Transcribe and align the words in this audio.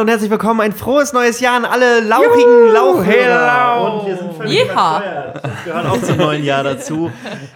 Hallo 0.00 0.06
und 0.06 0.12
herzlich 0.12 0.30
willkommen, 0.30 0.62
ein 0.62 0.72
frohes 0.72 1.12
neues 1.12 1.40
Jahr 1.40 1.56
an 1.56 1.66
alle 1.66 2.00
lauchigen 2.00 2.72
Lauchhörer. 2.72 4.00
Und 4.00 4.06
wir 4.06 4.16
sind 4.16 4.32
völlig 4.34 4.52
Yeehaw. 4.54 4.96
übersteuert. 4.96 5.44
Das 5.44 5.64
gehört 5.66 5.86
auch 5.86 6.02
zum 6.02 6.16
neuen 6.16 6.42
Jahr 6.42 6.62
dazu. 6.64 7.10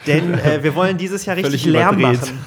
Denn 0.07 0.35
äh, 0.35 0.63
wir 0.63 0.75
wollen 0.75 0.99
dieses 0.99 1.25
Jahr 1.25 1.37
richtig 1.37 1.63
Völlig 1.63 1.65
Lärm 1.65 1.99
überdreht. 1.99 2.21
machen. 2.21 2.47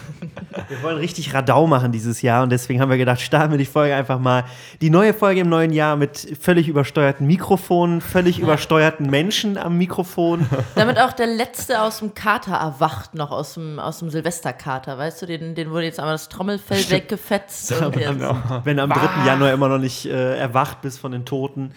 Wir 0.70 0.84
wollen 0.84 0.98
richtig 0.98 1.34
Radau 1.34 1.66
machen 1.66 1.92
dieses 1.92 2.22
Jahr 2.22 2.44
und 2.44 2.50
deswegen 2.50 2.82
haben 2.82 2.90
wir 2.90 2.98
gedacht, 2.98 3.22
starten 3.22 3.52
wir 3.52 3.58
die 3.58 3.66
Folge 3.66 3.96
einfach 3.96 4.20
mal. 4.20 4.44
Die 4.82 4.90
neue 4.90 5.14
Folge 5.14 5.42
im 5.42 5.50
neuen 5.50 5.72
Jahr 5.72 5.96
mit 5.96 6.38
völlig 6.42 6.68
übersteuerten 6.68 7.26
Mikrofonen, 7.26 8.02
völlig 8.02 8.40
übersteuerten 8.40 9.10
Menschen 9.10 9.58
am 9.58 9.78
Mikrofon. 9.78 10.48
Damit 10.76 11.00
auch 11.00 11.14
der 11.14 11.28
Letzte 11.28 11.82
aus 11.82 12.00
dem 12.00 12.14
Kater 12.14 12.56
erwacht, 12.56 13.16
noch 13.16 13.32
aus 13.32 13.54
dem, 13.54 13.80
aus 13.80 14.00
dem 14.00 14.10
Silvesterkater. 14.10 14.98
Weißt 14.98 15.22
du, 15.22 15.26
den, 15.26 15.56
den 15.56 15.72
wurde 15.72 15.86
jetzt 15.86 16.00
einmal 16.00 16.16
das 16.16 16.28
Trommelfell 16.28 16.90
weggefetzt. 16.90 17.72
Und 17.82 17.96
jetzt, 17.96 18.20
Wenn 18.64 18.78
du 18.78 18.84
am 18.84 18.90
3. 18.90 19.26
Januar 19.26 19.54
immer 19.54 19.70
noch 19.70 19.80
nicht 19.80 20.06
äh, 20.06 20.38
erwacht 20.38 20.82
bist 20.82 21.00
von 21.00 21.14
den 21.14 21.26
Toten, 21.26 21.74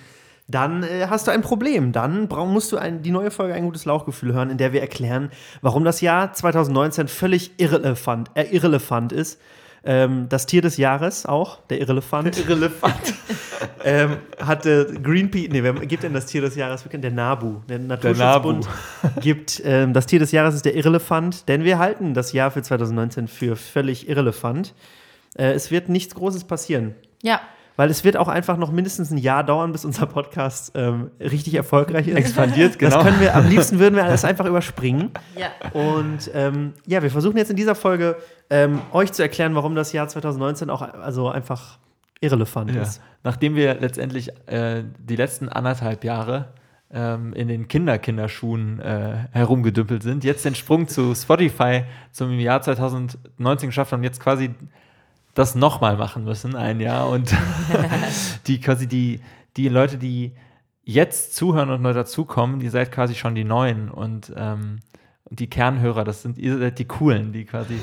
dann 0.50 0.82
äh, 0.82 1.06
hast 1.08 1.26
du 1.26 1.30
ein 1.30 1.42
Problem. 1.42 1.92
Dann 1.92 2.28
musst 2.28 2.72
du 2.72 2.76
ein, 2.76 3.02
die 3.02 3.10
neue 3.10 3.30
Folge 3.30 3.54
ein 3.54 3.64
gutes 3.64 3.84
Lauchgefühl 3.84 4.32
hören, 4.32 4.50
in 4.50 4.58
der 4.58 4.72
wir 4.72 4.80
erklären, 4.80 5.30
warum 5.62 5.84
das 5.84 6.00
Jahr 6.00 6.32
2019 6.32 7.08
völlig 7.08 7.52
irrelevant, 7.58 8.30
äh, 8.34 8.44
irrelevant 8.44 9.12
ist. 9.12 9.40
Ähm, 9.82 10.28
das 10.28 10.44
Tier 10.44 10.60
des 10.60 10.76
Jahres 10.76 11.24
auch, 11.24 11.60
der 11.68 11.80
Irrelefant. 11.80 12.38
Irrelefant. 12.38 13.14
ähm, 13.84 14.18
hatte 14.38 14.92
Greenpeace, 15.02 15.48
nee, 15.50 15.62
wer 15.62 15.72
gibt 15.72 16.02
denn 16.02 16.12
das 16.12 16.26
Tier 16.26 16.42
des 16.42 16.54
Jahres? 16.54 16.84
Der 16.92 17.10
NABU, 17.10 17.62
der 17.66 17.78
Naturschutzbund, 17.78 18.68
gibt 19.22 19.62
ähm, 19.64 19.94
das 19.94 20.04
Tier 20.04 20.18
des 20.18 20.32
Jahres 20.32 20.54
ist 20.54 20.66
der 20.66 20.74
Irrelefant, 20.74 21.48
denn 21.48 21.64
wir 21.64 21.78
halten 21.78 22.12
das 22.12 22.32
Jahr 22.32 22.50
für 22.50 22.60
2019 22.60 23.26
für 23.26 23.56
völlig 23.56 24.06
irrelevant. 24.06 24.74
Äh, 25.38 25.52
es 25.52 25.70
wird 25.70 25.88
nichts 25.88 26.14
Großes 26.14 26.44
passieren. 26.44 26.94
ja. 27.22 27.40
Weil 27.80 27.88
es 27.88 28.04
wird 28.04 28.18
auch 28.18 28.28
einfach 28.28 28.58
noch 28.58 28.72
mindestens 28.72 29.10
ein 29.10 29.16
Jahr 29.16 29.42
dauern, 29.42 29.72
bis 29.72 29.86
unser 29.86 30.04
Podcast 30.04 30.72
ähm, 30.74 31.10
richtig 31.18 31.54
erfolgreich 31.54 32.08
ist. 32.08 32.14
Expandiert, 32.18 32.78
genau. 32.78 32.96
Das 32.96 33.06
können 33.06 33.20
wir, 33.22 33.34
am 33.34 33.48
liebsten 33.48 33.78
würden 33.78 33.94
wir 33.96 34.04
alles 34.04 34.22
einfach 34.22 34.44
überspringen. 34.44 35.12
Ja. 35.34 35.46
Und 35.72 36.30
ähm, 36.34 36.74
ja, 36.86 37.02
wir 37.02 37.10
versuchen 37.10 37.38
jetzt 37.38 37.48
in 37.48 37.56
dieser 37.56 37.74
Folge 37.74 38.16
ähm, 38.50 38.82
euch 38.92 39.12
zu 39.12 39.22
erklären, 39.22 39.54
warum 39.54 39.74
das 39.74 39.94
Jahr 39.94 40.06
2019 40.08 40.68
auch 40.68 40.82
also 40.82 41.30
einfach 41.30 41.78
irrelevant 42.20 42.70
Ja. 42.74 42.82
ist. 42.82 43.00
Nachdem 43.24 43.54
wir 43.54 43.72
letztendlich 43.76 44.28
äh, 44.46 44.82
die 44.98 45.16
letzten 45.16 45.48
anderthalb 45.48 46.04
Jahre 46.04 46.48
ähm, 46.92 47.32
in 47.32 47.48
den 47.48 47.66
Kinderkinderschuhen 47.66 48.78
äh, 48.80 49.14
herumgedümpelt 49.32 50.02
sind, 50.02 50.22
jetzt 50.22 50.44
den 50.44 50.54
Sprung 50.54 50.86
zu 50.86 51.14
Spotify 51.14 51.84
zum 52.12 52.38
Jahr 52.38 52.60
2019 52.60 53.70
geschafft 53.70 53.92
haben, 53.92 54.02
jetzt 54.04 54.20
quasi 54.20 54.50
das 55.34 55.54
nochmal 55.54 55.96
machen 55.96 56.24
müssen, 56.24 56.56
ein 56.56 56.80
Jahr. 56.80 57.08
Und 57.08 57.34
die 58.46 58.60
quasi 58.60 58.86
die, 58.86 59.20
die 59.56 59.68
Leute, 59.68 59.98
die 59.98 60.32
jetzt 60.82 61.34
zuhören 61.34 61.70
und 61.70 61.82
neu 61.82 61.92
dazukommen, 61.92 62.60
ihr 62.60 62.70
seid 62.70 62.90
quasi 62.90 63.14
schon 63.14 63.34
die 63.34 63.44
Neuen 63.44 63.90
und 63.90 64.32
ähm, 64.36 64.80
die 65.28 65.48
Kernhörer, 65.48 66.04
das 66.04 66.22
sind, 66.22 66.38
ihr 66.38 66.58
seid 66.58 66.78
die 66.78 66.86
Coolen, 66.86 67.32
die 67.32 67.44
quasi 67.44 67.80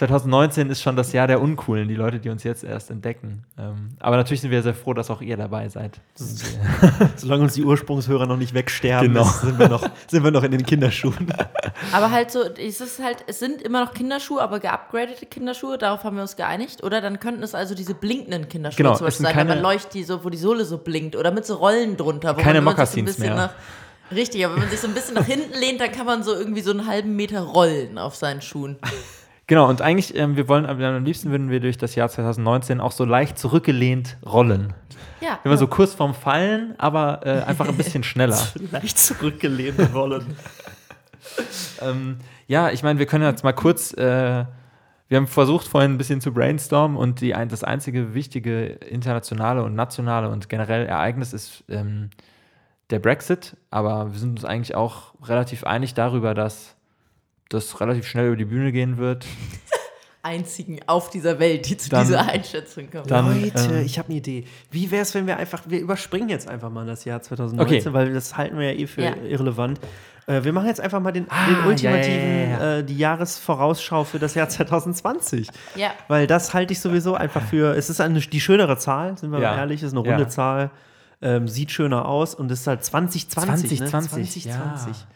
2019 0.00 0.70
ist 0.70 0.80
schon 0.80 0.96
das 0.96 1.12
Jahr 1.12 1.26
der 1.26 1.42
Uncoolen, 1.42 1.86
die 1.86 1.94
Leute, 1.94 2.18
die 2.20 2.30
uns 2.30 2.42
jetzt 2.42 2.64
erst 2.64 2.90
entdecken. 2.90 3.44
Ähm, 3.58 3.90
aber 4.00 4.16
natürlich 4.16 4.40
sind 4.40 4.50
wir 4.50 4.62
sehr 4.62 4.72
froh, 4.72 4.94
dass 4.94 5.10
auch 5.10 5.20
ihr 5.20 5.36
dabei 5.36 5.68
seid. 5.68 6.00
Solange 7.16 7.42
uns 7.42 7.52
die 7.52 7.64
Ursprungshörer 7.64 8.24
noch 8.26 8.38
nicht 8.38 8.54
wegsterben, 8.54 9.12
Genau. 9.12 9.26
ist, 9.26 9.42
sind, 9.42 9.58
wir 9.58 9.68
noch, 9.68 9.84
sind 10.08 10.24
wir 10.24 10.30
noch 10.30 10.42
in 10.42 10.52
den 10.52 10.64
Kinderschuhen. 10.64 11.30
Aber 11.92 12.10
halt 12.10 12.30
so, 12.30 12.40
es 12.42 12.80
ist 12.80 13.02
halt, 13.02 13.24
es 13.26 13.40
sind 13.40 13.60
immer 13.60 13.84
noch 13.84 13.92
Kinderschuhe, 13.92 14.40
aber 14.40 14.58
geupgradete 14.60 15.26
Kinderschuhe, 15.26 15.76
darauf 15.78 16.02
haben 16.04 16.16
wir 16.16 16.22
uns 16.22 16.36
geeinigt. 16.36 16.82
Oder 16.82 17.00
dann 17.02 17.20
könnten 17.20 17.42
es 17.42 17.54
also 17.54 17.74
diese 17.74 17.94
blinkenden 17.94 18.48
Kinderschuhe 18.48 18.78
Genau, 18.78 18.94
zum 18.96 19.06
Beispiel 19.06 19.26
sein, 19.26 19.36
wenn 19.36 19.48
keine- 19.48 19.60
man 19.60 19.62
leuchtet, 19.62 19.94
die 19.94 20.04
so, 20.04 20.24
wo 20.24 20.30
die 20.30 20.38
Sohle 20.38 20.64
so 20.64 20.78
blinkt. 20.78 21.14
Oder 21.16 21.30
mit 21.30 21.44
so 21.44 21.56
Rollen 21.56 21.96
drunter. 21.96 22.36
Wo 22.36 22.40
Keine 22.40 22.60
man, 22.62 22.76
wenn 22.78 22.86
so 22.86 22.98
ein 22.98 23.04
Mokassins 23.04 23.16
bisschen 23.16 23.34
mehr. 23.34 23.36
Nach, 23.36 24.16
richtig, 24.16 24.44
aber 24.46 24.54
wenn 24.54 24.62
man 24.62 24.70
sich 24.70 24.80
so 24.80 24.88
ein 24.88 24.94
bisschen 24.94 25.14
nach 25.14 25.26
hinten 25.26 25.58
lehnt, 25.58 25.80
dann 25.80 25.92
kann 25.92 26.06
man 26.06 26.22
so 26.22 26.32
irgendwie 26.34 26.60
so 26.62 26.70
einen 26.70 26.86
halben 26.86 27.16
Meter 27.16 27.40
rollen 27.42 27.98
auf 27.98 28.14
seinen 28.16 28.40
Schuhen. 28.40 28.76
Genau, 29.50 29.68
und 29.68 29.82
eigentlich, 29.82 30.14
ähm, 30.14 30.36
wir 30.36 30.46
wollen, 30.46 30.64
am 30.64 31.04
liebsten 31.04 31.32
würden 31.32 31.50
wir 31.50 31.58
durch 31.58 31.76
das 31.76 31.96
Jahr 31.96 32.08
2019 32.08 32.80
auch 32.80 32.92
so 32.92 33.04
leicht 33.04 33.36
zurückgelehnt 33.36 34.16
rollen. 34.24 34.74
Ja. 35.20 35.40
Immer 35.42 35.56
so 35.56 35.66
kurz 35.66 35.92
vorm 35.92 36.14
Fallen, 36.14 36.76
aber 36.78 37.26
äh, 37.26 37.42
einfach 37.42 37.66
ein 37.66 37.76
bisschen 37.76 38.04
schneller. 38.04 38.38
Leicht 38.70 38.96
zurückgelehnte 38.96 39.92
Rollen. 39.92 40.36
ähm, 41.82 42.18
ja, 42.46 42.70
ich 42.70 42.84
meine, 42.84 43.00
wir 43.00 43.06
können 43.06 43.24
jetzt 43.24 43.42
mal 43.42 43.50
kurz, 43.52 43.92
äh, 43.94 44.44
wir 45.08 45.16
haben 45.16 45.26
versucht 45.26 45.66
vorhin 45.66 45.94
ein 45.94 45.98
bisschen 45.98 46.20
zu 46.20 46.32
brainstormen 46.32 46.96
und 46.96 47.20
die, 47.20 47.34
ein, 47.34 47.48
das 47.48 47.64
einzige 47.64 48.14
wichtige 48.14 48.66
internationale 48.66 49.64
und 49.64 49.74
nationale 49.74 50.28
und 50.28 50.48
generell 50.48 50.86
Ereignis 50.86 51.32
ist 51.32 51.64
ähm, 51.68 52.10
der 52.90 53.00
Brexit, 53.00 53.56
aber 53.72 54.12
wir 54.12 54.18
sind 54.20 54.30
uns 54.30 54.44
eigentlich 54.44 54.76
auch 54.76 55.12
relativ 55.24 55.64
einig 55.64 55.94
darüber, 55.94 56.34
dass 56.34 56.76
das 57.50 57.78
relativ 57.80 58.06
schnell 58.06 58.28
über 58.28 58.36
die 58.36 58.44
Bühne 58.46 58.72
gehen 58.72 58.96
wird. 58.96 59.26
Einzigen 60.22 60.80
auf 60.86 61.08
dieser 61.08 61.38
Welt, 61.38 61.66
die 61.68 61.78
zu 61.78 61.88
Dann- 61.88 62.06
dieser 62.06 62.28
Einschätzung 62.28 62.90
kommen. 62.90 63.06
dann- 63.06 63.40
Leute, 63.40 63.74
ähm, 63.74 63.86
ich 63.86 63.98
habe 63.98 64.08
eine 64.08 64.18
Idee. 64.18 64.44
Wie 64.70 64.90
wäre 64.90 65.02
es, 65.02 65.14
wenn 65.14 65.26
wir 65.26 65.38
einfach, 65.38 65.62
wir 65.66 65.80
überspringen 65.80 66.28
jetzt 66.28 66.46
einfach 66.46 66.68
mal 66.70 66.86
das 66.86 67.06
Jahr 67.06 67.22
2019, 67.22 67.78
Okay. 67.78 67.92
weil 67.94 68.12
das 68.12 68.36
halten 68.36 68.58
wir 68.58 68.72
ja 68.72 68.78
eh 68.78 68.86
für 68.86 69.02
Ja. 69.02 69.14
irrelevant. 69.16 69.80
Äh, 70.26 70.44
wir 70.44 70.52
machen 70.52 70.66
jetzt 70.66 70.80
einfach 70.80 71.00
mal 71.00 71.10
den, 71.12 71.24
Ah, 71.30 71.46
den 71.46 71.66
ultimativen, 71.66 72.50
ja, 72.50 72.58
ja, 72.58 72.76
Äh, 72.78 72.84
die 72.84 72.98
Jahresvorausschau 72.98 74.04
für 74.04 74.18
das 74.18 74.34
Jahr 74.34 74.48
2020. 74.50 75.48
ja. 75.74 75.90
Weil 76.08 76.26
das 76.26 76.52
halte 76.52 76.74
ich 76.74 76.80
sowieso 76.80 77.14
einfach 77.14 77.42
für, 77.42 77.74
es 77.74 77.88
ist 77.88 78.02
eine, 78.02 78.20
die 78.20 78.40
schönere 78.42 78.76
Zahl, 78.76 79.16
sind 79.16 79.30
wir 79.32 79.40
Ja. 79.40 79.52
mal 79.52 79.58
ehrlich, 79.60 79.82
ist 79.82 79.96
eine 79.96 80.04
Ja. 80.06 80.10
runde 80.16 80.28
Zahl, 80.28 80.70
ähm, 81.22 81.48
sieht 81.48 81.70
schöner 81.70 82.04
aus 82.06 82.34
und 82.34 82.52
ist 82.52 82.66
halt 82.66 82.84
2020. 82.84 83.78
2020, 83.78 84.44
ne? 84.46 84.52
ja. 84.52 84.58
2020. 84.58 85.06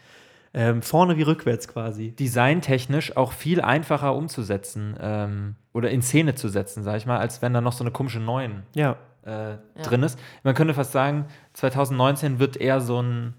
Ähm, 0.57 0.81
vorne 0.81 1.17
wie 1.17 1.21
rückwärts 1.23 1.67
quasi. 1.67 2.11
designtechnisch 2.11 3.17
auch 3.17 3.33
viel 3.33 3.59
einfacher 3.59 4.15
umzusetzen 4.15 4.95
ähm, 5.01 5.55
oder 5.73 5.89
in 5.91 6.01
Szene 6.01 6.33
zu 6.35 6.47
setzen, 6.47 6.81
sag 6.83 6.95
ich 6.95 7.05
mal, 7.05 7.17
als 7.19 7.41
wenn 7.41 7.53
da 7.53 7.59
noch 7.59 7.73
so 7.73 7.83
eine 7.83 7.91
komische 7.91 8.21
Neuen 8.21 8.63
Ja. 8.73 8.95
äh, 9.25 9.57
drin 9.83 10.01
ist. 10.03 10.17
Man 10.43 10.53
könnte 10.55 10.73
fast 10.73 10.93
sagen, 10.93 11.25
2019 11.53 12.39
wird 12.39 12.55
eher 12.55 12.79
so 12.79 13.01
ein 13.01 13.33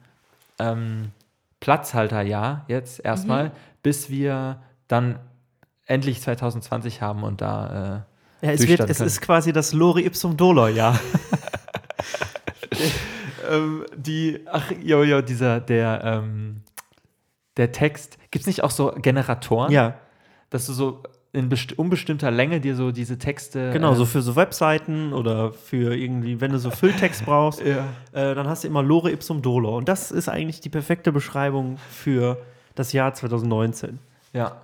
ähm, 0.59 1.11
Platzhalterjahr 1.61 2.67
jetzt 2.69 3.03
erstmal, 3.03 3.53
bis 3.83 4.11
wir 4.11 4.61
dann 4.87 5.19
endlich 5.87 6.21
2020 6.21 7.01
haben 7.01 7.23
und 7.23 7.41
da 7.41 8.05
äh, 8.43 8.47
Ja, 8.47 8.53
es, 8.53 8.69
wird, 8.69 8.81
es 8.81 8.99
können. 8.99 9.07
ist 9.07 9.21
quasi 9.23 9.55
das 9.55 9.73
Lore 9.73 10.03
Ipsum 10.03 10.37
Dolor, 10.37 10.69
ja. 10.69 10.99
ähm, 13.51 13.85
die, 13.97 14.41
ach, 14.51 14.71
jo, 14.83 15.03
jo, 15.03 15.23
dieser, 15.23 15.61
der, 15.61 16.03
ähm, 16.05 16.63
der 17.57 17.73
Text, 17.73 18.19
gibt 18.31 18.43
es 18.43 18.47
nicht 18.47 18.63
auch 18.65 18.71
so 18.71 18.93
Generatoren? 19.01 19.73
ja, 19.73 19.95
dass 20.51 20.67
du 20.67 20.73
so 20.73 21.03
in 21.33 21.49
best 21.51 21.79
unbestimmter 21.79 22.31
Länge 22.31 22.61
dir 22.61 22.77
so 22.77 22.93
diese 22.93 23.19
Texte. 23.19 23.71
genau, 23.73 23.93
äh, 23.93 23.97
so 23.97 24.07
für 24.07 24.23
so 24.23 24.37
Webseiten 24.37 25.13
oder 25.13 25.53
für 25.53 25.95
irgendwie, 25.95 26.41
wenn 26.41 26.53
du 26.53 26.59
so 26.59 26.71
Fülltext 26.71 27.27
brauchst, 27.27 27.61
Ja. 27.65 27.85
äh, 28.13 28.35
dann 28.35 28.49
hast 28.49 28.65
du 28.65 28.69
immer 28.69 28.83
Lore 28.83 29.11
Ipsum 29.11 29.43
Dolor. 29.43 29.77
Und 29.77 29.89
das 29.89 30.11
ist 30.13 30.29
eigentlich 30.29 30.61
die 30.61 30.71
perfekte 30.71 31.13
Beschreibung 31.13 31.77
für 31.91 32.39
das 32.75 32.93
Jahr 32.95 33.13
2019. 33.13 33.99
Ja. 34.33 34.57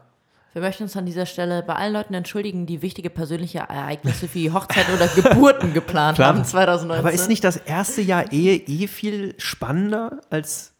Wir 0.54 0.62
möchten 0.62 0.82
uns 0.84 0.96
an 0.96 1.04
dieser 1.06 1.24
Stelle 1.26 1.62
bei 1.62 1.74
allen 1.74 1.94
Leuten 1.94 2.14
entschuldigen, 2.14 2.64
die 2.66 2.80
wichtige 2.82 3.08
persönliche 3.10 3.58
Ereignisse 3.60 4.28
wie 4.34 4.50
Hochzeit 4.50 4.86
oder 4.94 5.08
Geburten 5.08 5.72
geplant 5.74 6.18
haben 6.18 6.44
2019. 6.44 7.04
Aber 7.06 7.12
ist 7.14 7.28
nicht 7.28 7.42
das 7.44 7.56
erste 7.56 8.02
Jahr 8.02 8.32
Ehe 8.32 8.56
eh 8.56 8.86
viel 8.86 9.34
spannender 9.38 10.20
als. 10.30 10.72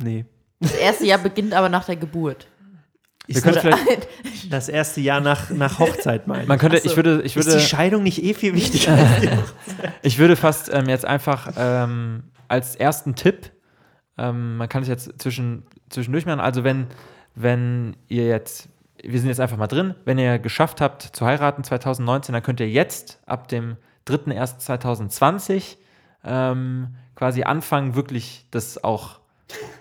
Nee. 0.00 0.24
Das 0.60 0.74
erste 0.74 1.06
Jahr 1.06 1.18
beginnt 1.18 1.54
aber 1.54 1.68
nach 1.68 1.84
der 1.84 1.96
Geburt. 1.96 2.46
Wir 3.28 3.42
können 3.42 3.54
das, 3.54 3.62
vielleicht, 3.62 4.08
das 4.50 4.68
erste 4.68 5.00
Jahr 5.00 5.20
nach, 5.20 5.50
nach 5.50 5.78
Hochzeit 5.78 6.26
meinen. 6.26 6.48
man 6.48 6.58
könnte, 6.58 6.78
so. 6.78 6.88
ich 6.88 6.96
würde, 6.96 7.20
ich 7.22 7.36
ist 7.36 7.46
die 7.46 7.52
würde, 7.52 7.60
Scheidung 7.60 8.02
nicht 8.02 8.22
eh 8.22 8.32
viel 8.32 8.54
wichtiger 8.54 8.92
als 8.92 9.20
die 9.20 9.28
ich 10.02 10.18
würde 10.18 10.34
fast 10.34 10.72
ähm, 10.72 10.88
jetzt 10.88 11.04
einfach 11.04 11.52
ähm, 11.56 12.24
als 12.48 12.74
ersten 12.74 13.14
Tipp, 13.14 13.50
ähm, 14.16 14.56
man 14.56 14.68
kann 14.68 14.82
es 14.82 14.88
jetzt 14.88 15.20
zwischen, 15.20 15.64
zwischendurch 15.90 16.24
machen, 16.24 16.40
also 16.40 16.64
wenn, 16.64 16.86
wenn 17.34 17.96
ihr 18.08 18.26
jetzt, 18.26 18.70
wir 19.02 19.20
sind 19.20 19.28
jetzt 19.28 19.40
einfach 19.40 19.58
mal 19.58 19.66
drin, 19.66 19.94
wenn 20.06 20.18
ihr 20.18 20.38
geschafft 20.38 20.80
habt 20.80 21.02
zu 21.02 21.26
heiraten 21.26 21.62
2019, 21.64 22.32
dann 22.32 22.42
könnt 22.42 22.60
ihr 22.60 22.70
jetzt 22.70 23.20
ab 23.26 23.48
dem 23.48 23.76
3.1.2020 24.08 25.76
ähm, 26.24 26.96
quasi 27.14 27.42
anfangen, 27.42 27.94
wirklich 27.94 28.46
das 28.50 28.82
auch 28.82 29.20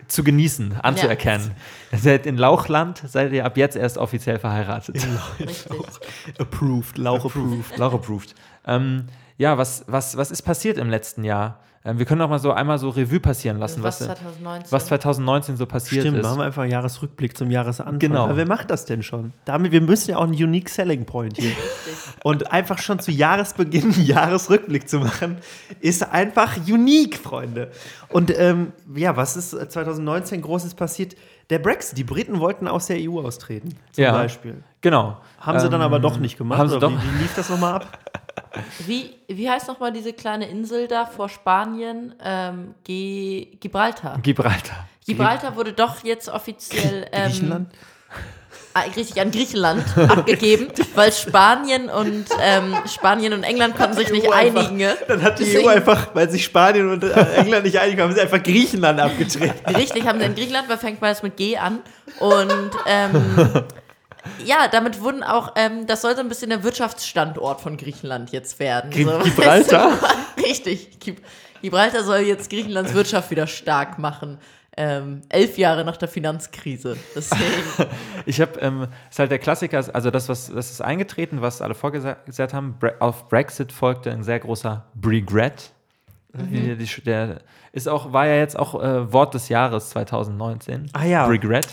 zu 0.07 0.23
genießen, 0.23 0.79
anzuerkennen. 0.81 1.51
Ihr 1.91 1.97
seid 1.99 2.25
in 2.25 2.37
Lauchland, 2.37 3.03
seid 3.05 3.31
ihr 3.33 3.45
ab 3.45 3.57
jetzt 3.57 3.75
erst 3.75 3.97
offiziell 3.97 4.39
verheiratet. 4.39 4.95
Richtig. 5.39 5.65
Approved, 6.37 6.97
Lauch 6.97 7.25
approved. 7.25 7.77
Lauch 7.77 7.93
approved. 7.93 8.35
Ähm, 8.65 9.07
ja, 9.37 9.57
was, 9.57 9.83
was, 9.87 10.17
was 10.17 10.31
ist 10.31 10.41
passiert 10.41 10.77
im 10.77 10.89
letzten 10.89 11.23
Jahr? 11.23 11.59
Ähm, 11.87 11.97
wir 11.99 12.05
können 12.05 12.19
doch 12.19 12.29
mal 12.29 12.37
so 12.39 12.51
einmal 12.51 12.77
so 12.77 12.89
Revue 12.89 13.19
passieren 13.19 13.57
lassen, 13.59 13.81
Was 13.81 14.01
was, 14.01 14.07
2019? 14.07 14.71
was 14.71 14.85
2019 14.87 15.57
so 15.57 15.65
passiert 15.65 16.01
Stimmt, 16.03 16.17
ist. 16.17 16.23
machen 16.23 16.39
wir 16.39 16.45
einfach 16.45 16.63
einen 16.63 16.71
Jahresrückblick 16.71 17.37
zum 17.37 17.49
Jahresanfang. 17.49 17.97
Genau. 17.99 18.25
Aber 18.25 18.35
wer 18.37 18.45
macht 18.47 18.69
das 18.69 18.85
denn 18.85 19.01
schon? 19.03 19.31
Damit, 19.45 19.71
wir 19.71 19.81
müssen 19.81 20.11
ja 20.11 20.17
auch 20.17 20.23
einen 20.23 20.33
Unique 20.33 20.69
Selling 20.69 21.05
Point 21.05 21.37
hier. 21.37 21.51
Und 22.23 22.51
einfach 22.51 22.77
schon 22.79 22.99
zu 22.99 23.11
Jahresbeginn 23.11 23.93
einen 23.93 24.05
Jahresrückblick 24.05 24.89
zu 24.89 24.99
machen, 24.99 25.37
ist 25.79 26.11
einfach 26.11 26.57
unique, 26.67 27.15
Freunde. 27.17 27.71
Und 28.09 28.37
ähm, 28.37 28.73
ja, 28.95 29.15
was 29.15 29.37
ist 29.37 29.51
2019 29.51 30.41
Großes 30.41 30.73
passiert? 30.75 31.15
Der 31.49 31.59
Brexit. 31.59 31.97
Die 31.97 32.03
Briten 32.03 32.39
wollten 32.41 32.67
aus 32.67 32.87
der 32.87 32.97
EU 32.99 33.21
austreten, 33.21 33.69
zum 33.93 34.03
Ja. 34.03 34.11
Beispiel. 34.11 34.63
Genau. 34.81 35.17
Haben 35.39 35.59
sie 35.59 35.69
dann 35.69 35.79
Ähm, 35.79 35.85
aber 35.85 35.99
doch 35.99 36.17
nicht 36.19 36.37
gemacht. 36.37 36.59
haben 36.59 36.67
sie 36.69 36.77
doch- 36.79 36.91
Wie, 36.91 36.95
wie 37.17 37.21
lief 37.21 37.33
das 37.35 37.49
nochmal 37.49 37.75
ab? 37.75 37.99
Wie, 38.85 39.15
wie 39.27 39.49
heißt 39.49 39.67
nochmal 39.67 39.91
diese 39.91 40.13
kleine 40.13 40.47
Insel 40.49 40.87
da 40.87 41.05
vor 41.05 41.29
Spanien? 41.29 42.13
Ähm, 42.23 42.75
Ge 42.83 43.47
Gibraltar. 43.59 44.19
Gibraltar. 44.21 44.87
Gibraltar 45.05 45.55
wurde 45.55 45.73
doch 45.73 46.03
jetzt 46.03 46.29
offiziell 46.29 47.07
ähm, 47.11 47.25
Griechenland? 47.29 47.69
ah, 48.73 48.81
richtig 48.95 49.19
an 49.21 49.31
Griechenland 49.31 49.83
abgegeben, 49.97 50.67
weil 50.95 51.11
Spanien 51.11 51.89
und 51.89 52.25
ähm, 52.41 52.75
Spanien 52.87 53.33
und 53.33 53.43
England 53.43 53.75
konnten 53.75 53.95
sich 53.95 54.11
nicht 54.11 54.31
einfach- 54.31 54.59
einigen. 54.61 54.77
ne? 54.77 54.95
Dann 55.07 55.23
hat 55.23 55.39
die 55.39 55.45
Deswegen- 55.45 55.65
EU 55.67 55.69
einfach, 55.71 56.13
weil 56.13 56.29
sich 56.29 56.43
Spanien 56.43 56.89
und 56.91 57.03
äh, 57.03 57.09
England 57.37 57.63
nicht 57.65 57.79
einig 57.79 57.97
waren, 57.97 58.09
haben 58.09 58.15
sie 58.15 58.21
einfach 58.21 58.43
Griechenland 58.43 58.99
abgetreten. 58.99 59.75
Richtig, 59.75 60.05
haben 60.05 60.19
sie 60.19 60.25
in 60.25 60.35
Griechenland, 60.35 60.69
weil 60.69 60.77
fängt 60.77 60.99
beides 60.99 61.23
mit 61.23 61.37
G 61.37 61.57
an. 61.57 61.79
Und 62.19 62.71
ähm, 62.85 63.63
ja, 64.45 64.67
damit 64.67 65.01
wurden 65.01 65.23
auch, 65.23 65.53
ähm, 65.55 65.87
das 65.87 66.01
soll 66.01 66.15
so 66.15 66.21
ein 66.21 66.29
bisschen 66.29 66.49
der 66.49 66.63
Wirtschaftsstandort 66.63 67.61
von 67.61 67.77
Griechenland 67.77 68.31
jetzt 68.31 68.59
werden. 68.59 68.89
Gi- 68.91 69.03
so, 69.03 69.11
weißt 69.11 69.23
Gibraltar? 69.35 69.91
du? 70.37 70.41
Richtig. 70.43 70.99
Gib- 70.99 71.21
Gibraltar 71.61 72.03
soll 72.03 72.19
jetzt 72.19 72.49
Griechenlands 72.49 72.93
Wirtschaft 72.93 73.31
wieder 73.31 73.47
stark 73.47 73.97
machen. 73.99 74.37
Ähm, 74.79 75.21
elf 75.29 75.57
Jahre 75.57 75.83
nach 75.83 75.97
der 75.97 76.07
Finanzkrise. 76.07 76.97
Deswegen. 77.15 77.41
Ich 78.27 78.41
habe, 78.41 78.59
ähm, 78.59 78.87
ist 79.09 79.17
halt 79.19 79.31
der 79.31 79.39
Klassiker, 79.39 79.81
also 79.93 80.11
das, 80.11 80.27
was 80.29 80.51
das 80.53 80.69
ist 80.69 80.81
eingetreten, 80.81 81.41
was 81.41 81.61
alle 81.61 81.73
vorgesagt 81.73 82.53
haben. 82.53 82.75
Bre 82.77 82.95
auf 82.99 83.27
Brexit 83.29 83.71
folgte 83.71 84.11
ein 84.11 84.21
sehr 84.23 84.39
großer 84.39 84.85
Regret. 85.03 85.71
Die- 86.33 86.75
Der 87.05 87.39
ist 87.71 87.87
auch, 87.87 88.13
war 88.13 88.27
ja 88.27 88.35
jetzt 88.35 88.59
auch 88.59 88.75
äh, 88.83 89.11
Wort 89.11 89.33
des 89.33 89.49
Jahres 89.49 89.89
2019. 89.89 90.89
Ah 90.93 91.05
ja. 91.05 91.25
Regret. 91.25 91.67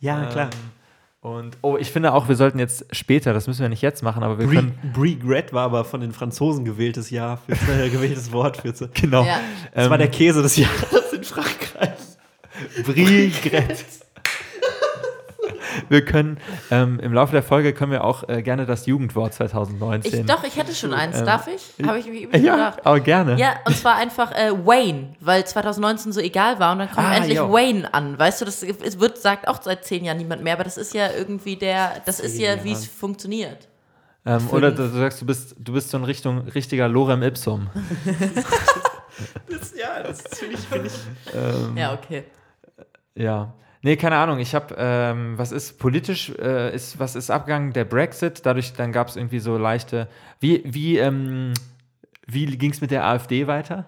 Ja, 0.00 0.24
klar. 0.26 0.50
Und 1.22 1.56
oh, 1.62 1.76
ich 1.76 1.92
finde 1.92 2.14
auch, 2.14 2.28
wir 2.28 2.34
sollten 2.34 2.58
jetzt 2.58 2.84
später, 2.90 3.32
das 3.32 3.46
müssen 3.46 3.62
wir 3.62 3.68
nicht 3.68 3.80
jetzt 3.80 4.02
machen, 4.02 4.24
aber 4.24 4.40
wir 4.40 4.46
Bre 4.48 4.56
können. 4.56 4.78
Regret 4.98 5.52
war 5.52 5.62
aber 5.66 5.84
von 5.84 6.00
den 6.00 6.10
Franzosen 6.12 6.64
gewähltes 6.64 7.10
Jahr, 7.10 7.36
für, 7.36 7.52
äh, 7.72 7.88
gewähltes 7.90 8.32
Wort 8.32 8.56
für. 8.56 8.72
Genau. 8.92 9.24
Ja. 9.24 9.40
Das 9.72 9.84
Ähm, 9.84 9.90
war 9.90 9.98
der 9.98 10.08
Käse 10.08 10.42
des 10.42 10.56
Jahres 10.56 11.12
in 11.12 11.22
Frankreich. 11.22 11.90
Regret. 12.88 13.84
Wir 15.88 16.04
können 16.04 16.38
ähm, 16.70 17.00
im 17.00 17.12
Laufe 17.12 17.32
der 17.32 17.42
Folge 17.42 17.72
können 17.72 17.92
wir 17.92 18.04
auch 18.04 18.28
äh, 18.28 18.42
gerne 18.42 18.66
das 18.66 18.86
Jugendwort 18.86 19.30
Ich, 19.32 19.36
2019. 19.38 20.26
doch, 20.26 20.44
ich 20.44 20.56
hätte 20.56 20.74
schon 20.74 20.92
eins. 20.94 21.18
Ähm, 21.18 21.26
Darf 21.26 21.48
ich? 21.48 21.86
Habe 21.86 21.98
ich 21.98 22.06
mich 22.06 22.22
übrigens 22.22 22.46
ja, 22.46 22.54
gedacht. 22.56 22.86
aber 22.86 23.00
gerne. 23.00 23.36
Ja, 23.38 23.54
und 23.66 23.76
zwar 23.76 23.96
einfach 23.96 24.32
äh, 24.32 24.52
Wayne, 24.52 25.14
weil 25.20 25.44
2019 25.44 26.12
so 26.12 26.20
egal 26.20 26.58
war 26.58 26.72
und 26.72 26.80
dann 26.80 26.90
kommt 26.90 27.06
Ah, 27.06 27.16
endlich 27.16 27.36
jo. 27.38 27.52
Wayne 27.52 27.92
an. 27.94 28.18
Weißt 28.18 28.40
du, 28.40 28.44
das 28.44 28.62
es 28.62 28.98
wird, 29.00 29.18
sagt 29.18 29.48
auch 29.48 29.60
seit 29.62 29.84
zehn 29.84 30.04
Jahren 30.04 30.18
niemand 30.18 30.42
mehr, 30.42 30.54
aber 30.54 30.64
das 30.64 30.76
ist 30.76 30.94
ja 30.94 31.08
irgendwie 31.16 31.56
der, 31.56 31.92
das 32.04 32.20
ist 32.20 32.38
ja, 32.38 32.62
wie 32.64 32.72
es 32.72 32.86
funktioniert. 32.86 33.68
Ähm, 34.24 34.48
oder 34.50 34.70
du, 34.70 34.88
sagst, 34.88 35.20
du 35.20 35.26
bist, 35.26 35.56
du 35.58 35.72
bist 35.72 35.90
so 35.90 35.96
in 35.98 36.04
Richtung 36.04 36.38
richtiger 36.48 36.88
Lorem 36.88 37.22
Ipsum. 37.22 37.68
Das, 39.48 39.74
ja, 39.78 40.02
das 40.02 40.22
finde 40.38 40.54
ich, 40.54 40.60
find 40.60 40.86
ich. 40.86 40.92
Ja, 41.76 41.92
okay. 41.92 42.24
Ja. 43.14 43.52
Nee, 43.84 43.96
keine 43.96 44.16
Ahnung. 44.16 44.38
Ich 44.38 44.54
habe, 44.54 44.74
ähm, 44.78 45.36
was 45.36 45.50
ist 45.50 45.78
politisch, 45.78 46.30
äh, 46.38 46.72
ist, 46.74 47.00
was 47.00 47.16
ist 47.16 47.30
abgegangen? 47.30 47.72
Der 47.72 47.84
Brexit. 47.84 48.46
Dadurch, 48.46 48.72
dann 48.74 48.92
gab 48.92 49.08
es 49.08 49.16
irgendwie 49.16 49.40
so 49.40 49.58
leichte. 49.58 50.08
Wie, 50.38 50.62
wie, 50.64 50.98
ähm, 50.98 51.52
wie 52.26 52.46
ging 52.46 52.70
es 52.70 52.80
mit 52.80 52.92
der 52.92 53.04
AfD 53.04 53.48
weiter? 53.48 53.86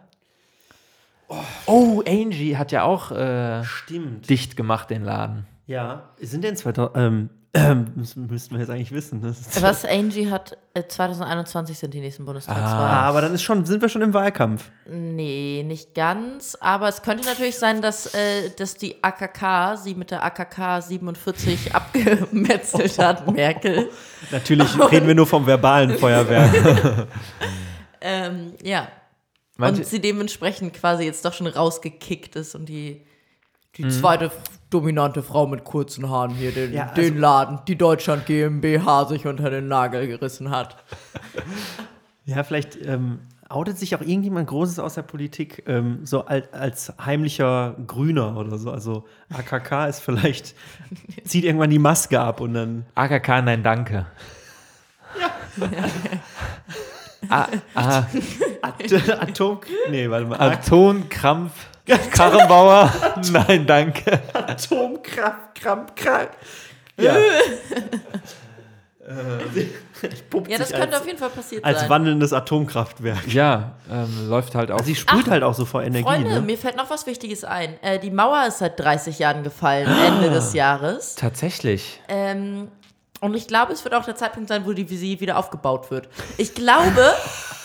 Oh, 1.66 2.02
Angie 2.06 2.56
hat 2.56 2.72
ja 2.72 2.82
auch 2.82 3.12
äh, 3.12 3.64
Stimmt. 3.64 4.28
dicht 4.28 4.56
gemacht, 4.56 4.90
den 4.90 5.04
Laden. 5.04 5.46
Ja. 5.66 6.10
Sind 6.20 6.44
denn 6.44 6.56
2000. 6.56 6.96
Ähm, 6.96 7.30
ähm, 7.54 7.86
müssten 7.94 8.50
wir 8.54 8.60
jetzt 8.60 8.70
eigentlich 8.70 8.90
wissen. 8.92 9.22
Was 9.60 9.84
Angie 9.84 10.28
hat, 10.30 10.56
äh, 10.74 10.82
2021 10.86 11.78
sind 11.78 11.94
die 11.94 12.00
nächsten 12.00 12.24
Bundestagswahlen. 12.24 12.68
ah, 12.72 13.02
aber 13.02 13.20
dann 13.20 13.32
ist 13.32 13.42
schon, 13.42 13.64
sind 13.64 13.80
wir 13.80 13.88
schon 13.88 14.02
im 14.02 14.12
Wahlkampf. 14.12 14.70
Nee, 14.90 15.64
nicht 15.66 15.94
ganz. 15.94 16.56
Aber 16.60 16.88
es 16.88 17.02
könnte 17.02 17.24
natürlich 17.24 17.56
sein, 17.56 17.80
dass, 17.80 18.12
äh, 18.14 18.50
dass 18.58 18.74
die 18.74 19.02
AKK 19.02 19.76
sie 19.76 19.94
mit 19.94 20.10
der 20.10 20.24
AKK 20.24 20.80
47 20.82 21.74
abgemetzelt 21.74 22.98
hat, 22.98 23.30
Merkel. 23.32 23.88
Natürlich 24.32 24.76
reden 24.90 25.06
wir 25.06 25.14
nur 25.14 25.26
vom 25.26 25.46
verbalen 25.46 25.96
Feuerwerk. 25.96 27.06
Ähm, 28.06 28.52
ja. 28.62 28.88
Manche- 29.56 29.80
und 29.80 29.86
sie 29.86 29.98
dementsprechend 30.00 30.74
quasi 30.74 31.04
jetzt 31.04 31.24
doch 31.24 31.32
schon 31.32 31.46
rausgekickt 31.46 32.36
ist 32.36 32.54
und 32.54 32.68
die, 32.68 33.06
die 33.78 33.84
Mhm. 33.84 33.90
zweite 33.90 34.30
dominante 34.74 35.22
Frau 35.22 35.46
mit 35.46 35.64
kurzen 35.64 36.08
Haaren 36.10 36.32
hier 36.32 36.52
den, 36.52 36.72
Ja, 36.72 36.88
also- 36.88 36.94
den 37.00 37.18
Laden, 37.18 37.60
die 37.68 37.76
Deutschland 37.76 38.26
GmbH, 38.26 39.04
sich 39.06 39.26
unter 39.26 39.48
den 39.50 39.68
Nagel 39.68 40.06
gerissen 40.06 40.50
hat. 40.50 40.76
Ja, 42.26 42.42
vielleicht 42.42 42.78
ähm, 42.86 43.18
outet 43.50 43.76
sich 43.78 43.94
auch 43.94 44.00
irgendjemand 44.00 44.46
Großes 44.48 44.78
aus 44.78 44.94
der 44.94 45.02
Politik 45.02 45.62
ähm, 45.66 45.98
so 46.06 46.24
als, 46.24 46.50
als 46.54 46.94
heimlicher 47.04 47.76
Grüner 47.86 48.38
oder 48.38 48.56
so. 48.56 48.70
Also 48.70 49.04
AKK 49.30 49.88
ist 49.88 50.00
vielleicht, 50.00 50.54
zieht 51.24 51.44
irgendwann 51.44 51.68
die 51.68 51.78
Maske 51.78 52.18
ab 52.18 52.40
und 52.40 52.54
dann. 52.54 52.86
AKK, 52.94 53.42
nein, 53.42 53.62
danke. 53.62 54.06
Ah, 57.34 57.48
ah, 57.74 58.02
At 58.62 59.10
Atom. 59.22 59.58
Nee, 59.90 60.08
warte 60.10 60.26
mal. 60.26 60.40
Atomkrampf, 60.40 61.52
Karrenbauer, 62.12 62.92
nein, 63.32 63.66
danke. 63.66 64.20
Atomkraft, 64.32 65.54
Krampf, 65.54 65.94
Krampf. 65.94 66.30
Ja. 66.96 67.16
äh, 67.16 67.20
Ja, 70.48 70.58
das 70.58 70.70
könnte 70.70 70.88
als, 70.92 71.00
auf 71.00 71.06
jeden 71.06 71.18
Fall 71.18 71.30
passiert 71.30 71.64
als 71.64 71.80
sein. 71.80 71.90
wandelndes 71.90 72.32
Atomkraftwerk. 72.32 73.26
Ja, 73.28 73.74
ähm, 73.90 74.28
läuft 74.28 74.54
halt 74.54 74.70
auch. 74.70 74.80
Sie 74.82 74.94
sprüht 74.94 75.28
halt 75.28 75.42
auch 75.42 75.54
so 75.54 75.64
vor 75.64 75.82
Energie. 75.82 76.04
Freunde, 76.04 76.30
ne? 76.30 76.40
mir 76.40 76.58
fällt 76.58 76.76
noch 76.76 76.90
was 76.90 77.06
Wichtiges 77.06 77.44
ein. 77.44 77.82
Äh, 77.82 77.98
die 77.98 78.10
Mauer 78.10 78.46
ist 78.46 78.58
seit 78.58 78.78
30 78.78 79.18
Jahren 79.18 79.42
gefallen, 79.42 79.88
Ende 80.06 80.30
des 80.34 80.52
Jahres. 80.54 81.14
Tatsächlich. 81.16 82.00
Ähm, 82.08 82.68
und 83.20 83.34
ich 83.34 83.46
glaube, 83.46 83.72
es 83.72 83.84
wird 83.84 83.94
auch 83.94 84.04
der 84.04 84.16
Zeitpunkt 84.16 84.48
sein, 84.48 84.64
wo 84.66 84.72
die 84.72 84.86
sie 84.96 85.20
wieder 85.20 85.38
aufgebaut 85.38 85.90
wird. 85.90 86.08
Ich 86.36 86.54
glaube, 86.54 87.14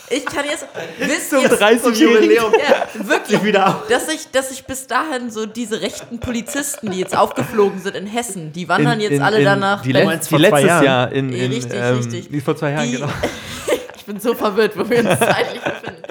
ich 0.09 0.25
kann 0.25 0.45
jetzt. 0.45 0.65
Wisst 0.99 1.29
Zum 1.29 1.41
ihr, 1.43 1.49
30-jährigen 1.51 2.31
ja, 2.35 3.07
wirklich, 3.07 3.43
wieder 3.43 3.67
auf. 3.67 3.87
dass 3.87 4.07
ich, 4.07 4.31
dass 4.31 4.51
ich 4.51 4.65
bis 4.65 4.87
dahin 4.87 5.29
so 5.29 5.45
diese 5.45 5.81
rechten 5.81 6.19
Polizisten, 6.19 6.89
die 6.91 6.99
jetzt 6.99 7.15
aufgeflogen 7.15 7.79
sind 7.81 7.95
in 7.95 8.07
Hessen, 8.07 8.51
die 8.53 8.67
wandern 8.67 8.99
jetzt 8.99 9.21
alle 9.21 9.43
danach. 9.43 9.81
Die, 9.83 9.91
Berlin. 9.93 10.09
letz, 10.09 10.31
meinst 10.31 10.31
die 10.31 10.35
letztes 10.37 10.63
Jahren? 10.65 10.85
Jahr 10.85 11.11
in, 11.11 11.33
in 11.33 11.51
Richtig, 11.51 11.79
ähm, 11.79 11.95
richtig. 11.97 12.31
Wie 12.31 12.41
vor 12.41 12.55
zwei 12.55 12.71
Jahren, 12.71 12.85
Die- 12.87 12.93
genau. 12.97 13.09
ich 14.09 14.13
bin 14.15 14.19
so 14.21 14.33
verwirrt, 14.33 14.75
wo 14.75 14.89
wir 14.89 14.99
uns 14.99 15.19
zeitlich 15.19 15.61
befinden. 15.61 16.01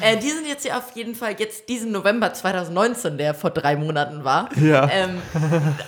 Äh, 0.00 0.16
die 0.18 0.30
sind 0.30 0.46
jetzt 0.46 0.64
ja 0.64 0.78
auf 0.78 0.92
jeden 0.94 1.16
Fall 1.16 1.34
jetzt 1.38 1.68
diesen 1.68 1.90
November 1.90 2.32
2019, 2.32 3.18
der 3.18 3.34
vor 3.34 3.50
drei 3.50 3.74
Monaten 3.74 4.22
war, 4.22 4.48
Ja. 4.60 4.88
ähm, 4.92 5.20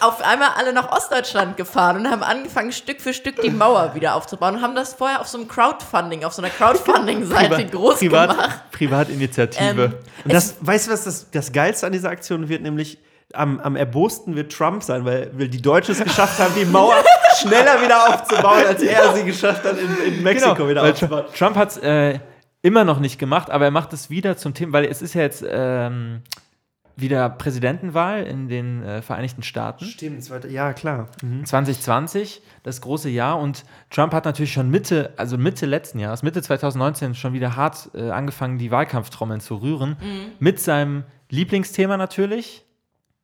auf 0.01 0.21
einmal 0.23 0.49
alle 0.57 0.73
nach 0.73 0.91
Ostdeutschland 0.91 1.57
gefahren 1.57 1.99
und 1.99 2.11
haben 2.11 2.25
angefangen, 2.25 2.73
Stück 2.73 3.01
für 3.01 3.15
Stück 3.15 3.41
die 3.43 3.51
Mauer 3.51 3.95
wieder 3.95 4.17
aufzubauen 4.17 4.57
und 4.57 4.63
haben 4.63 4.75
das 4.75 4.95
vorher 4.95 5.21
auf 5.21 5.29
so 5.29 5.39
einem 5.39 5.47
Crowdfunding, 5.47 6.25
auf 6.25 6.33
so 6.33 6.43
einer 6.43 6.51
Crowdfunding-Seite 6.51 7.67
groß 7.67 7.99
Privat, 8.01 8.31
gemacht. 8.31 8.61
Privatinitiative. 8.73 9.85
Ähm, 9.85 9.95
Und 10.25 10.33
das, 10.33 10.57
weißt 10.61 10.89
du, 10.89 10.93
was 10.93 11.05
das, 11.05 11.31
das 11.31 11.53
Geilste 11.53 11.87
an 11.87 11.93
dieser 11.93 12.11
Aktion 12.11 12.49
wird? 12.49 12.63
Nämlich 12.63 12.99
am, 13.35 13.61
am 13.61 13.77
erbosten 13.77 14.37
wird 14.37 14.53
Trump 14.53 14.83
sein, 14.83 15.05
weil, 15.05 15.31
weil 15.35 15.49
die 15.49 15.63
Deutschen 15.63 15.93
es 15.93 16.03
geschafft 16.03 16.39
haben, 16.39 16.55
die 16.59 16.65
Mauer 16.65 16.97
schneller 17.41 17.81
wieder 17.83 18.09
aufzubauen, 18.09 18.67
als 18.67 18.83
er 18.83 19.15
sie 19.15 19.25
geschafft 19.25 19.65
hat, 19.65 19.77
in, 19.79 20.15
in 20.15 20.23
Mexiko 20.23 20.69
wieder 20.69 20.69
Genau, 20.69 20.83
weil 20.83 20.93
aufzubauen. 20.93 21.25
Trump, 21.37 21.57
hat 21.57 21.71
es 21.71 21.77
äh, 21.79 22.19
immer 22.63 22.85
noch 22.85 23.01
nicht 23.01 23.19
gemacht, 23.19 23.51
aber 23.51 23.67
er 23.67 23.71
macht 23.71 23.93
es 23.93 24.11
wieder 24.11 24.37
zum 24.37 24.55
Thema, 24.55 24.75
weil 24.75 24.85
es 24.87 25.03
ist 25.03 25.15
ja 25.15 25.23
jetzt 25.23 25.45
ähm, 25.49 26.23
wieder 26.97 27.31
Präsidentenwahl 27.31 28.25
in 28.25 28.49
den 28.49 28.83
äh, 28.83 29.03
Vereinigten 29.03 29.43
Staaten. 29.43 29.85
Stimmt, 29.85 30.23
zweite, 30.23 30.49
ja, 30.49 30.73
klar. 30.73 31.07
Mhm. 31.23 31.45
2020, 31.45 32.43
das 32.63 32.81
große 32.81 33.09
Jahr. 33.09 33.39
Und 33.39 33.65
Trump 33.91 34.13
hat 34.13 34.25
natürlich 34.25 34.53
schon 34.53 34.71
Mitte, 34.71 35.13
also 35.17 35.39
Mitte 35.39 35.67
letzten 35.67 35.99
Jahres, 35.99 36.23
Mitte 36.23 36.43
2019 36.43 37.15
schon 37.15 37.33
wieder 37.33 37.57
hart 37.57 37.91
äh, 37.95 38.11
angefangen, 38.11 38.59
die 38.59 38.71
Wahlkampftrommeln 38.71 39.41
zu 39.41 39.57
rühren. 39.57 39.97
Mit 40.39 40.61
seinem 40.61 41.05
Lieblingsthema 41.31 41.97
natürlich, 41.97 42.67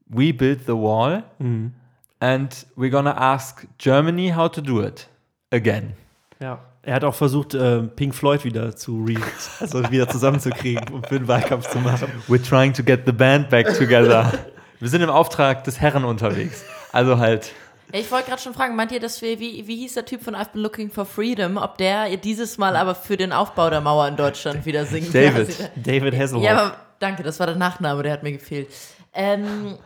we 0.07 0.33
build 0.33 0.61
the 0.67 0.73
wall 0.75 1.23
Mhm. 1.39 1.73
and 2.21 2.67
we're 2.77 2.91
gonna 2.91 3.15
ask 3.17 3.67
Germany 3.79 4.33
how 4.35 4.51
to 4.51 4.61
do 4.61 4.83
it 4.83 5.09
again. 5.51 5.95
Ja. 6.41 6.59
Er 6.83 6.95
hat 6.95 7.05
auch 7.05 7.15
versucht, 7.17 7.53
äh, 7.55 7.83
Pink 7.83 8.15
Floyd 8.15 8.45
wieder 8.45 8.77
zu 8.77 9.05
re 9.05 9.15
also 9.61 9.91
wieder 9.91 10.09
zusammenzukriegen, 10.09 10.89
um 10.95 11.03
für 11.03 11.19
den 11.19 11.27
Wahlkampf 11.27 11.69
zu 11.69 11.79
machen. 11.79 12.07
We're 12.29 12.43
trying 12.49 12.73
to 12.75 12.85
get 12.85 13.03
the 13.07 13.13
band 13.13 13.51
back 13.51 13.67
together. 13.77 14.33
wir 14.81 14.89
sind 14.89 15.03
im 15.03 15.11
Auftrag 15.11 15.65
des 15.65 15.81
Herren 15.81 16.05
unterwegs. 16.05 16.65
Also 16.93 17.19
halt. 17.19 17.53
Ich 17.93 18.11
wollte 18.13 18.29
gerade 18.31 18.43
schon 18.43 18.55
fragen, 18.55 18.77
meint 18.77 18.93
ihr, 18.93 19.01
dass 19.01 19.21
wir, 19.23 19.39
wie, 19.41 19.67
wie 19.67 19.77
hieß 19.77 19.95
der 19.95 20.05
Typ 20.05 20.23
von 20.23 20.35
I've 20.37 20.53
been 20.53 20.63
looking 20.63 20.91
for 20.91 21.05
freedom, 21.07 21.57
ob 21.57 21.77
der 21.79 22.17
dieses 22.17 22.57
Mal 22.59 22.77
aber 22.77 22.95
für 22.95 23.17
den 23.17 23.33
Aufbau 23.33 23.69
der 23.71 23.81
Mauer 23.81 24.07
in 24.09 24.17
Deutschland 24.17 24.65
wieder 24.67 24.85
singt? 24.87 25.13
David. 25.15 25.71
David 25.77 26.15
Hasselhoff. 26.17 26.45
Ja, 26.45 26.53
aber 26.59 26.77
danke, 27.01 27.23
das 27.25 27.39
war 27.41 27.47
der 27.47 27.57
Nachname, 27.57 28.03
der 28.03 28.13
hat 28.13 28.23
mir 28.23 28.33
gefehlt. 28.33 28.69
Ähm, 29.13 29.77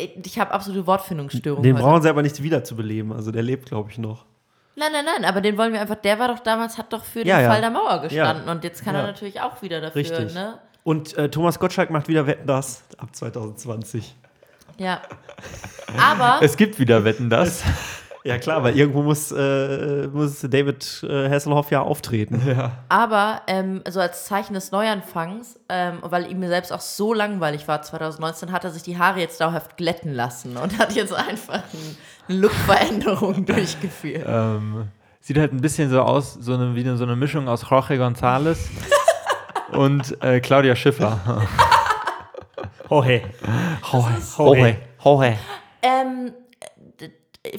ich 0.00 0.38
habe 0.38 0.50
absolute 0.52 0.86
Wortfindungsstörungen. 0.86 1.62
den 1.62 1.76
heute. 1.76 1.84
brauchen 1.84 2.02
sie 2.02 2.08
aber 2.08 2.22
nicht 2.22 2.42
wiederzubeleben. 2.42 3.12
Also 3.12 3.30
der 3.30 3.42
lebt, 3.42 3.66
glaube 3.68 3.90
ich, 3.90 3.98
noch. 3.98 4.24
Nein, 4.76 4.90
nein, 4.92 5.04
nein, 5.04 5.24
aber 5.24 5.40
den 5.40 5.58
wollen 5.58 5.72
wir 5.72 5.80
einfach, 5.80 5.96
der 5.96 6.18
war 6.18 6.28
doch 6.28 6.38
damals, 6.38 6.78
hat 6.78 6.92
doch 6.92 7.04
für 7.04 7.26
Ja, 7.26 7.36
den 7.38 7.44
ja. 7.44 7.50
Fall 7.50 7.60
der 7.60 7.70
Mauer 7.70 8.00
gestanden 8.00 8.46
Ja. 8.46 8.52
und 8.52 8.64
jetzt 8.64 8.84
kann 8.84 8.94
er 8.94 9.02
natürlich 9.02 9.40
auch 9.40 9.60
wieder 9.62 9.80
dafür, 9.80 9.96
Richtig. 10.00 10.32
ne? 10.34 10.58
Und 10.84 11.16
äh, 11.18 11.28
Thomas 11.28 11.58
Gottschalk 11.58 11.90
macht 11.90 12.08
wieder 12.08 12.26
Wetten 12.26 12.46
das 12.46 12.84
ab 12.96 13.14
2020. 13.14 14.14
Ja. 14.78 15.02
Aber, 16.00 16.38
Es 16.42 16.56
gibt 16.56 16.78
wieder 16.78 17.04
Wetten 17.04 17.28
das. 17.28 17.62
Ja 18.22 18.38
klar, 18.38 18.62
weil 18.62 18.76
irgendwo 18.76 19.02
muss, 19.02 19.32
äh, 19.32 20.06
muss 20.08 20.40
David 20.42 21.02
äh, 21.08 21.30
Hasselhoff 21.30 21.70
ja 21.70 21.80
auftreten. 21.80 22.42
ja. 22.46 22.72
aber 22.88 23.42
ähm, 23.46 23.82
so 23.88 24.00
als 24.00 24.26
Zeichen 24.26 24.52
des 24.52 24.72
Neuanfangs, 24.72 25.58
ähm, 25.68 25.98
weil 26.02 26.30
ihm 26.30 26.40
mir 26.40 26.48
selbst 26.48 26.72
auch 26.72 26.80
so 26.80 27.14
langweilig 27.14 27.66
war 27.66 27.80
2019, 27.80 28.52
hat 28.52 28.64
er 28.64 28.70
sich 28.70 28.82
die 28.82 28.98
Haare 28.98 29.20
jetzt 29.20 29.40
dauerhaft 29.40 29.76
glätten 29.76 30.12
lassen 30.12 30.56
und 30.58 30.78
hat 30.78 30.92
jetzt 30.92 31.14
einfach 31.14 31.62
eine 32.28 32.38
Lookveränderung 32.38 33.46
durchgeführt. 33.46 34.26
Ähm, 34.26 34.88
sieht 35.20 35.38
halt 35.38 35.52
ein 35.52 35.60
bisschen 35.60 35.88
so 35.90 36.02
aus, 36.02 36.34
so 36.34 36.54
eine, 36.54 36.74
wie 36.74 36.96
so 36.96 37.04
eine 37.04 37.16
Mischung 37.16 37.48
aus 37.48 37.68
Jorge 37.70 37.94
González 37.94 38.58
und 39.72 40.22
äh, 40.22 40.40
Claudia 40.40 40.76
Schiffer. 40.76 41.18
Hey. 41.26 41.46
Jorge. 42.90 43.22
Jorge. 44.36 44.76
Jorge. 45.02 45.38
Ähm, 45.82 46.32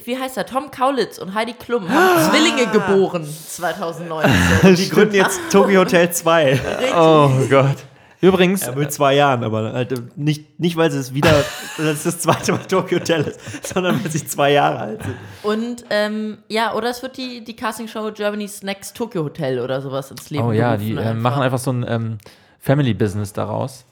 wie 0.04 0.16
heißt 0.16 0.36
er? 0.36 0.46
Tom 0.46 0.70
Kaulitz 0.70 1.18
und 1.18 1.34
Heidi 1.34 1.54
Klum 1.54 1.88
haben 1.88 2.30
Zwillinge 2.30 2.70
geboren 2.70 3.24
2019. 3.24 4.30
Die 4.76 4.88
gründen 4.88 5.16
jetzt 5.16 5.40
Tokyo 5.50 5.80
Hotel 5.80 6.10
2. 6.10 6.60
Oh 6.94 7.30
Gott. 7.50 7.76
Übrigens, 8.20 8.64
Ja, 8.64 8.76
mit 8.76 8.92
zwei 8.92 9.16
Jahren, 9.16 9.42
aber 9.42 9.72
halt 9.72 9.90
äh, 9.90 9.96
nicht, 10.14 10.60
nicht 10.60 10.76
weil 10.76 10.92
sie 10.92 10.98
es 10.98 11.12
wieder, 11.12 11.30
dass 11.76 11.86
es 11.86 12.02
das 12.04 12.18
zweite 12.20 12.52
Mal 12.52 12.58
Tokyo 12.58 13.00
Hotel 13.00 13.22
ist, 13.22 13.66
sondern 13.66 14.02
weil 14.04 14.12
sie 14.12 14.24
zwei 14.24 14.52
Jahre 14.52 14.78
alt 14.78 15.02
sind. 15.02 15.16
Und 15.42 15.84
ähm, 15.90 16.38
ja, 16.46 16.72
oder 16.74 16.90
es 16.90 17.02
wird 17.02 17.16
die, 17.16 17.42
die 17.42 17.56
Castingshow 17.56 18.12
Germany's 18.12 18.62
Next 18.62 18.96
Tokyo 18.96 19.24
Hotel 19.24 19.58
oder 19.58 19.80
sowas 19.82 20.12
ins 20.12 20.30
Leben 20.30 20.44
oh 20.44 20.52
ja, 20.52 20.76
die 20.76 20.94
äh, 20.94 21.14
machen 21.14 21.42
einfach 21.42 21.58
so 21.58 21.72
ein 21.72 21.84
ähm, 21.88 22.18
Family-Business 22.60 23.32
daraus. 23.32 23.86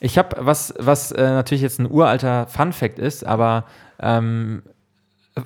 Ich 0.00 0.18
habe 0.18 0.36
was, 0.40 0.74
was 0.78 1.12
äh, 1.12 1.22
natürlich 1.22 1.62
jetzt 1.62 1.78
ein 1.78 1.88
uralter 1.88 2.48
Fun-Fact 2.48 2.98
ist, 2.98 3.24
aber 3.24 3.66
ähm, 4.00 4.64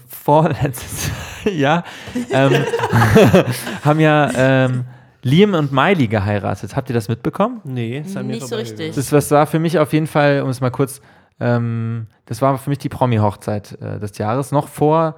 vorletztes 0.06 1.10
Jahr 1.44 1.84
ähm, 2.30 2.52
haben 3.84 4.00
ja 4.00 4.30
ähm, 4.34 4.84
Liam 5.22 5.54
und 5.54 5.72
Miley 5.72 6.06
geheiratet. 6.08 6.76
Habt 6.76 6.88
ihr 6.90 6.94
das 6.94 7.08
mitbekommen? 7.08 7.60
Nee, 7.64 8.02
mir 8.14 8.22
Nicht 8.22 8.46
so 8.46 8.56
richtig. 8.56 8.94
Das, 8.94 9.10
das 9.10 9.30
war 9.30 9.46
für 9.46 9.58
mich 9.58 9.78
auf 9.78 9.92
jeden 9.92 10.06
Fall, 10.06 10.42
um 10.42 10.48
es 10.48 10.60
mal 10.60 10.70
kurz, 10.70 11.00
ähm, 11.40 12.06
das 12.26 12.40
war 12.40 12.56
für 12.58 12.70
mich 12.70 12.78
die 12.78 12.88
Promi-Hochzeit 12.88 13.78
äh, 13.80 13.98
des 13.98 14.16
Jahres. 14.18 14.52
Noch 14.52 14.68
vor, 14.68 15.16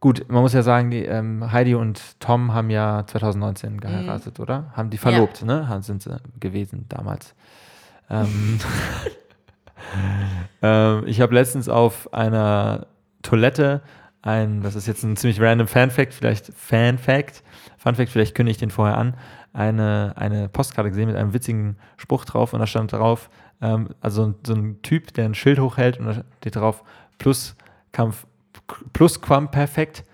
gut, 0.00 0.24
man 0.28 0.42
muss 0.42 0.52
ja 0.54 0.62
sagen, 0.62 0.90
die, 0.90 1.04
ähm, 1.04 1.50
Heidi 1.52 1.74
und 1.74 2.18
Tom 2.20 2.54
haben 2.54 2.70
ja 2.70 3.04
2019 3.06 3.80
geheiratet, 3.80 4.40
oder? 4.40 4.72
Haben 4.74 4.90
die 4.90 4.98
verlobt, 4.98 5.44
ne? 5.44 5.68
Haben- 5.68 5.82
Sind 5.82 6.02
sie 6.02 6.16
gewesen 6.40 6.86
damals. 6.88 7.34
Ähm, 8.08 8.58
ähm, 10.62 11.02
ich 11.06 11.20
habe 11.20 11.34
letztens 11.34 11.68
auf 11.68 12.12
einer 12.14 12.86
Toilette 13.26 13.82
ein, 14.22 14.62
das 14.62 14.74
ist 14.74 14.86
jetzt 14.86 15.04
ein 15.04 15.16
ziemlich 15.16 15.40
random 15.40 15.68
Fan-Fact, 15.68 16.12
vielleicht 16.12 16.52
Fan-Fact, 16.54 17.42
Fun-Fact, 17.78 18.10
vielleicht 18.10 18.34
kündige 18.34 18.52
ich 18.52 18.58
den 18.58 18.70
vorher 18.70 18.98
an, 18.98 19.14
eine, 19.52 20.14
eine 20.16 20.48
Postkarte 20.48 20.90
gesehen 20.90 21.06
mit 21.06 21.16
einem 21.16 21.32
witzigen 21.32 21.76
Spruch 21.96 22.24
drauf 22.24 22.52
und 22.52 22.60
da 22.60 22.66
stand 22.66 22.92
drauf, 22.92 23.30
ähm, 23.62 23.90
also 24.00 24.34
so 24.44 24.54
ein 24.54 24.82
Typ, 24.82 25.14
der 25.14 25.26
ein 25.26 25.34
Schild 25.34 25.60
hochhält 25.60 25.98
und 26.00 26.06
da 26.06 26.24
steht 26.40 26.56
drauf, 26.56 26.82
plus 27.18 27.56
Kampf, 27.92 28.26
plus 28.92 29.20
Perfekt, 29.20 30.04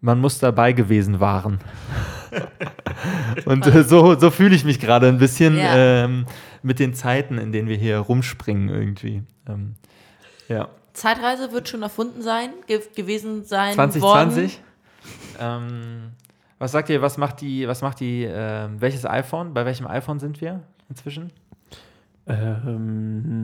man 0.00 0.18
muss 0.18 0.38
dabei 0.38 0.72
gewesen 0.72 1.20
waren. 1.20 1.58
und 3.44 3.66
äh, 3.66 3.82
so, 3.82 4.18
so 4.18 4.30
fühle 4.30 4.54
ich 4.54 4.64
mich 4.64 4.80
gerade 4.80 5.08
ein 5.08 5.18
bisschen 5.18 5.56
Ja. 5.56 6.04
ähm, 6.04 6.26
mit 6.62 6.78
den 6.78 6.94
Zeiten, 6.94 7.38
in 7.38 7.52
denen 7.52 7.68
wir 7.68 7.76
hier 7.76 7.98
rumspringen 7.98 8.68
irgendwie. 8.68 9.22
Ähm, 9.48 9.74
ja. 10.48 10.68
Zeitreise 10.96 11.52
wird 11.52 11.68
schon 11.68 11.82
erfunden 11.82 12.22
sein, 12.22 12.50
ge 12.66 12.80
gewesen 12.94 13.44
sein 13.44 13.74
2020. 13.74 14.60
Ähm, 15.38 16.12
was 16.58 16.72
sagt 16.72 16.88
ihr, 16.88 17.02
was 17.02 17.18
macht 17.18 17.42
die, 17.42 17.68
was 17.68 17.82
macht 17.82 18.00
die, 18.00 18.24
ähm, 18.24 18.80
welches 18.80 19.04
iPhone? 19.04 19.52
Bei 19.52 19.66
welchem 19.66 19.86
iPhone 19.86 20.18
sind 20.18 20.40
wir 20.40 20.62
inzwischen? 20.88 21.30
Ähm, 22.26 23.40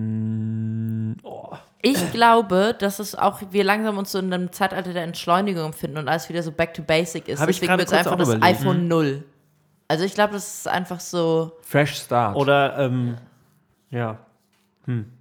oh. 1.23 1.51
Ich 1.83 2.11
glaube, 2.13 2.75
dass 2.79 2.99
es 3.01 3.15
auch 3.15 3.43
wir 3.51 3.65
langsam 3.65 3.99
uns 3.99 4.13
so 4.13 4.19
in 4.19 4.33
einem 4.33 4.51
Zeitalter 4.53 4.95
der 4.95 5.03
Entschleunigung 5.03 5.73
finden 5.73 5.99
und 5.99 6.09
alles 6.09 6.29
wieder 6.29 6.43
so 6.43 6.53
back 6.53 6.73
to 6.75 6.83
basic 6.83 7.29
ist. 7.29 7.41
Hab 7.41 7.49
ich 7.49 7.61
Deswegen 7.61 7.79
wird 7.79 7.89
es 7.89 7.95
einfach 7.95 8.17
das 8.17 8.29
überlegt. 8.29 8.61
iPhone 8.61 8.89
0. 8.89 9.25
Also 9.89 10.05
ich 10.05 10.15
glaube, 10.15 10.33
das 10.33 10.59
ist 10.59 10.69
einfach 10.69 11.01
so. 11.01 11.53
Fresh 11.61 11.97
Start. 11.97 12.37
Oder, 12.37 12.79
ähm, 12.79 13.17
ja. 13.91 14.19
Hm. 14.87 15.13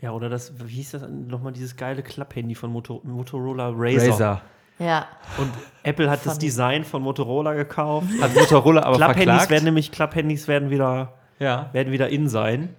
Ja, 0.00 0.12
oder 0.12 0.28
das, 0.28 0.52
wie 0.64 0.74
hieß 0.74 0.92
das 0.92 1.02
nochmal, 1.08 1.52
dieses 1.52 1.76
geile 1.76 2.02
Klapphandy 2.02 2.54
von 2.54 2.70
Moto 2.70 3.00
Motorola 3.04 3.72
Razer. 3.74 4.10
Razer. 4.10 4.42
Ja. 4.78 5.08
Und 5.38 5.50
Apple 5.82 6.08
hat 6.08 6.20
das 6.24 6.34
Funny. 6.34 6.46
Design 6.46 6.84
von 6.84 7.02
Motorola 7.02 7.54
gekauft. 7.54 8.06
Hat 8.20 8.32
Motorola 8.34 8.82
aber 8.82 8.96
Klapphandys 8.96 9.24
verklagt. 9.24 9.50
werden 9.50 9.64
nämlich, 9.64 9.90
Klapphandys 9.90 10.46
werden 10.46 10.70
wieder, 10.70 11.14
ja. 11.40 11.68
werden 11.72 11.92
wieder 11.92 12.08
in 12.10 12.28
sein, 12.28 12.76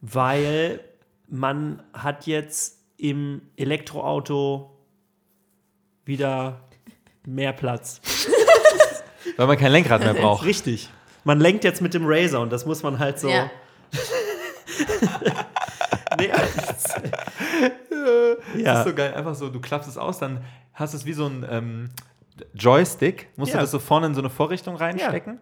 weil 0.00 0.80
man 1.28 1.82
hat 1.92 2.26
jetzt 2.26 2.80
im 2.96 3.42
Elektroauto 3.56 4.76
wieder 6.04 6.62
mehr 7.24 7.52
Platz. 7.52 8.00
Weil 9.36 9.46
man 9.46 9.56
kein 9.56 9.70
Lenkrad 9.70 10.00
mehr 10.00 10.14
braucht. 10.20 10.44
Richtig. 10.44 10.88
Man 11.22 11.38
lenkt 11.38 11.62
jetzt 11.62 11.80
mit 11.80 11.94
dem 11.94 12.04
Razer 12.06 12.40
und 12.40 12.50
das 12.52 12.66
muss 12.66 12.82
man 12.82 12.98
halt 12.98 13.20
so. 13.20 13.28
Ja. 13.28 13.50
Nee, 16.18 16.28
das- 16.28 16.94
Das 17.90 18.62
ja. 18.62 18.78
ist 18.80 18.88
so 18.88 18.94
geil. 18.94 19.14
Einfach 19.14 19.34
so, 19.34 19.48
du 19.48 19.60
klappst 19.60 19.88
es 19.88 19.96
aus, 19.98 20.18
dann 20.18 20.40
hast 20.74 20.92
du 20.94 20.98
es 20.98 21.04
wie 21.06 21.12
so 21.12 21.26
ein 21.26 21.44
ähm, 21.50 21.90
Joystick. 22.54 23.28
Musst 23.36 23.52
Ja. 23.52 23.58
du 23.58 23.62
das 23.64 23.70
so 23.70 23.78
vorne 23.78 24.06
in 24.06 24.14
so 24.14 24.20
eine 24.20 24.30
Vorrichtung 24.30 24.76
reinstecken? 24.76 25.38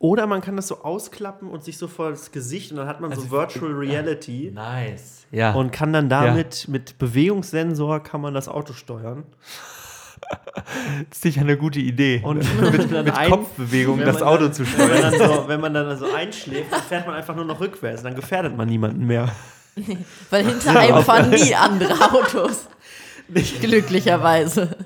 Oder 0.00 0.26
man 0.28 0.40
kann 0.40 0.54
das 0.54 0.68
so 0.68 0.82
ausklappen 0.84 1.50
und 1.50 1.64
sich 1.64 1.76
so 1.76 1.88
vor 1.88 2.10
das 2.10 2.30
Gesicht 2.30 2.70
und 2.70 2.76
dann 2.78 2.86
hat 2.86 3.00
man 3.00 3.10
so 3.10 3.16
Also- 3.22 3.30
Virtual 3.32 3.72
Reality 3.72 4.52
Nice. 4.54 5.26
Ja. 5.32 5.52
und 5.54 5.72
kann 5.72 5.92
dann 5.92 6.08
damit 6.08 6.68
mit 6.68 6.98
Bewegungssensor 6.98 8.00
kann 8.02 8.20
man 8.20 8.32
das 8.32 8.48
Auto 8.48 8.72
steuern. 8.74 9.24
das 10.20 11.06
ist 11.10 11.22
sicher 11.22 11.40
eine 11.40 11.56
gute 11.56 11.80
Idee. 11.80 12.20
Und 12.24 12.38
mit, 12.60 12.90
mit 12.92 13.12
Kopfbewegung 13.28 13.98
das 13.98 14.22
Auto 14.22 14.44
dann- 14.44 14.52
zu 14.52 14.62
Wenn 14.64 14.78
man, 14.88 14.98
steuern. 14.98 15.18
dann 15.18 15.28
so, 15.42 15.48
wenn 15.48 15.60
man 15.60 15.74
dann 15.74 15.98
so 15.98 16.06
einschläft, 16.14 16.72
dann 16.72 16.80
fährt 16.82 17.06
man 17.06 17.16
einfach 17.16 17.34
nur 17.34 17.44
noch 17.44 17.58
rückwärts. 17.60 18.02
Dann 18.04 18.14
gefährdet 18.14 18.56
man 18.56 18.68
niemanden 18.68 19.04
mehr. 19.04 19.28
Weil 20.30 20.44
hinter 20.46 20.78
einem 20.78 21.02
fahren 21.02 21.30
nie 21.30 21.54
andere 21.54 21.94
Autos. 22.12 22.66
Glücklicherweise. 23.60 24.76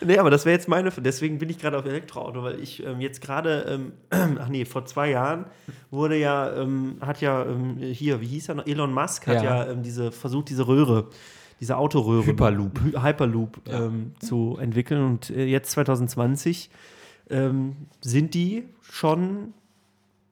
Nee, 0.00 0.18
aber 0.18 0.30
das 0.30 0.44
wäre 0.44 0.54
jetzt 0.54 0.68
meine. 0.68 0.90
Deswegen 0.90 1.38
bin 1.38 1.48
ich 1.50 1.58
gerade 1.58 1.76
auf 1.76 1.84
Elektroauto, 1.84 2.42
weil 2.44 2.60
ich 2.60 2.84
ähm, 2.86 3.00
jetzt 3.00 3.20
gerade, 3.20 3.62
ähm, 4.12 4.36
ach 4.40 4.48
nee, 4.48 4.64
vor 4.64 4.84
zwei 4.84 5.10
Jahren 5.10 5.46
wurde 5.90 6.16
ja, 6.16 6.54
ähm, 6.54 6.98
hat 7.00 7.20
ja 7.20 7.44
ähm, 7.44 7.78
hier, 7.78 8.20
wie 8.20 8.26
hieß 8.26 8.50
er 8.50 8.54
noch? 8.56 8.66
Elon 8.66 8.92
Musk 8.94 9.26
hat 9.26 9.42
ja, 9.42 9.64
Ja. 9.64 9.70
ähm, 9.72 9.82
diese, 9.82 10.12
versucht, 10.12 10.50
diese 10.50 10.68
Röhre, 10.68 11.08
diese 11.60 11.76
Autoröhre, 11.76 12.26
Hyperloop. 12.26 12.78
Hy 12.80 12.92
Hyperloop 13.02 13.60
Ja. 13.68 13.86
ähm, 13.86 14.12
zu 14.20 14.56
entwickeln. 14.60 15.04
Und 15.04 15.30
äh, 15.30 15.46
jetzt 15.46 15.72
2020 15.72 16.70
ähm, 17.30 17.74
sind 18.00 18.34
die 18.34 18.68
schon 18.82 19.52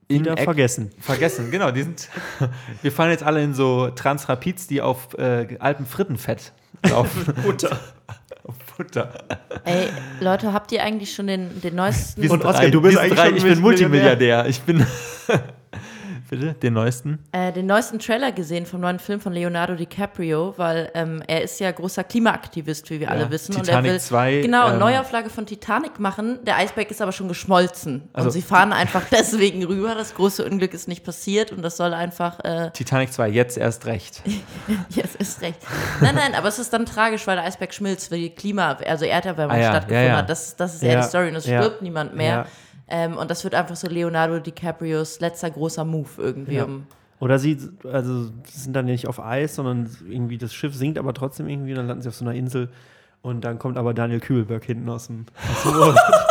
wieder 0.08 0.32
Eck- 0.32 0.44
vergessen. 0.44 0.90
Vergessen, 1.00 1.50
genau. 1.50 1.70
Die 1.70 1.82
sind, 1.82 2.08
wir 2.82 2.92
fahren 2.92 3.10
jetzt 3.10 3.22
alle 3.22 3.42
in 3.42 3.54
so 3.54 3.88
Transrapids, 3.90 4.66
die 4.66 4.80
auf 4.80 5.14
äh, 5.18 5.56
Alpenfrittenfett 5.58 6.52
laufen. 6.88 7.34
Butter. 7.42 7.78
auf 8.44 8.54
Butter. 8.76 9.12
Ey, 9.64 9.88
Leute, 10.20 10.52
habt 10.52 10.70
ihr 10.72 10.82
eigentlich 10.82 11.12
schon 11.14 11.26
den, 11.26 11.60
den 11.60 11.74
neuesten. 11.74 12.22
Wir 12.22 12.28
sind 12.28 12.42
Und 12.44 12.48
Oskar, 12.48 12.68
du 12.70 12.80
bist 12.80 12.98
eigentlich 12.98 13.14
drei, 13.18 13.28
schon 13.28 13.36
ich 13.38 13.44
bin. 13.44 13.60
Multimilliardär. 13.60 14.46
Ich 14.46 14.60
bin. 14.62 14.86
Bitte, 16.28 16.54
den 16.54 16.72
neuesten. 16.72 17.18
äh, 17.32 17.52
den 17.52 17.66
neuesten 17.66 17.98
Trailer 17.98 18.32
gesehen 18.32 18.66
vom 18.66 18.80
neuen 18.80 18.98
Film 18.98 19.20
von 19.20 19.32
Leonardo 19.32 19.74
DiCaprio, 19.74 20.54
weil 20.56 20.90
ähm, 20.94 21.22
er 21.26 21.42
ist 21.42 21.60
ja 21.60 21.70
großer 21.70 22.04
Klimaaktivist, 22.04 22.90
wie 22.90 23.00
wir 23.00 23.10
alle 23.10 23.30
wissen. 23.30 23.52
Titanic 23.54 23.76
und 23.78 23.84
er 23.86 23.92
will 23.92 24.00
2, 24.00 24.40
genau 24.40 24.64
eine 24.66 24.74
ähm, 24.74 24.80
Neuauflage 24.80 25.30
von 25.30 25.46
Titanic 25.46 26.00
machen. 26.00 26.38
Der 26.44 26.56
Eisberg 26.56 26.90
ist 26.90 27.00
aber 27.00 27.12
schon 27.12 27.28
geschmolzen 27.28 28.08
Also- 28.12 28.26
und 28.28 28.32
sie 28.32 28.42
fahren 28.42 28.72
einfach 28.72 29.02
deswegen 29.10 29.64
rüber. 29.64 29.94
Das 29.94 30.14
große 30.14 30.44
Unglück 30.44 30.74
ist 30.74 30.88
nicht 30.88 31.04
passiert 31.04 31.52
und 31.52 31.62
das 31.62 31.76
soll 31.76 31.94
einfach 31.94 32.40
äh, 32.44 32.70
Titanic 32.72 33.12
2, 33.12 33.28
jetzt 33.28 33.56
erst 33.58 33.86
recht. 33.86 34.22
Yes, 34.90 35.14
ist 35.16 35.40
recht. 35.42 35.58
Nein, 36.00 36.14
nein, 36.14 36.34
aber 36.34 36.48
es 36.48 36.58
ist 36.58 36.72
dann 36.72 36.86
tragisch, 36.86 37.26
weil 37.26 37.36
der 37.36 37.44
Eisberg 37.44 37.72
schmilzt, 37.74 38.10
weil 38.10 38.18
die 38.18 38.30
Klima, 38.30 38.72
also 38.86 39.04
Erderwärmung 39.04 39.56
Ah 39.56 39.60
ja, 39.60 39.68
stattgefunden 39.70 40.04
ja, 40.06 40.12
ja. 40.12 40.16
hat. 40.18 40.30
Das, 40.30 40.56
das 40.56 40.74
ist 40.74 40.82
eher 40.82 40.94
Ja, 40.94 41.00
die 41.02 41.08
Story 41.08 41.28
und 41.28 41.36
es 41.36 41.46
ja, 41.46 41.60
stirbt 41.62 41.82
niemand 41.82 42.14
mehr. 42.16 42.46
Ähm, 42.88 43.16
und 43.16 43.30
das 43.30 43.42
wird 43.44 43.54
einfach 43.54 43.76
so 43.76 43.88
Leonardo 43.88 44.38
DiCaprios 44.38 45.20
letzter 45.20 45.50
großer 45.50 45.84
Move 45.84 46.08
irgendwie. 46.18 46.54
Ja. 46.56 46.64
Um, 46.64 46.86
Oder 47.18 47.38
sie, 47.38 47.58
also 47.90 48.26
sie 48.44 48.58
sind 48.60 48.74
dann 48.74 48.84
nicht 48.84 49.08
auf 49.08 49.18
Eis, 49.24 49.56
sondern 49.56 49.90
irgendwie 50.08 50.38
das 50.38 50.54
Schiff 50.54 50.74
sinkt 50.74 50.98
aber 50.98 51.12
trotzdem 51.14 51.48
irgendwie, 51.48 51.74
dann 51.74 51.86
landen 51.88 52.02
sie 52.02 52.08
auf 52.08 52.14
so 52.14 52.24
einer 52.24 52.34
Insel 52.34 52.68
und 53.22 53.44
dann 53.44 53.58
kommt 53.58 53.76
aber 53.76 53.92
Daniel 53.94 54.20
Kübelberg 54.20 54.64
hinten 54.64 54.88
aus 54.88 55.08
dem, 55.08 55.26
aus 55.52 55.62
dem 55.62 55.72
Urwald. 55.72 55.98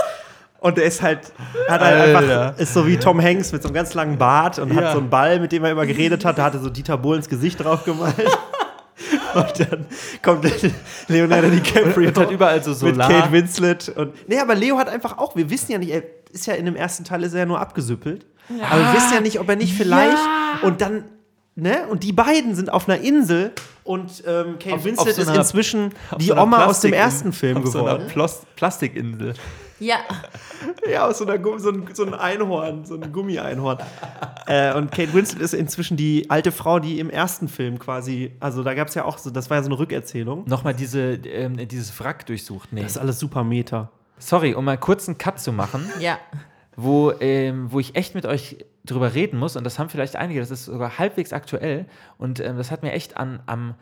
Und 0.61 0.77
der 0.77 0.85
ist 0.85 1.03
halt, 1.03 1.31
hat 1.69 1.79
halt 1.79 2.15
einfach, 2.15 2.57
ist 2.57 2.73
so 2.73 2.87
wie 2.87 2.97
Tom 2.97 3.21
Hanks 3.21 3.51
mit 3.51 3.61
so 3.61 3.67
einem 3.67 3.75
ganz 3.75 3.93
langen 3.93 4.17
Bart 4.17 4.57
und 4.57 4.73
Ja. 4.73 4.77
hat 4.85 4.93
so 4.93 4.97
einen 4.97 5.11
Ball, 5.11 5.39
mit 5.39 5.51
dem 5.51 5.63
er 5.63 5.69
immer 5.69 5.85
geredet 5.85 6.25
hat, 6.25 6.39
da 6.39 6.45
hatte 6.45 6.57
so 6.57 6.71
Dieter 6.71 6.97
Bohlens 6.97 7.29
Gesicht 7.29 7.63
drauf 7.63 7.83
gemalt. 7.83 8.15
Und 9.47 9.59
dann 9.59 9.85
kommt 10.21 10.45
Leonardo 11.07 11.49
DiCaprio 11.49 12.07
Und 12.09 12.17
hat 12.17 12.31
überall 12.31 12.63
so 12.63 12.71
mit 12.71 12.95
Solar. 12.95 13.09
Kate 13.09 13.31
Winslet. 13.31 13.89
Und, 13.89 14.13
nee, 14.29 14.39
aber 14.39 14.55
Leo 14.55 14.77
hat 14.77 14.89
einfach 14.89 15.17
auch, 15.17 15.35
wir 15.35 15.49
wissen 15.49 15.71
ja 15.71 15.77
nicht, 15.77 15.91
er 15.91 16.03
ist 16.31 16.45
ja 16.47 16.53
in 16.55 16.65
dem 16.65 16.75
ersten 16.75 17.03
Teil 17.03 17.23
ist 17.23 17.33
er 17.33 17.39
ja 17.39 17.45
nur 17.45 17.59
abgesüppelt. 17.59 18.25
Aber 18.69 18.79
wir 18.81 18.93
wissen 18.93 19.13
ja 19.13 19.21
nicht, 19.21 19.39
ob 19.39 19.49
er 19.49 19.55
nicht 19.55 19.73
vielleicht 19.73 20.17
und 20.61 20.81
dann, 20.81 21.05
ne, 21.55 21.87
und 21.89 22.03
die 22.03 22.11
beiden 22.13 22.53
sind 22.55 22.71
auf 22.71 22.87
einer 22.87 23.01
Insel 23.01 23.51
und 23.83 24.23
ähm, 24.27 24.57
Kate 24.59 24.75
Auf- 24.75 24.83
Winslet 24.85 24.99
auf 25.09 25.13
so 25.15 25.21
ist 25.21 25.27
einer- 25.29 25.39
inzwischen 25.39 25.93
Auf 26.11 26.17
die 26.19 26.25
so 26.27 26.35
Oma 26.37 26.65
aus 26.65 26.81
dem 26.81 26.91
Plastik- 26.91 26.93
ersten 26.93 27.33
Film 27.33 27.57
auf 27.57 27.67
so 27.67 27.85
einer 27.85 27.99
geworden. 28.05 28.31
Plastikinsel. 28.55 29.33
Ja, 29.79 29.97
Ja, 30.89 31.07
aus 31.07 31.17
so, 31.17 31.25
einer, 31.27 31.41
so, 31.59 31.69
ein, 31.69 31.87
so 31.93 32.05
ein 32.05 32.13
Einhorn, 32.13 32.85
so 32.85 32.95
ein 32.95 33.11
Gummi-Einhorn. 33.11 33.79
äh, 34.47 34.73
und 34.73 34.91
Kate 34.91 35.13
Winslet 35.13 35.41
ist 35.41 35.53
inzwischen 35.53 35.97
die 35.97 36.29
alte 36.29 36.51
Frau, 36.51 36.79
die 36.79 36.99
im 36.99 37.09
ersten 37.09 37.47
Film 37.47 37.79
quasi, 37.79 38.31
also 38.39 38.63
da 38.63 38.73
gab 38.73 38.87
es 38.87 38.95
ja 38.95 39.05
auch 39.05 39.17
so, 39.17 39.29
das 39.29 39.49
war 39.49 39.57
ja 39.57 39.63
so 39.63 39.69
eine 39.69 39.79
Rückerzählung. 39.79 40.43
Nochmal 40.47 40.73
diese, 40.73 41.13
ähm, 41.13 41.67
dieses 41.67 41.97
Wrack 41.99 42.25
durchsucht. 42.25 42.71
Nee. 42.71 42.81
Das 42.81 42.91
ist 42.91 42.97
alles 42.97 43.19
super 43.19 43.43
Meta. 43.43 43.91
Sorry, 44.17 44.53
um 44.53 44.65
mal 44.65 44.77
kurz 44.77 45.07
einen 45.07 45.17
Cut 45.17 45.39
zu 45.39 45.51
machen, 45.51 45.89
ja. 45.99 46.17
wo, 46.75 47.11
ähm, 47.19 47.71
wo 47.71 47.79
ich 47.79 47.95
echt 47.95 48.15
mit 48.15 48.25
euch 48.25 48.65
drüber 48.85 49.13
reden 49.13 49.37
muss, 49.37 49.55
und 49.55 49.63
das 49.63 49.79
haben 49.79 49.89
vielleicht 49.89 50.15
einige, 50.15 50.39
das 50.39 50.51
ist 50.51 50.65
sogar 50.65 50.97
halbwegs 50.99 51.33
aktuell, 51.33 51.85
und 52.17 52.39
ähm, 52.39 52.57
das 52.57 52.71
hat 52.71 52.83
mir 52.83 52.93
echt 52.93 53.17
an, 53.17 53.41
am, 53.45 53.75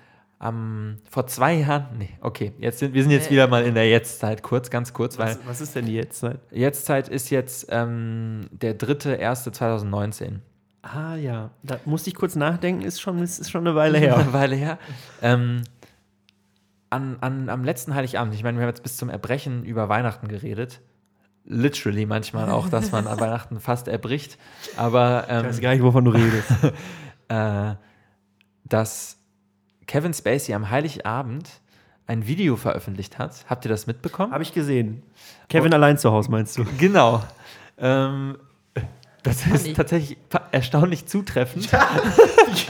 am, 0.44 0.98
vor 1.10 1.26
zwei 1.28 1.54
Jahren, 1.54 1.88
nee, 1.98 2.10
okay, 2.20 2.52
jetzt 2.60 2.80
sind, 2.80 2.94
wir 2.94 3.02
sind 3.02 3.12
jetzt 3.12 3.32
wieder 3.32 3.48
mal 3.48 3.64
in 3.64 3.76
der 3.76 3.88
Jetztzeit, 3.90 4.44
kurz, 4.44 4.70
ganz 4.70 4.92
kurz, 4.92 5.18
weil 5.18 5.30
Was, 5.30 5.48
was 5.48 5.62
ist 5.62 5.76
denn 5.76 5.86
die 5.86 5.94
Jetztzeit? 5.94 6.40
Jetztzeit 6.52 7.08
ist 7.08 7.30
jetzt 7.30 7.68
ähm, 7.70 8.42
der 8.52 8.74
dritte, 8.74 9.14
erste 9.14 9.54
2019. 9.54 10.42
Ah 10.82 11.16
ja, 11.16 11.52
da 11.64 11.80
musste 11.86 12.10
ich 12.10 12.16
kurz 12.16 12.36
nachdenken, 12.36 12.82
ist 12.82 13.00
schon, 13.00 13.20
ist, 13.20 13.50
schon 13.50 13.66
eine 13.66 13.76
Weile 13.76 13.98
her. 13.98 14.18
Eine 14.20 14.34
Weile 14.34 14.56
her. 14.58 14.80
Ähm, 15.22 15.64
an, 16.90 17.18
an, 17.22 17.50
am 17.50 17.64
letzten 17.64 17.96
Heiligabend, 17.96 18.36
ich 18.36 18.44
meine, 18.44 18.58
wir 18.58 18.64
haben 18.64 18.70
jetzt 18.70 18.84
bis 18.84 18.98
zum 18.98 19.10
Erbrechen 19.10 19.64
über 19.64 19.88
Weihnachten 19.88 20.28
geredet. 20.28 20.82
Literally 21.46 22.06
manchmal 22.06 22.50
auch, 22.50 22.68
dass 22.68 22.92
man 22.92 23.08
an 23.08 23.18
Weihnachten 23.22 23.62
fast 23.62 23.88
erbricht. 23.88 24.38
Aber 24.76 25.24
Ich 25.28 25.34
ähm, 25.34 25.46
weiß 25.46 25.62
gar 25.62 25.72
nicht, 25.72 25.84
wovon 25.84 26.04
du 26.04 26.12
redest. 26.12 26.52
äh, 27.30 27.76
dass 28.66 29.23
Kevin 29.88 30.14
Spacey 30.14 30.54
am 30.54 30.70
Heiligabend 30.70 31.50
ein 32.08 32.28
Video 32.28 32.56
veröffentlicht 32.56 33.18
hat. 33.18 33.46
Habt 33.50 33.66
ihr 33.66 33.70
das 33.70 33.88
mitbekommen? 33.88 34.34
Habe 34.34 34.44
ich 34.44 34.54
gesehen. 34.54 35.04
Kevin 35.50 35.74
allein 35.74 35.98
zu 35.98 36.12
Hause, 36.12 36.32
meinst 36.32 36.58
du? 36.58 36.66
Genau. 36.78 37.24
Ähm, 37.78 38.38
das 39.24 39.48
ist 39.48 39.76
tatsächlich 39.76 40.18
erstaunlich 40.52 41.06
zutreffend. 41.06 41.70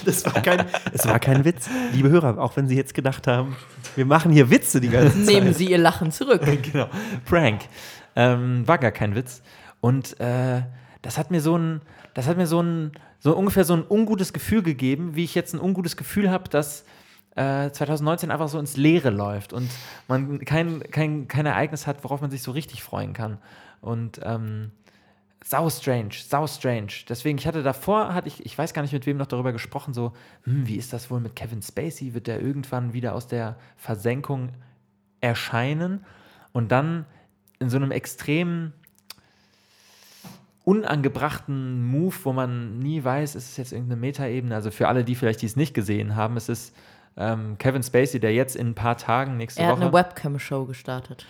Das 0.05 0.25
war 0.25 0.41
kein, 0.41 0.65
es 0.93 1.05
war 1.05 1.19
kein 1.19 1.43
Witz. 1.43 1.69
Liebe 1.91 2.09
Hörer, 2.09 2.37
auch 2.37 2.55
wenn 2.55 2.67
Sie 2.67 2.75
jetzt 2.75 2.93
gedacht 2.93 3.27
haben, 3.27 3.55
wir 3.95 4.05
machen 4.05 4.31
hier 4.31 4.49
Witze 4.49 4.79
die 4.79 4.89
ganze 4.89 5.17
Zeit. 5.17 5.25
Nehmen 5.25 5.53
Sie 5.53 5.69
Ihr 5.69 5.77
Lachen 5.77 6.11
zurück. 6.11 6.41
genau. 6.61 6.87
Prank. 7.25 7.61
Ähm, 8.15 8.65
war 8.65 8.77
gar 8.77 8.91
kein 8.91 9.15
Witz. 9.15 9.41
Und 9.81 10.19
äh, 10.21 10.61
das 11.01 11.17
hat 11.17 11.31
mir 11.31 11.41
so 11.41 11.57
ein, 11.57 11.81
das 12.13 12.27
hat 12.27 12.37
mir 12.37 12.47
so 12.47 12.61
ein, 12.61 12.91
so 13.19 13.35
ungefähr 13.35 13.65
so 13.65 13.73
ein 13.73 13.83
ungutes 13.89 14.31
Gefühl 14.31 14.63
gegeben, 14.63 15.15
wie 15.15 15.25
ich 15.25 15.35
jetzt 15.35 15.53
ein 15.53 15.59
ungutes 15.59 15.97
Gefühl 15.97 16.31
habe, 16.31 16.47
dass 16.49 16.85
äh, 17.35 17.71
2019 17.71 18.31
einfach 18.31 18.47
so 18.47 18.59
ins 18.59 18.77
Leere 18.77 19.09
läuft 19.09 19.53
und 19.53 19.69
man 20.07 20.39
kein, 20.45 20.81
kein, 20.91 21.27
kein 21.27 21.45
Ereignis 21.45 21.87
hat, 21.87 22.03
worauf 22.03 22.21
man 22.21 22.31
sich 22.31 22.43
so 22.43 22.51
richtig 22.51 22.83
freuen 22.83 23.13
kann. 23.13 23.37
Und 23.81 24.19
ähm, 24.23 24.71
sau 25.43 25.69
strange, 25.69 26.13
sau 26.13 26.47
strange. 26.47 26.91
Deswegen, 27.09 27.37
ich 27.37 27.47
hatte 27.47 27.63
davor, 27.63 28.13
hatte 28.13 28.27
ich, 28.27 28.45
ich 28.45 28.57
weiß 28.57 28.73
gar 28.73 28.81
nicht, 28.81 28.93
mit 28.93 29.05
wem 29.05 29.17
noch 29.17 29.27
darüber 29.27 29.51
gesprochen, 29.51 29.93
so, 29.93 30.13
hm, 30.43 30.67
wie 30.67 30.77
ist 30.77 30.93
das 30.93 31.11
wohl 31.11 31.19
mit 31.19 31.35
Kevin 31.35 31.61
Spacey? 31.61 32.13
Wird 32.13 32.27
der 32.27 32.41
irgendwann 32.41 32.93
wieder 32.93 33.13
aus 33.13 33.27
der 33.27 33.57
Versenkung 33.75 34.49
erscheinen? 35.19 36.05
Und 36.53 36.71
dann 36.71 37.05
in 37.59 37.69
so 37.69 37.77
einem 37.77 37.91
extrem 37.91 38.73
unangebrachten 40.63 41.83
Move, 41.85 42.15
wo 42.23 42.31
man 42.31 42.79
nie 42.79 43.03
weiß, 43.03 43.35
ist 43.35 43.49
es 43.49 43.57
jetzt 43.57 43.73
irgendeine 43.73 43.99
Metaebene. 43.99 44.55
Also 44.55 44.71
für 44.71 44.87
alle, 44.87 45.03
die 45.03 45.15
vielleicht 45.15 45.41
dies 45.41 45.55
nicht 45.55 45.73
gesehen 45.73 46.15
haben, 46.15 46.37
es 46.37 46.47
ist 46.47 46.73
ähm, 47.17 47.57
Kevin 47.57 47.83
Spacey, 47.83 48.19
der 48.19 48.33
jetzt 48.33 48.55
in 48.55 48.69
ein 48.69 48.75
paar 48.75 48.97
Tagen 48.97 49.37
nächste 49.37 49.61
Er 49.61 49.67
hat 49.67 49.75
Woche 49.75 49.83
eine 49.83 49.93
Webcam-Show 49.93 50.65
gestartet. 50.65 51.25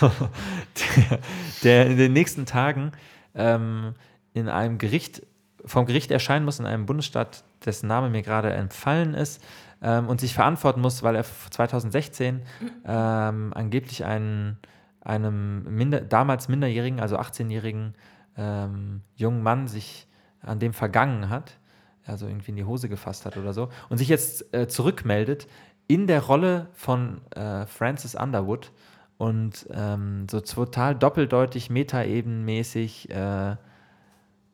der, 0.00 1.20
der 1.62 1.86
in 1.86 1.96
den 1.96 2.12
nächsten 2.12 2.46
Tagen 2.46 2.92
ähm, 3.34 3.94
in 4.32 4.48
einem 4.48 4.78
Gericht, 4.78 5.22
vom 5.64 5.86
Gericht 5.86 6.10
erscheinen 6.10 6.44
muss, 6.44 6.58
in 6.58 6.66
einem 6.66 6.86
Bundesstaat, 6.86 7.44
dessen 7.64 7.86
Name 7.86 8.10
mir 8.10 8.22
gerade 8.22 8.52
entfallen 8.52 9.14
ist, 9.14 9.42
ähm, 9.82 10.08
und 10.08 10.20
sich 10.20 10.34
verantworten 10.34 10.80
muss, 10.80 11.02
weil 11.02 11.16
er 11.16 11.24
2016 11.24 12.42
ähm, 12.86 13.52
angeblich 13.54 14.04
einen, 14.04 14.58
einem 15.00 15.64
minder, 15.64 16.00
damals 16.00 16.48
Minderjährigen, 16.48 17.00
also 17.00 17.18
18-jährigen 17.18 17.94
ähm, 18.36 19.02
jungen 19.14 19.42
Mann 19.42 19.68
sich 19.68 20.08
an 20.40 20.58
dem 20.58 20.72
vergangen 20.72 21.28
hat, 21.28 21.58
also 22.06 22.26
irgendwie 22.26 22.50
in 22.50 22.56
die 22.56 22.64
Hose 22.64 22.88
gefasst 22.88 23.26
hat 23.26 23.36
oder 23.36 23.52
so, 23.52 23.68
und 23.88 23.98
sich 23.98 24.08
jetzt 24.08 24.52
äh, 24.54 24.68
zurückmeldet 24.68 25.46
in 25.86 26.06
der 26.06 26.22
Rolle 26.22 26.68
von 26.72 27.20
äh, 27.32 27.66
Francis 27.66 28.14
Underwood 28.14 28.72
und 29.18 29.66
ähm, 29.72 30.26
so 30.30 30.40
total 30.40 30.94
doppeldeutig, 30.94 31.70
metaebenmäßig, 31.70 33.10
äh, 33.10 33.56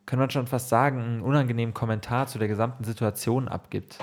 kann 0.07 0.19
man 0.19 0.31
schon 0.31 0.47
fast 0.47 0.69
sagen, 0.69 1.01
einen 1.01 1.21
unangenehmen 1.23 1.73
Kommentar 1.73 2.27
zu 2.27 2.39
der 2.39 2.49
gesamten 2.49 2.85
Situation 2.85 3.49
abgibt. 3.49 3.99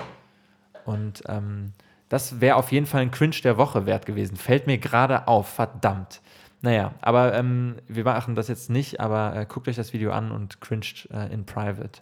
Und 0.86 1.22
ähm, 1.28 1.74
das 2.08 2.40
wäre 2.40 2.56
auf 2.56 2.72
jeden 2.72 2.86
Fall 2.86 3.02
ein 3.02 3.10
Cringe 3.10 3.36
der 3.44 3.58
Woche 3.58 3.84
wert 3.84 4.06
gewesen. 4.06 4.36
Fällt 4.36 4.66
mir 4.66 4.78
gerade 4.78 5.28
auf, 5.28 5.48
verdammt. 5.48 6.22
Naja, 6.62 6.94
aber 7.02 7.34
ähm, 7.34 7.76
wir 7.86 8.04
machen 8.04 8.34
das 8.34 8.48
jetzt 8.48 8.70
nicht, 8.70 9.00
aber 9.00 9.36
äh, 9.36 9.46
guckt 9.46 9.68
euch 9.68 9.76
das 9.76 9.92
Video 9.92 10.10
an 10.10 10.32
und 10.32 10.60
cringed 10.60 11.08
äh, 11.12 11.32
in 11.32 11.44
private. 11.44 12.00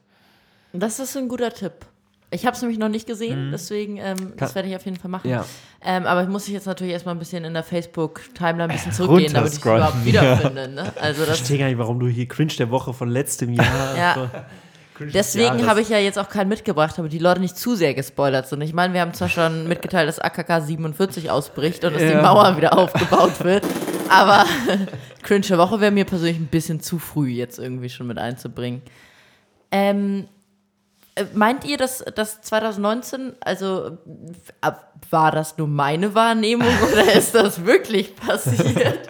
Das 0.72 0.98
ist 0.98 1.16
ein 1.16 1.28
guter 1.28 1.50
Tipp. 1.52 1.72
Ich 2.30 2.44
habe 2.44 2.56
es 2.56 2.60
nämlich 2.60 2.78
noch 2.78 2.88
nicht 2.88 3.06
gesehen, 3.06 3.50
deswegen 3.52 3.98
ähm, 3.98 4.32
das 4.36 4.54
werde 4.56 4.68
ich 4.68 4.74
auf 4.74 4.84
jeden 4.84 4.96
Fall 4.98 5.10
machen. 5.10 5.28
Mhm. 5.28 5.34
Ja. 5.36 5.44
Ähm, 5.82 6.06
aber 6.06 6.22
ich 6.24 6.28
muss 6.28 6.48
ich 6.48 6.54
jetzt 6.54 6.66
natürlich 6.66 6.92
erstmal 6.92 7.14
ein 7.14 7.20
bisschen 7.20 7.44
in 7.44 7.54
der 7.54 7.62
Facebook-Timeline 7.62 8.64
ein 8.64 8.70
bisschen 8.76 8.90
zurückgehen, 8.92 9.32
damit 9.32 9.52
ich 9.52 9.58
es 9.58 9.64
überhaupt 9.64 10.04
wiederfinde. 10.04 10.68
Ne? 10.74 10.92
Also 11.00 11.22
Ich 11.22 11.28
verstehe 11.28 11.58
gar 11.58 11.66
nicht, 11.66 11.78
warum 11.78 12.00
du 12.00 12.08
hier 12.08 12.26
Cringe 12.26 12.52
der 12.58 12.70
Woche 12.70 12.92
von 12.92 13.08
letztem 13.08 13.52
Jahr. 13.52 13.96
ja. 13.96 14.30
Deswegen 14.98 15.66
habe 15.68 15.82
ich 15.82 15.88
ja 15.88 15.98
jetzt 15.98 16.18
auch 16.18 16.28
keinen 16.28 16.48
mitgebracht, 16.48 16.94
damit 16.96 17.12
die 17.12 17.18
Leute 17.18 17.40
nicht 17.40 17.56
zu 17.56 17.76
sehr 17.76 17.94
gespoilert 17.94 18.48
sind. 18.48 18.60
Ich 18.62 18.72
meine, 18.72 18.92
wir 18.92 19.02
haben 19.02 19.14
zwar 19.14 19.28
schon 19.28 19.68
mitgeteilt, 19.68 20.08
dass 20.08 20.18
AKK 20.18 20.62
47 20.62 21.30
ausbricht 21.30 21.84
und 21.84 21.92
dass 21.94 22.02
die 22.02 22.08
Ja. 22.08 22.22
Mauer 22.22 22.56
wieder 22.56 22.76
aufgebaut 22.76 23.44
wird, 23.44 23.64
aber 24.08 24.44
Cringe 25.22 25.42
der 25.46 25.58
Woche 25.58 25.80
wäre 25.80 25.92
mir 25.92 26.06
persönlich 26.06 26.38
ein 26.38 26.46
bisschen 26.46 26.80
zu 26.80 26.98
früh 26.98 27.28
jetzt 27.28 27.58
irgendwie 27.58 27.88
schon 27.90 28.06
mit 28.06 28.18
einzubringen. 28.18 28.82
Ähm, 29.70 30.24
äh, 30.24 30.35
meint 31.34 31.64
ihr, 31.64 31.76
dass, 31.76 32.04
dass 32.14 32.42
2019, 32.42 33.34
also 33.40 33.98
äh, 34.62 34.72
war 35.10 35.32
das 35.32 35.56
nur 35.58 35.68
meine 35.68 36.14
Wahrnehmung 36.14 36.68
oder 36.92 37.12
ist 37.14 37.34
das 37.34 37.64
wirklich 37.64 38.14
passiert? 38.16 39.08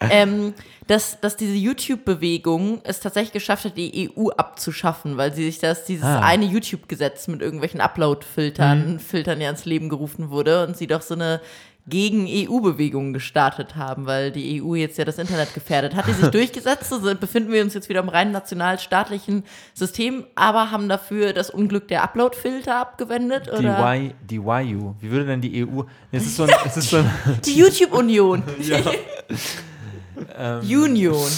ähm, 0.10 0.54
dass, 0.86 1.20
dass 1.20 1.36
diese 1.36 1.54
YouTube-Bewegung 1.54 2.80
es 2.84 3.00
tatsächlich 3.00 3.32
geschafft 3.32 3.64
hat, 3.64 3.76
die 3.76 4.10
EU 4.16 4.28
abzuschaffen, 4.28 5.16
weil 5.16 5.32
sie 5.34 5.44
sich 5.44 5.58
das, 5.58 5.84
dieses 5.84 6.04
Ah. 6.04 6.20
eine 6.20 6.44
YouTube-Gesetz 6.44 7.26
mit 7.28 7.42
irgendwelchen 7.42 7.80
Upload-Filtern, 7.80 9.00
Filtern 9.00 9.40
ja 9.40 9.50
ins 9.50 9.64
Leben 9.64 9.88
gerufen 9.88 10.30
wurde 10.30 10.64
und 10.66 10.76
sie 10.76 10.86
doch 10.86 11.02
so 11.02 11.14
eine 11.14 11.40
gegen 11.88 12.26
EU-Bewegungen 12.28 13.12
gestartet 13.12 13.76
haben, 13.76 14.06
weil 14.06 14.32
die 14.32 14.60
EU 14.60 14.74
jetzt 14.74 14.98
ja 14.98 15.04
das 15.04 15.18
Internet 15.18 15.54
gefährdet. 15.54 15.94
Hat 15.94 16.08
die 16.08 16.12
sich 16.12 16.28
durchgesetzt? 16.30 16.92
Also 16.92 17.14
befinden 17.14 17.52
wir 17.52 17.62
uns 17.62 17.74
jetzt 17.74 17.88
wieder 17.88 18.00
im 18.00 18.08
rein 18.08 18.32
nationalstaatlichen 18.32 19.44
System, 19.72 20.24
aber 20.34 20.72
haben 20.72 20.88
dafür 20.88 21.32
das 21.32 21.50
Unglück 21.50 21.86
der 21.86 22.02
Upload-Filter 22.02 22.80
abgewendet? 22.80 23.46
Die, 23.46 23.58
Oder? 23.58 23.94
y, 23.94 24.14
die 24.28 24.36
YU. 24.36 24.94
Wie 25.00 25.10
würde 25.10 25.26
denn 25.26 25.40
die 25.40 25.64
EU. 25.64 25.82
Es 26.10 26.26
ist 26.26 26.36
so 26.36 26.42
ein. 26.42 26.50
Es 26.64 26.76
ist 26.76 26.90
so 26.90 26.96
ein 26.96 27.10
Die 27.44 27.54
YouTube-Union. 27.54 28.42
ähm, 30.36 30.60
Union. 30.60 31.30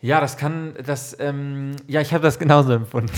ja, 0.00 0.20
das 0.20 0.38
kann. 0.38 0.74
Das, 0.86 1.14
ähm, 1.20 1.76
ja, 1.86 2.00
ich 2.00 2.14
habe 2.14 2.22
das 2.22 2.38
genauso 2.38 2.72
empfunden. 2.72 3.12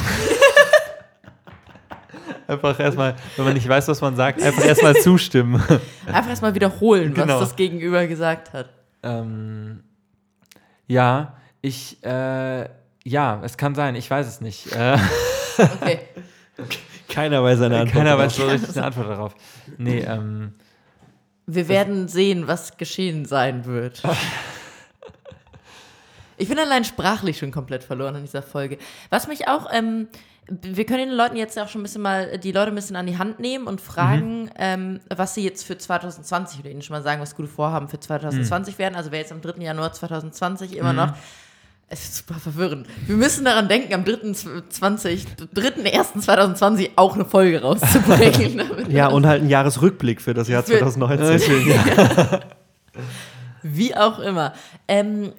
Einfach 2.50 2.78
erstmal, 2.80 3.16
wenn 3.36 3.44
man 3.44 3.54
nicht 3.54 3.68
weiß, 3.68 3.88
was 3.88 4.00
man 4.00 4.16
sagt, 4.16 4.42
einfach 4.42 4.64
erstmal 4.64 4.94
zustimmen. 4.96 5.62
Einfach 6.06 6.30
erstmal 6.30 6.54
wiederholen, 6.54 7.14
Genau. 7.14 7.34
was 7.34 7.48
das 7.50 7.56
Gegenüber 7.56 8.06
gesagt 8.06 8.52
hat. 8.52 8.68
ähm, 9.02 9.82
ja, 10.86 11.36
ich. 11.62 12.02
Äh, 12.04 12.68
ja, 13.04 13.40
es 13.44 13.56
kann 13.56 13.74
sein, 13.74 13.94
ich 13.94 14.10
weiß 14.10 14.26
es 14.26 14.40
nicht. 14.40 14.72
Äh, 14.72 14.98
Okay. 15.58 16.00
Keiner 17.08 17.42
weiß 17.42 17.58
seine 17.58 17.78
Antwort. 17.80 17.92
keiner 17.92 18.10
darauf. 18.16 18.24
weiß 18.26 18.36
so 18.36 18.46
richtig 18.46 18.76
eine 18.76 18.86
Antwort 18.86 19.08
darauf. 19.08 19.34
Nee, 19.78 20.00
ähm. 20.00 20.54
Wir 21.46 21.68
werden 21.68 22.06
sehen, 22.08 22.46
was 22.46 22.76
geschehen 22.76 23.24
sein 23.24 23.64
wird. 23.64 24.02
Ich 26.36 26.48
bin 26.48 26.58
allein 26.58 26.84
sprachlich 26.84 27.38
schon 27.38 27.50
komplett 27.50 27.82
verloren 27.84 28.14
in 28.16 28.22
dieser 28.22 28.42
Folge. 28.42 28.78
Was 29.10 29.26
mich 29.28 29.48
auch, 29.48 29.66
ähm, 29.72 30.08
wir 30.48 30.84
können 30.84 31.08
den 31.10 31.16
Leuten 31.16 31.36
jetzt 31.36 31.58
auch 31.58 31.68
schon 31.68 31.80
ein 31.80 31.84
bisschen 31.84 32.02
mal, 32.02 32.38
die 32.38 32.50
Leute 32.52 32.72
ein 32.72 32.74
bisschen 32.74 32.96
an 32.96 33.06
die 33.06 33.18
Hand 33.18 33.38
nehmen 33.40 33.66
und 33.68 33.80
fragen, 33.80 34.50
ähm, 34.58 35.00
was 35.08 35.34
sie 35.34 35.44
jetzt 35.44 35.64
für 35.64 35.78
2020 35.78 36.60
oder 36.60 36.70
ihnen 36.70 36.82
schon 36.82 36.96
mal 36.96 37.02
sagen, 37.02 37.20
was 37.20 37.36
gute 37.36 37.48
Vorhaben 37.48 37.88
für 37.88 38.00
2020 38.00 38.78
werden. 38.78 38.96
Also 38.96 39.12
wer 39.12 39.20
jetzt 39.20 39.30
am 39.32 39.40
3. 39.40 39.62
Januar 39.62 39.92
2020 39.92 40.76
immer 40.76 40.92
noch. 40.92 41.12
Es 41.92 42.04
ist 42.04 42.16
super 42.18 42.34
verwirrend. 42.34 42.86
Wir 43.06 43.16
müssen 43.16 43.44
daran 43.44 43.68
denken, 43.68 43.92
am 43.94 44.02
3.20, 44.04 45.26
3.1.2020 45.54 46.90
auch 46.96 47.14
eine 47.14 47.24
Folge 47.24 47.62
rauszubringen. 47.62 48.62
Ja, 48.90 49.08
und 49.08 49.26
halt 49.26 49.42
ein 49.42 49.48
Jahresrückblick 49.48 50.20
für 50.20 50.32
das 50.34 50.46
Jahr 50.48 50.62
Für- 50.64 50.78
2019. 50.78 51.50
Wie 53.62 53.94
auch 53.96 54.18
immer. 54.20 54.54
Ähm, 54.88 55.32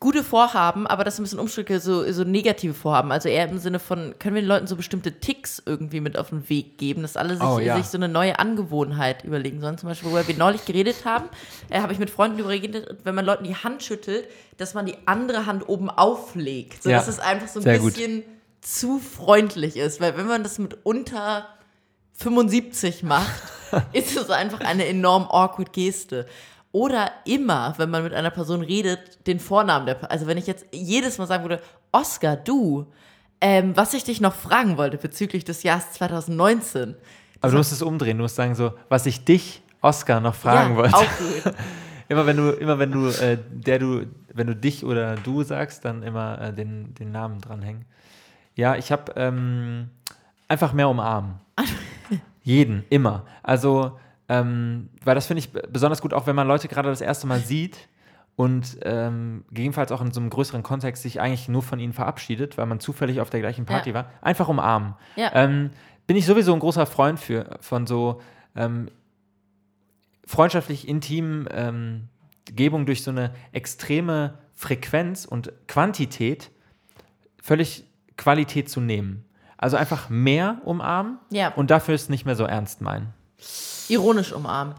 gute 0.00 0.24
Vorhaben, 0.24 0.86
aber 0.88 1.04
das 1.04 1.18
ein 1.18 1.22
bisschen 1.22 1.38
umstricke, 1.38 1.78
so, 1.78 2.10
so 2.12 2.24
negative 2.24 2.74
Vorhaben. 2.74 3.12
Also 3.12 3.28
eher 3.28 3.48
im 3.48 3.58
Sinne 3.58 3.78
von, 3.78 4.14
können 4.18 4.34
wir 4.34 4.42
den 4.42 4.48
Leuten 4.48 4.66
so 4.66 4.74
bestimmte 4.76 5.20
Ticks 5.20 5.62
irgendwie 5.64 6.00
mit 6.00 6.18
auf 6.18 6.30
den 6.30 6.48
Weg 6.48 6.76
geben, 6.78 7.02
dass 7.02 7.16
alle 7.16 7.36
sich, 7.36 7.44
Oh, 7.46 7.58
ja. 7.60 7.76
sich 7.76 7.86
so 7.86 7.96
eine 7.96 8.08
neue 8.08 8.38
Angewohnheit 8.40 9.22
überlegen 9.24 9.60
sollen. 9.60 9.78
Zum 9.78 9.88
Beispiel, 9.88 10.10
worüber 10.10 10.26
wir 10.26 10.36
neulich 10.36 10.64
geredet 10.64 11.04
haben, 11.04 11.26
äh, 11.68 11.80
habe 11.80 11.92
ich 11.92 11.98
mit 12.00 12.10
Freunden 12.10 12.38
darüber 12.38 12.56
geredet, 12.56 12.96
wenn 13.04 13.14
man 13.14 13.24
Leuten 13.24 13.44
die 13.44 13.54
Hand 13.54 13.82
schüttelt, 13.84 14.26
dass 14.56 14.74
man 14.74 14.86
die 14.86 14.96
andere 15.06 15.46
Hand 15.46 15.68
oben 15.68 15.88
auflegt. 15.88 16.82
So 16.82 16.90
Ja, 16.90 16.96
dass 16.98 17.06
es 17.08 17.20
einfach 17.20 17.46
so 17.48 17.60
ein 17.60 17.62
sehr 17.62 17.78
gut. 17.78 17.94
bisschen 17.94 18.24
zu 18.62 18.98
freundlich 18.98 19.76
ist. 19.76 20.00
Weil 20.00 20.16
wenn 20.16 20.26
man 20.26 20.42
das 20.42 20.58
mit 20.58 20.78
unter 20.84 21.46
75 22.14 23.02
macht, 23.02 23.30
ist 23.92 24.16
es 24.16 24.30
einfach 24.30 24.60
eine 24.60 24.86
enorm 24.86 25.24
awkward 25.30 25.72
Geste. 25.72 26.26
Oder 26.72 27.10
immer, 27.24 27.74
wenn 27.78 27.90
man 27.90 28.04
mit 28.04 28.14
einer 28.14 28.30
Person 28.30 28.62
redet, 28.62 29.26
den 29.26 29.40
Vornamen 29.40 29.86
der 29.86 30.10
Also 30.10 30.26
wenn 30.26 30.38
ich 30.38 30.46
jetzt 30.46 30.66
jedes 30.72 31.18
Mal 31.18 31.26
sagen 31.26 31.42
würde, 31.42 31.60
Oscar, 31.90 32.36
du, 32.36 32.86
ähm, 33.40 33.76
was 33.76 33.94
ich 33.94 34.04
dich 34.04 34.20
noch 34.20 34.34
fragen 34.34 34.76
wollte 34.76 34.96
bezüglich 34.96 35.44
des 35.44 35.62
Jahres 35.62 35.92
2019. 35.92 36.94
Aber 37.40 37.50
du 37.50 37.58
musst 37.58 37.72
es 37.72 37.82
umdrehen, 37.82 38.18
du 38.18 38.22
musst 38.22 38.36
sagen 38.36 38.54
so, 38.54 38.72
was 38.88 39.06
ich 39.06 39.24
dich, 39.24 39.62
Oscar, 39.80 40.20
noch 40.20 40.34
fragen 40.34 40.72
ja, 40.72 40.76
wollte. 40.76 40.96
Auch 40.96 41.18
gut. 41.44 41.54
Immer 42.08 42.26
wenn 42.26 42.36
du, 42.36 42.50
immer 42.50 42.78
wenn 42.78 42.92
du, 42.92 43.06
äh, 43.08 43.38
der 43.50 43.78
du, 43.78 44.06
wenn 44.34 44.46
du 44.46 44.56
dich 44.56 44.84
oder 44.84 45.14
du 45.16 45.42
sagst, 45.42 45.84
dann 45.84 46.02
immer 46.02 46.40
äh, 46.40 46.52
den, 46.52 46.94
den 46.94 47.12
Namen 47.12 47.40
dranhängen. 47.40 47.84
Ja, 48.56 48.74
ich 48.74 48.92
habe 48.92 49.12
ähm, 49.16 49.90
einfach 50.48 50.72
mehr 50.72 50.88
umarmen. 50.88 51.36
Jeden, 52.42 52.84
immer. 52.90 53.26
Also, 53.42 53.98
ähm, 54.30 54.88
weil 55.04 55.14
das 55.16 55.26
finde 55.26 55.40
ich 55.40 55.50
besonders 55.52 56.00
gut, 56.00 56.14
auch 56.14 56.26
wenn 56.28 56.36
man 56.36 56.46
Leute 56.46 56.68
gerade 56.68 56.88
das 56.88 57.00
erste 57.00 57.26
Mal 57.26 57.40
sieht 57.40 57.88
und 58.36 58.78
ähm, 58.82 59.44
gegebenenfalls 59.48 59.90
auch 59.90 60.00
in 60.00 60.12
so 60.12 60.20
einem 60.20 60.30
größeren 60.30 60.62
Kontext 60.62 61.02
sich 61.02 61.20
eigentlich 61.20 61.48
nur 61.48 61.62
von 61.62 61.80
ihnen 61.80 61.92
verabschiedet, 61.92 62.56
weil 62.56 62.66
man 62.66 62.78
zufällig 62.78 63.20
auf 63.20 63.28
der 63.28 63.40
gleichen 63.40 63.66
Party 63.66 63.90
Ja. 63.90 63.94
war. 63.96 64.10
Einfach 64.22 64.48
umarmen. 64.48 64.94
Ja. 65.16 65.32
Ähm, 65.34 65.70
bin 66.06 66.16
ich 66.16 66.26
sowieso 66.26 66.54
ein 66.54 66.60
großer 66.60 66.86
Freund 66.86 67.18
für, 67.18 67.58
von 67.60 67.86
so 67.88 68.20
ähm, 68.54 68.88
freundschaftlich 70.26 70.86
intimen 70.88 71.48
ähm, 71.50 72.08
Gebung 72.46 72.86
durch 72.86 73.02
so 73.02 73.10
eine 73.10 73.32
extreme 73.52 74.38
Frequenz 74.54 75.24
und 75.24 75.52
Quantität 75.66 76.50
völlig 77.42 77.84
Qualität 78.16 78.68
zu 78.68 78.80
nehmen. 78.80 79.24
Also 79.56 79.76
einfach 79.76 80.08
mehr 80.08 80.60
umarmen 80.64 81.18
Ja. 81.30 81.52
und 81.54 81.70
dafür 81.70 81.94
es 81.94 82.08
nicht 82.08 82.24
mehr 82.26 82.36
so 82.36 82.44
ernst 82.44 82.80
meinen. 82.80 83.12
Ironisch 83.88 84.32
umarmen. 84.32 84.74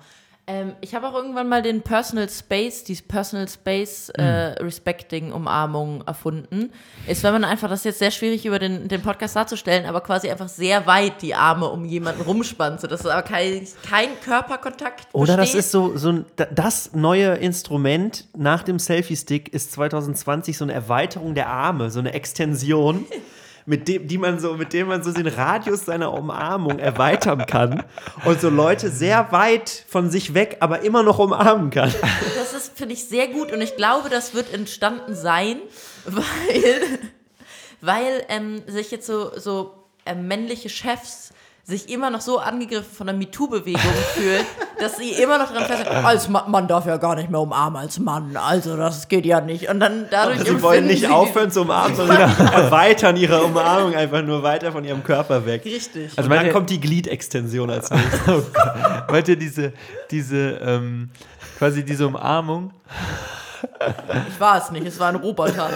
Ähm, 0.47 0.73
ich 0.81 0.95
habe 0.95 1.07
auch 1.07 1.13
irgendwann 1.13 1.47
mal 1.47 1.61
den 1.61 1.83
Personal 1.83 2.27
Space, 2.27 2.83
die 2.83 2.95
Personal 2.95 3.47
Space 3.47 4.09
äh, 4.09 4.23
Respecting 4.59 5.31
Umarmung 5.31 6.03
erfunden. 6.07 6.71
Ist, 7.07 7.21
wenn 7.21 7.31
man 7.33 7.43
einfach, 7.43 7.69
das 7.69 7.81
ist 7.81 7.85
jetzt 7.85 7.99
sehr 7.99 8.09
schwierig 8.09 8.43
über 8.47 8.57
den, 8.57 8.87
den 8.87 9.03
Podcast 9.03 9.35
darzustellen, 9.35 9.85
aber 9.85 10.01
quasi 10.01 10.31
einfach 10.31 10.49
sehr 10.49 10.87
weit 10.87 11.21
die 11.21 11.35
Arme 11.35 11.67
um 11.69 11.85
jemanden 11.85 12.21
rumspannt, 12.23 12.81
sodass 12.81 13.05
aber 13.05 13.21
kein, 13.21 13.67
kein 13.87 14.09
Körperkontakt 14.25 15.07
Oder 15.13 15.37
das 15.37 15.45
besteht. 15.51 15.59
ist 15.59 15.71
so, 15.71 15.95
so 15.95 16.09
ein, 16.09 16.25
da- 16.37 16.45
das 16.45 16.91
neue 16.93 17.35
Instrument 17.35 18.25
nach 18.35 18.63
dem 18.63 18.79
Selfie-Stick 18.79 19.53
ist 19.53 19.71
2020 19.73 20.57
so 20.57 20.65
eine 20.65 20.73
Erweiterung 20.73 21.35
der 21.35 21.49
Arme, 21.49 21.91
so 21.91 21.99
eine 21.99 22.13
Extension, 22.13 23.05
mit 23.65 23.87
dem, 23.87 24.07
die 24.07 24.17
man 24.17 24.39
so, 24.39 24.53
mit 24.53 24.73
dem 24.73 24.87
man 24.87 25.03
so 25.03 25.11
den 25.11 25.27
Radius 25.27 25.85
seiner 25.85 26.13
Umarmung 26.13 26.79
erweitern 26.79 27.45
kann 27.45 27.83
und 28.25 28.41
so 28.41 28.49
Leute 28.49 28.89
sehr 28.89 29.31
weit 29.31 29.85
von 29.87 30.09
sich 30.09 30.33
weg, 30.33 30.57
aber 30.59 30.81
immer 30.81 31.03
noch 31.03 31.19
umarmen 31.19 31.69
kann. 31.69 31.93
Das 32.35 32.53
ist, 32.53 32.77
finde 32.77 32.93
ich, 32.93 33.05
sehr 33.05 33.27
gut 33.27 33.51
und 33.51 33.61
ich 33.61 33.75
glaube, 33.75 34.09
das 34.09 34.33
wird 34.33 34.53
entstanden 34.53 35.15
sein, 35.15 35.59
weil, 36.05 36.99
weil 37.81 38.25
ähm, 38.29 38.63
sich 38.67 38.91
jetzt 38.91 39.07
so, 39.07 39.37
so 39.37 39.85
äh, 40.05 40.15
männliche 40.15 40.69
Chefs 40.69 41.31
sich 41.63 41.89
immer 41.89 42.09
noch 42.09 42.21
so 42.21 42.39
angegriffen 42.39 42.91
von 42.93 43.07
der 43.07 43.15
MeToo-Bewegung 43.15 43.93
fühlen, 44.15 44.45
dass 44.81 44.97
sie 44.97 45.11
immer 45.11 45.37
noch 45.37 45.51
dran 45.51 45.63
festhalten, 45.65 46.05
als 46.05 46.27
Ma 46.27 46.45
man 46.47 46.67
darf 46.67 46.85
ja 46.85 46.97
gar 46.97 47.15
nicht 47.15 47.29
mehr 47.29 47.39
umarmen 47.39 47.79
als 47.81 47.99
Mann, 47.99 48.35
also 48.35 48.75
das 48.75 49.07
geht 49.07 49.25
ja 49.25 49.39
nicht. 49.41 49.69
Und 49.69 49.79
dann 49.79 50.07
dadurch 50.09 50.39
Sie 50.41 50.61
wollen 50.61 50.87
nicht 50.87 51.01
sie- 51.01 51.07
aufhören 51.07 51.51
zu 51.51 51.61
umarmen, 51.61 51.95
sondern 51.95 52.29
sie 52.35 52.43
erweitern 52.53 53.15
ihre 53.15 53.41
Umarmung 53.43 53.95
einfach 53.95 54.21
nur 54.23 54.43
weiter 54.43 54.71
von 54.71 54.83
ihrem 54.83 55.03
Körper 55.03 55.45
weg. 55.45 55.63
Richtig. 55.65 56.11
Also 56.17 56.29
Und 56.29 56.35
dann 56.35 56.45
ihr- 56.47 56.51
kommt 56.51 56.69
die 56.69 56.79
Gliedextension 56.81 57.69
als 57.69 57.89
nächstes. 57.91 58.51
Wollt 59.07 59.27
ihr 59.27 59.35
diese, 59.37 59.73
diese, 60.09 60.59
ähm, 60.63 61.09
quasi 61.57 61.83
diese 61.85 62.07
Umarmung? 62.07 62.71
ich 64.29 64.39
war 64.39 64.57
es 64.57 64.71
nicht, 64.71 64.85
es 64.87 64.99
war 64.99 65.09
ein 65.09 65.15
Roboter. 65.15 65.69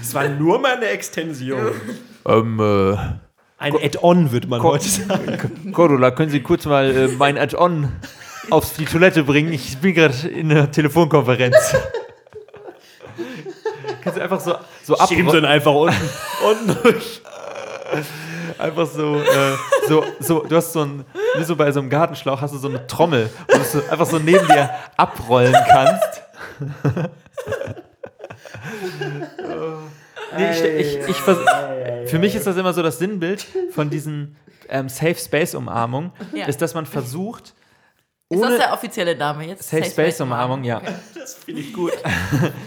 Es 0.00 0.12
war 0.14 0.28
nur 0.28 0.58
mal 0.58 0.76
eine 0.76 0.86
Extension. 0.86 1.72
Ähm, 2.26 2.60
äh, 2.60 2.96
Ein 3.64 3.76
Add-on, 3.76 4.30
würde 4.30 4.46
man 4.46 4.62
heute 4.62 4.86
sagen. 4.86 5.72
Cordula, 5.72 6.10
können 6.10 6.28
Sie 6.28 6.40
kurz 6.40 6.66
mal 6.66 6.94
äh, 6.94 7.08
mein 7.08 7.38
Add-on 7.38 7.90
auf 8.50 8.74
die 8.76 8.84
Toilette 8.84 9.24
bringen? 9.24 9.54
Ich 9.54 9.78
bin 9.78 9.94
gerade 9.94 10.28
in 10.28 10.50
einer 10.50 10.70
Telefonkonferenz. 10.70 11.56
Kannst 14.02 14.18
du 14.18 14.22
einfach 14.22 14.40
so, 14.40 14.56
so 14.82 14.96
Schieben 15.08 15.30
sie 15.30 15.38
ihn 15.38 15.46
einfach 15.46 15.72
unten, 15.72 15.96
unten 16.68 16.82
durch. 16.82 17.22
Einfach 18.58 18.86
so, 18.86 19.16
äh, 19.16 19.56
so, 19.88 20.04
so, 20.20 20.40
du 20.40 20.56
hast 20.56 20.74
so 20.74 20.82
ein, 20.82 21.06
wie 21.38 21.44
so 21.44 21.56
bei 21.56 21.72
so 21.72 21.80
einem 21.80 21.88
Gartenschlauch, 21.88 22.42
hast 22.42 22.52
du 22.52 22.58
so 22.58 22.68
eine 22.68 22.86
Trommel, 22.86 23.30
wo 23.50 23.56
du 23.56 23.64
so 23.64 23.80
einfach 23.90 24.04
so 24.04 24.18
neben 24.18 24.46
dir 24.46 24.68
abrollen 24.98 25.56
kannst. 25.70 26.22
nee, 30.36 30.50
ich, 30.80 30.96
ich, 30.98 31.08
ich, 31.08 31.16
vers- 31.16 31.38
für 32.06 32.18
mich 32.18 32.34
ist 32.34 32.46
das 32.46 32.56
immer 32.56 32.72
so 32.72 32.82
das 32.82 32.98
Sinnbild 32.98 33.46
von 33.72 33.90
diesen 33.90 34.36
ähm, 34.68 34.88
Safe 34.88 35.14
Space 35.16 35.54
Umarmungen, 35.54 36.12
Ja. 36.32 36.46
ist, 36.46 36.60
dass 36.62 36.74
man 36.74 36.86
versucht, 36.86 37.54
Ist 38.30 38.42
das 38.42 38.56
der 38.58 38.72
offizielle 38.72 39.16
Name 39.16 39.46
jetzt? 39.46 39.68
Safe 39.68 39.84
Space 39.84 40.20
Umarmung, 40.20 40.64
ja. 40.64 40.80
Das 41.14 41.34
finde 41.34 41.60
ich 41.60 41.72
gut. 41.72 41.92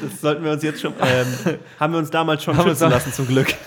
Das 0.02 0.22
sollten 0.22 0.43
wir 0.43 0.52
uns 0.52 0.63
jetzt 0.63 0.82
schon, 0.82 0.93
ähm, 1.02 1.58
haben 1.80 1.93
wir 1.93 2.00
uns 2.00 2.10
damals 2.12 2.43
schon 2.43 2.56
Haben 2.58 2.70
schützen 2.70 2.89
lassen, 2.89 3.12
zum 3.13 3.28
Glück. 3.28 3.54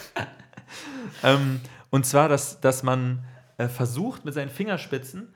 Ähm, 1.22 1.60
und 1.90 2.06
zwar, 2.06 2.30
dass, 2.30 2.60
dass 2.62 2.82
man 2.82 3.22
äh, 3.58 3.68
versucht, 3.68 4.24
mit 4.24 4.32
seinen 4.32 4.48
Fingerspitzen 4.48 5.34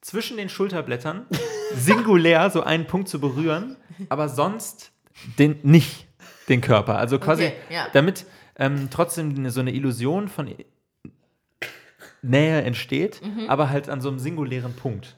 zwischen 0.00 0.38
den 0.38 0.48
Schulterblättern 0.48 1.26
singulär 1.76 2.48
so 2.50 2.62
einen 2.62 2.86
Punkt 2.86 3.10
zu 3.10 3.20
berühren, 3.20 3.76
aber 4.08 4.30
sonst 4.30 4.90
den, 5.38 5.58
nicht 5.64 6.07
den 6.48 6.60
Körper. 6.60 6.98
Also 6.98 7.18
quasi, 7.18 7.44
Okay, 7.46 7.54
ja. 7.70 7.86
damit 7.92 8.24
ähm, 8.56 8.88
trotzdem 8.90 9.34
eine- 9.36 9.50
so 9.50 9.60
eine 9.60 9.72
Illusion 9.72 10.28
von 10.28 10.48
Nähe 12.22 12.62
entsteht, 12.62 13.20
Mhm. 13.24 13.48
aber 13.48 13.70
halt 13.70 13.88
an 13.88 14.00
so 14.00 14.08
einem 14.08 14.18
singulären 14.18 14.72
Punkt. 14.74 15.14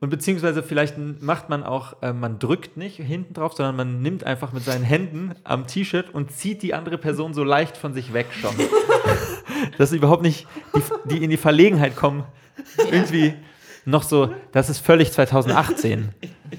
Und 0.00 0.10
beziehungsweise 0.10 0.62
vielleicht 0.62 0.96
macht 1.20 1.48
man 1.48 1.64
auch, 1.64 2.00
äh, 2.00 2.12
man 2.12 2.38
drückt 2.38 2.76
nicht 2.76 2.98
hinten 2.98 3.34
drauf, 3.34 3.54
sondern 3.54 3.74
man 3.74 4.00
nimmt 4.00 4.22
einfach 4.22 4.52
mit 4.52 4.62
seinen 4.62 4.84
Händen 4.84 5.34
am 5.42 5.66
T-Shirt 5.66 6.14
und 6.14 6.30
zieht 6.30 6.62
die 6.62 6.74
andere 6.74 6.96
Person 6.96 7.34
so 7.34 7.42
leicht 7.42 7.76
von 7.76 7.92
sich 7.92 8.12
weg 8.12 8.26
schon. 8.40 8.54
Dass 9.78 9.90
sie 9.90 9.96
überhaupt 9.96 10.22
nicht 10.22 10.46
die, 11.08 11.16
die 11.16 11.24
in 11.24 11.30
die 11.30 11.36
Verlegenheit 11.38 11.96
kommen, 11.96 12.22
irgendwie 12.92 13.34
noch 13.84 14.04
so, 14.04 14.32
das 14.52 14.70
ist 14.70 14.78
völlig 14.78 15.10
2018, 15.10 16.10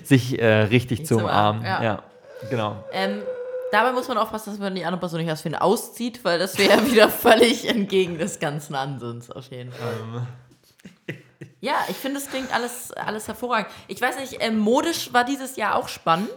sich 0.03 0.41
äh, 0.41 0.63
richtig 0.63 1.05
zu 1.05 1.19
umarmen. 1.19 1.63
ja. 1.63 1.81
Ja. 1.83 2.03
genau. 2.49 2.83
Ähm, 2.91 3.19
dabei 3.73 3.91
muss 3.91 4.07
man 4.07 4.17
aufpassen, 4.17 4.51
dass 4.51 4.59
man 4.59 4.75
die 4.75 4.85
andere 4.85 4.99
Person 4.99 5.21
nicht 5.21 5.31
aus 5.31 5.43
wen 5.45 5.55
auszieht, 5.55 6.23
weil 6.23 6.39
das 6.39 6.57
wäre 6.57 6.85
wieder 6.91 7.09
völlig 7.09 7.67
entgegen 7.67 8.17
des 8.17 8.39
ganzen 8.39 8.75
Ansinns, 8.75 9.31
auf 9.31 9.49
jeden 9.49 9.71
Fall. 9.71 9.93
Ähm. 10.01 10.27
Ja, 11.61 11.75
ich 11.89 11.95
finde, 11.95 12.19
es 12.19 12.29
klingt 12.29 12.53
alles, 12.53 12.91
alles 12.93 13.27
hervorragend. 13.27 13.67
Ich 13.87 14.01
weiß 14.01 14.19
nicht, 14.19 14.37
ähm, 14.39 14.57
modisch 14.59 15.13
war 15.13 15.23
dieses 15.23 15.55
Jahr 15.55 15.75
auch 15.75 15.87
spannend. 15.87 16.29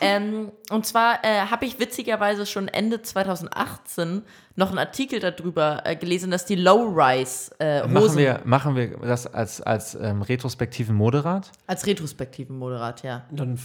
Ähm, 0.00 0.50
und 0.70 0.86
zwar 0.86 1.24
äh, 1.24 1.46
habe 1.50 1.64
ich 1.64 1.78
witzigerweise 1.78 2.44
schon 2.46 2.68
Ende 2.68 3.02
2018 3.02 4.22
noch 4.56 4.68
einen 4.70 4.78
Artikel 4.78 5.20
darüber 5.20 5.82
äh, 5.84 5.96
gelesen, 5.96 6.30
dass 6.30 6.44
die 6.44 6.56
Low-Rise 6.56 7.52
äh, 7.60 7.86
Machen 7.86 8.16
wir, 8.16 8.40
machen 8.44 8.74
wir 8.76 8.98
das 8.98 9.26
als, 9.26 9.60
als 9.62 9.94
ähm, 9.94 10.22
retrospektiven 10.22 10.94
Moderat? 10.94 11.50
als 11.66 11.86
retrospektiven 11.86 12.58
Moderat, 12.58 13.02
ja. 13.02 13.22
Dann 13.30 13.58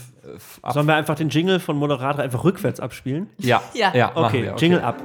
sollen 0.72 0.86
wir 0.86 0.94
einfach 0.94 1.16
den 1.16 1.28
Jingle 1.28 1.60
von 1.60 1.76
Moderator 1.76 2.22
einfach 2.22 2.44
rückwärts 2.44 2.80
abspielen? 2.80 3.28
Ja, 3.38 3.62
Ja. 3.74 3.90
machen 4.14 4.24
Okay, 4.24 4.42
wir, 4.44 4.54
Jingle 4.56 4.80
ab. 4.80 4.96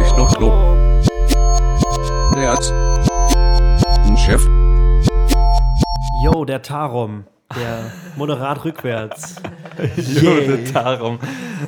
Ich 0.00 0.16
noch 0.16 0.40
lob. 0.40 0.52
Ein 4.04 4.16
Chef. 4.16 4.44
Yo, 6.22 6.44
der 6.44 6.62
Tarom. 6.62 7.24
Der 7.54 7.92
Moderat 8.16 8.64
rückwärts. 8.64 9.36
Jo, 9.96 10.56
darum. 10.72 11.18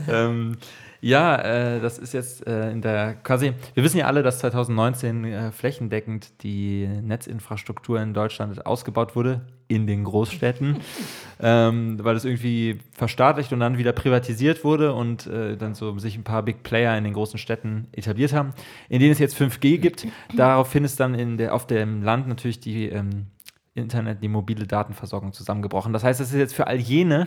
ähm, 0.09 0.59
ja, 1.05 1.37
äh, 1.37 1.81
das 1.81 1.99
ist 1.99 2.15
jetzt 2.15 2.47
äh, 2.47 2.71
in 2.71 2.81
der 2.81 3.17
quasi. 3.17 3.53
Wir 3.75 3.85
wissen 3.85 3.99
ja 3.99 4.07
alle, 4.07 4.23
dass 4.23 4.39
2019 4.39 5.25
äh, 5.25 5.53
flächendeckend 5.53 6.43
die 6.43 6.87
Netzinfrastruktur 6.87 8.01
in 8.01 8.15
Deutschland 8.15 8.65
ausgebaut 8.65 9.15
wurde 9.15 9.43
in 9.69 9.87
den 9.87 10.05
Großstädten, 10.05 10.79
ähm, 11.41 12.03
weil 12.03 12.17
es 12.17 12.25
irgendwie 12.25 12.79
verstaatlicht 12.93 13.53
und 13.53 13.61
dann 13.61 13.77
wieder 13.77 13.93
privatisiert 13.93 14.65
wurde 14.65 14.95
und 14.95 15.27
äh, 15.27 15.59
dann 15.59 15.75
so 15.75 15.99
sich 15.99 16.17
ein 16.17 16.25
paar 16.25 16.43
Big 16.43 16.63
Player 16.63 16.97
in 16.97 17.05
den 17.05 17.13
großen 17.13 17.39
Städten 17.39 17.87
etabliert 17.93 18.33
haben, 18.33 18.55
in 18.89 19.01
denen 19.01 19.13
es 19.13 19.19
jetzt 19.19 19.37
5G 19.37 19.77
gibt. 19.77 20.07
Daraufhin 20.35 20.85
ist 20.85 21.01
dann 21.01 21.15
in 21.15 21.37
der, 21.37 21.55
auf 21.55 21.67
dem 21.67 22.03
Land 22.03 22.29
natürlich 22.29 22.61
die 22.61 22.89
ähm, 22.89 23.27
Internet, 23.75 24.23
die 24.23 24.29
mobile 24.29 24.67
Datenversorgung 24.67 25.35
zusammengebrochen. 25.35 25.93
Das 25.93 26.03
heißt, 26.03 26.23
es 26.23 26.33
ist 26.33 26.39
jetzt 26.39 26.55
für 26.55 26.67
all 26.67 26.79
jene, 26.79 27.27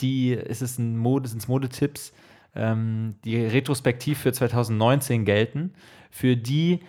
die, 0.00 0.32
es 0.32 0.62
ist 0.62 0.78
ein 0.78 0.96
Mode, 0.96 1.28
sind 1.28 1.46
Modetipps, 1.46 2.14
ähm, 2.54 3.16
die 3.24 3.36
retrospektiv 3.44 4.18
für 4.18 4.32
2019 4.32 5.24
gelten, 5.24 5.72
für 6.10 6.36
die, 6.36 6.80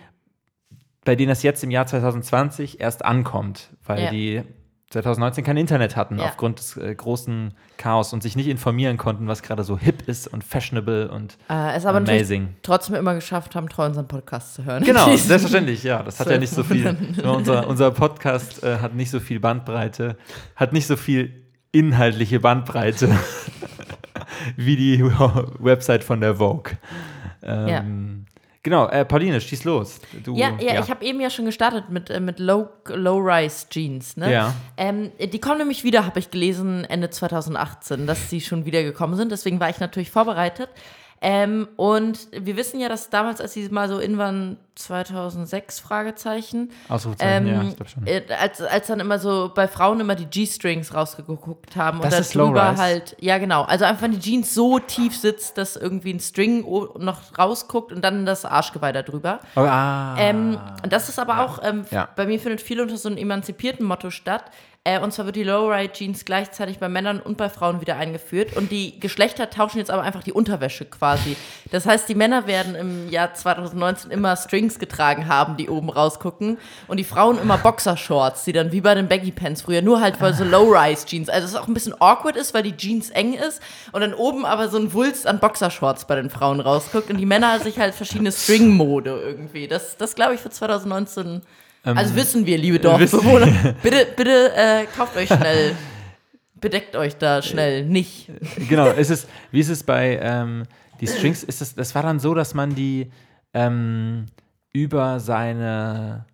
bei 1.04 1.14
denen 1.16 1.28
das 1.28 1.42
jetzt 1.42 1.62
im 1.64 1.70
Jahr 1.70 1.86
2020 1.86 2.80
erst 2.80 3.04
ankommt, 3.04 3.70
weil 3.84 4.02
Ja. 4.04 4.10
die 4.10 4.42
2019 4.90 5.42
kein 5.42 5.56
Internet 5.56 5.96
hatten 5.96 6.18
Ja. 6.18 6.26
aufgrund 6.26 6.58
des 6.58 6.76
äh, 6.76 6.94
großen 6.94 7.54
Chaos 7.78 8.12
und 8.12 8.22
sich 8.22 8.36
nicht 8.36 8.46
informieren 8.48 8.98
konnten, 8.98 9.26
was 9.26 9.42
gerade 9.42 9.64
so 9.64 9.78
hip 9.78 10.06
ist 10.06 10.28
und 10.28 10.44
fashionable 10.44 11.10
und 11.10 11.38
Äh, 11.48 11.72
es 11.76 11.86
aber 11.86 11.96
amazing. 11.98 12.48
trotzdem 12.62 12.96
immer 12.96 13.14
geschafft 13.14 13.54
haben, 13.54 13.70
treu 13.70 13.86
unseren 13.86 14.06
Podcast 14.06 14.52
zu 14.54 14.64
hören. 14.66 14.84
Genau, 14.84 15.06
selbstverständlich, 15.16 15.82
ja. 15.82 16.02
Das 16.02 16.20
hat 16.20 16.28
ja 16.28 16.36
nicht 16.36 16.52
so 16.52 16.62
viel. 16.64 16.94
Unser, 17.24 17.68
unser 17.68 17.90
Podcast 17.90 18.62
äh, 18.64 18.78
hat 18.80 18.94
nicht 18.94 19.10
so 19.10 19.18
viel 19.18 19.40
Bandbreite, 19.40 20.18
hat 20.56 20.74
nicht 20.74 20.86
so 20.86 20.96
viel 20.96 21.42
inhaltliche 21.72 22.38
Bandbreite 22.38 23.08
wie 24.56 24.76
die 24.76 25.04
Website 25.58 26.04
von 26.04 26.20
der 26.20 26.36
Vogue. 26.36 26.72
Ähm, 27.42 28.26
Genau, 28.64 28.86
äh, 28.88 29.04
Pauline, 29.04 29.40
schieß 29.40 29.64
los. 29.64 30.00
Du, 30.22 30.36
Ja, 30.36 30.52
ja, 30.60 30.78
ich 30.80 30.88
habe 30.88 31.04
eben 31.04 31.20
ja 31.20 31.30
schon 31.30 31.46
gestartet 31.46 31.90
mit, 31.90 32.10
äh, 32.10 32.20
mit 32.20 32.38
Low, 32.38 32.68
Low-Rise 32.86 33.66
Jeans. 33.70 34.16
Ne? 34.16 34.32
Ja. 34.32 34.54
Ähm, 34.76 35.10
die 35.18 35.40
kommen 35.40 35.58
nämlich 35.58 35.82
wieder, 35.82 36.06
habe 36.06 36.20
ich 36.20 36.30
gelesen, 36.30 36.84
Ende 36.84 37.10
2018, 37.10 38.06
dass 38.06 38.30
sie 38.30 38.40
schon 38.40 38.64
wieder 38.64 38.84
gekommen 38.84 39.16
sind. 39.16 39.32
Deswegen 39.32 39.58
war 39.58 39.68
ich 39.68 39.80
natürlich 39.80 40.12
vorbereitet. 40.12 40.68
Ähm, 41.24 41.68
und 41.76 42.26
wir 42.32 42.56
wissen 42.56 42.80
ja, 42.80 42.88
dass 42.88 43.08
damals, 43.08 43.40
als 43.40 43.52
sie 43.52 43.68
mal 43.68 43.88
so 43.88 43.98
in 44.00 44.18
waren, 44.18 44.56
2006, 44.74 45.80
Fragezeichen, 45.80 46.70
Ausrufezeichen, 46.88 47.46
ähm, 47.46 47.54
ja, 47.54 47.62
ich 47.62 47.76
glaube 47.76 47.90
schon. 47.90 48.06
äh, 48.06 48.22
als, 48.40 48.60
als 48.62 48.86
dann 48.86 49.00
immer 49.00 49.18
so 49.18 49.50
bei 49.54 49.68
Frauen 49.68 50.00
immer 50.00 50.14
die 50.14 50.24
G-Strings 50.26 50.94
rausgeguckt 50.94 51.76
haben 51.76 52.00
Das 52.00 52.14
und 52.14 52.20
ist 52.20 52.34
darüber 52.36 52.64
Low-Rise? 52.64 52.82
halt, 52.82 53.16
ja 53.20 53.38
genau, 53.38 53.62
also 53.62 53.84
einfach 53.84 54.02
wenn 54.02 54.12
die 54.12 54.18
Jeans 54.20 54.54
so 54.54 54.78
tief 54.78 55.16
sitzt, 55.16 55.58
dass 55.58 55.76
irgendwie 55.76 56.12
ein 56.12 56.20
String 56.20 56.60
noch 56.98 57.38
rausguckt 57.38 57.92
und 57.92 58.02
dann 58.02 58.26
das 58.26 58.44
Arschgeweih 58.44 58.92
da 58.92 59.02
drüber. 59.02 59.40
Oh, 59.56 59.60
ah, 59.60 60.16
Ähm, 60.18 60.58
das 60.88 61.08
ist 61.08 61.18
aber 61.18 61.44
auch, 61.44 61.60
ähm, 61.62 61.84
Ja. 61.90 62.08
bei 62.16 62.26
mir 62.26 62.40
findet 62.40 62.60
viel 62.62 62.80
unter 62.80 62.96
so 62.96 63.08
einem 63.08 63.18
emanzipierten 63.18 63.86
Motto 63.86 64.10
statt. 64.10 64.44
Äh, 64.84 64.98
und 64.98 65.12
zwar 65.12 65.26
wird 65.26 65.36
die 65.36 65.44
Low-Ride-Jeans 65.44 66.24
gleichzeitig 66.24 66.80
bei 66.80 66.88
Männern 66.88 67.20
und 67.20 67.36
bei 67.36 67.48
Frauen 67.48 67.80
wieder 67.80 67.96
eingeführt. 67.98 68.56
Und 68.56 68.72
die 68.72 68.98
Geschlechter 68.98 69.48
tauschen 69.48 69.78
jetzt 69.78 69.92
aber 69.92 70.02
einfach 70.02 70.24
die 70.24 70.32
Unterwäsche 70.32 70.86
quasi. 70.86 71.36
Das 71.70 71.86
heißt, 71.86 72.08
die 72.08 72.16
Männer 72.16 72.48
werden 72.48 72.74
im 72.74 73.08
Jahr 73.08 73.32
2019 73.32 74.10
immer 74.10 74.34
Strings 74.34 74.80
getragen 74.80 75.28
haben, 75.28 75.56
die 75.56 75.68
oben 75.68 75.88
rausgucken. 75.88 76.58
Und 76.88 76.96
die 76.96 77.04
Frauen 77.04 77.38
immer 77.38 77.58
Boxershorts, 77.58 78.42
die 78.42 78.52
dann 78.52 78.72
wie 78.72 78.80
bei 78.80 78.96
den 78.96 79.06
Baggy 79.06 79.30
Pants 79.30 79.62
früher, 79.62 79.82
nur 79.82 80.00
halt 80.00 80.20
weil 80.20 80.34
so 80.34 80.42
Low-Rise-Jeans. 80.42 81.28
Also 81.28 81.46
es 81.46 81.54
auch 81.54 81.68
ein 81.68 81.74
bisschen 81.74 81.94
awkward 82.00 82.34
ist, 82.34 82.52
weil 82.52 82.64
die 82.64 82.76
Jeans 82.76 83.10
eng 83.10 83.34
ist. 83.34 83.62
Und 83.92 84.00
dann 84.00 84.14
oben 84.14 84.44
aber 84.44 84.68
so 84.68 84.78
ein 84.78 84.92
Wulst 84.92 85.28
an 85.28 85.38
Boxershorts 85.38 86.06
bei 86.06 86.16
den 86.16 86.28
Frauen 86.28 86.58
rausguckt. 86.58 87.08
Und 87.08 87.18
die 87.18 87.26
Männer 87.26 87.60
sich 87.60 87.78
halt 87.78 87.94
verschiedene 87.94 88.32
String-Mode 88.32 89.10
irgendwie. 89.10 89.68
Das, 89.68 89.96
das 89.96 90.16
glaube 90.16 90.34
ich 90.34 90.40
für 90.40 90.50
2019 90.50 91.42
also 91.82 92.14
wissen 92.14 92.46
wir, 92.46 92.58
liebe 92.58 92.78
Dorfbewohner, 92.78 93.74
bitte, 93.82 94.06
bitte 94.16 94.52
äh, 94.54 94.86
kauft 94.96 95.16
euch 95.16 95.28
schnell, 95.28 95.74
bedeckt 96.54 96.96
euch 96.96 97.16
da 97.16 97.42
schnell 97.42 97.84
nicht. 97.84 98.30
genau, 98.68 98.90
ist 98.90 99.10
es, 99.10 99.26
wie 99.50 99.60
ist 99.60 99.68
es 99.68 99.82
bei 99.82 100.18
ähm, 100.22 100.64
die 101.00 101.06
Strings? 101.06 101.42
Ist 101.42 101.60
es, 101.60 101.74
das 101.74 101.94
war 101.94 102.02
dann 102.02 102.20
so, 102.20 102.34
dass 102.34 102.54
man 102.54 102.74
die 102.74 103.10
ähm, 103.52 104.26
über 104.72 105.20
seine 105.20 106.26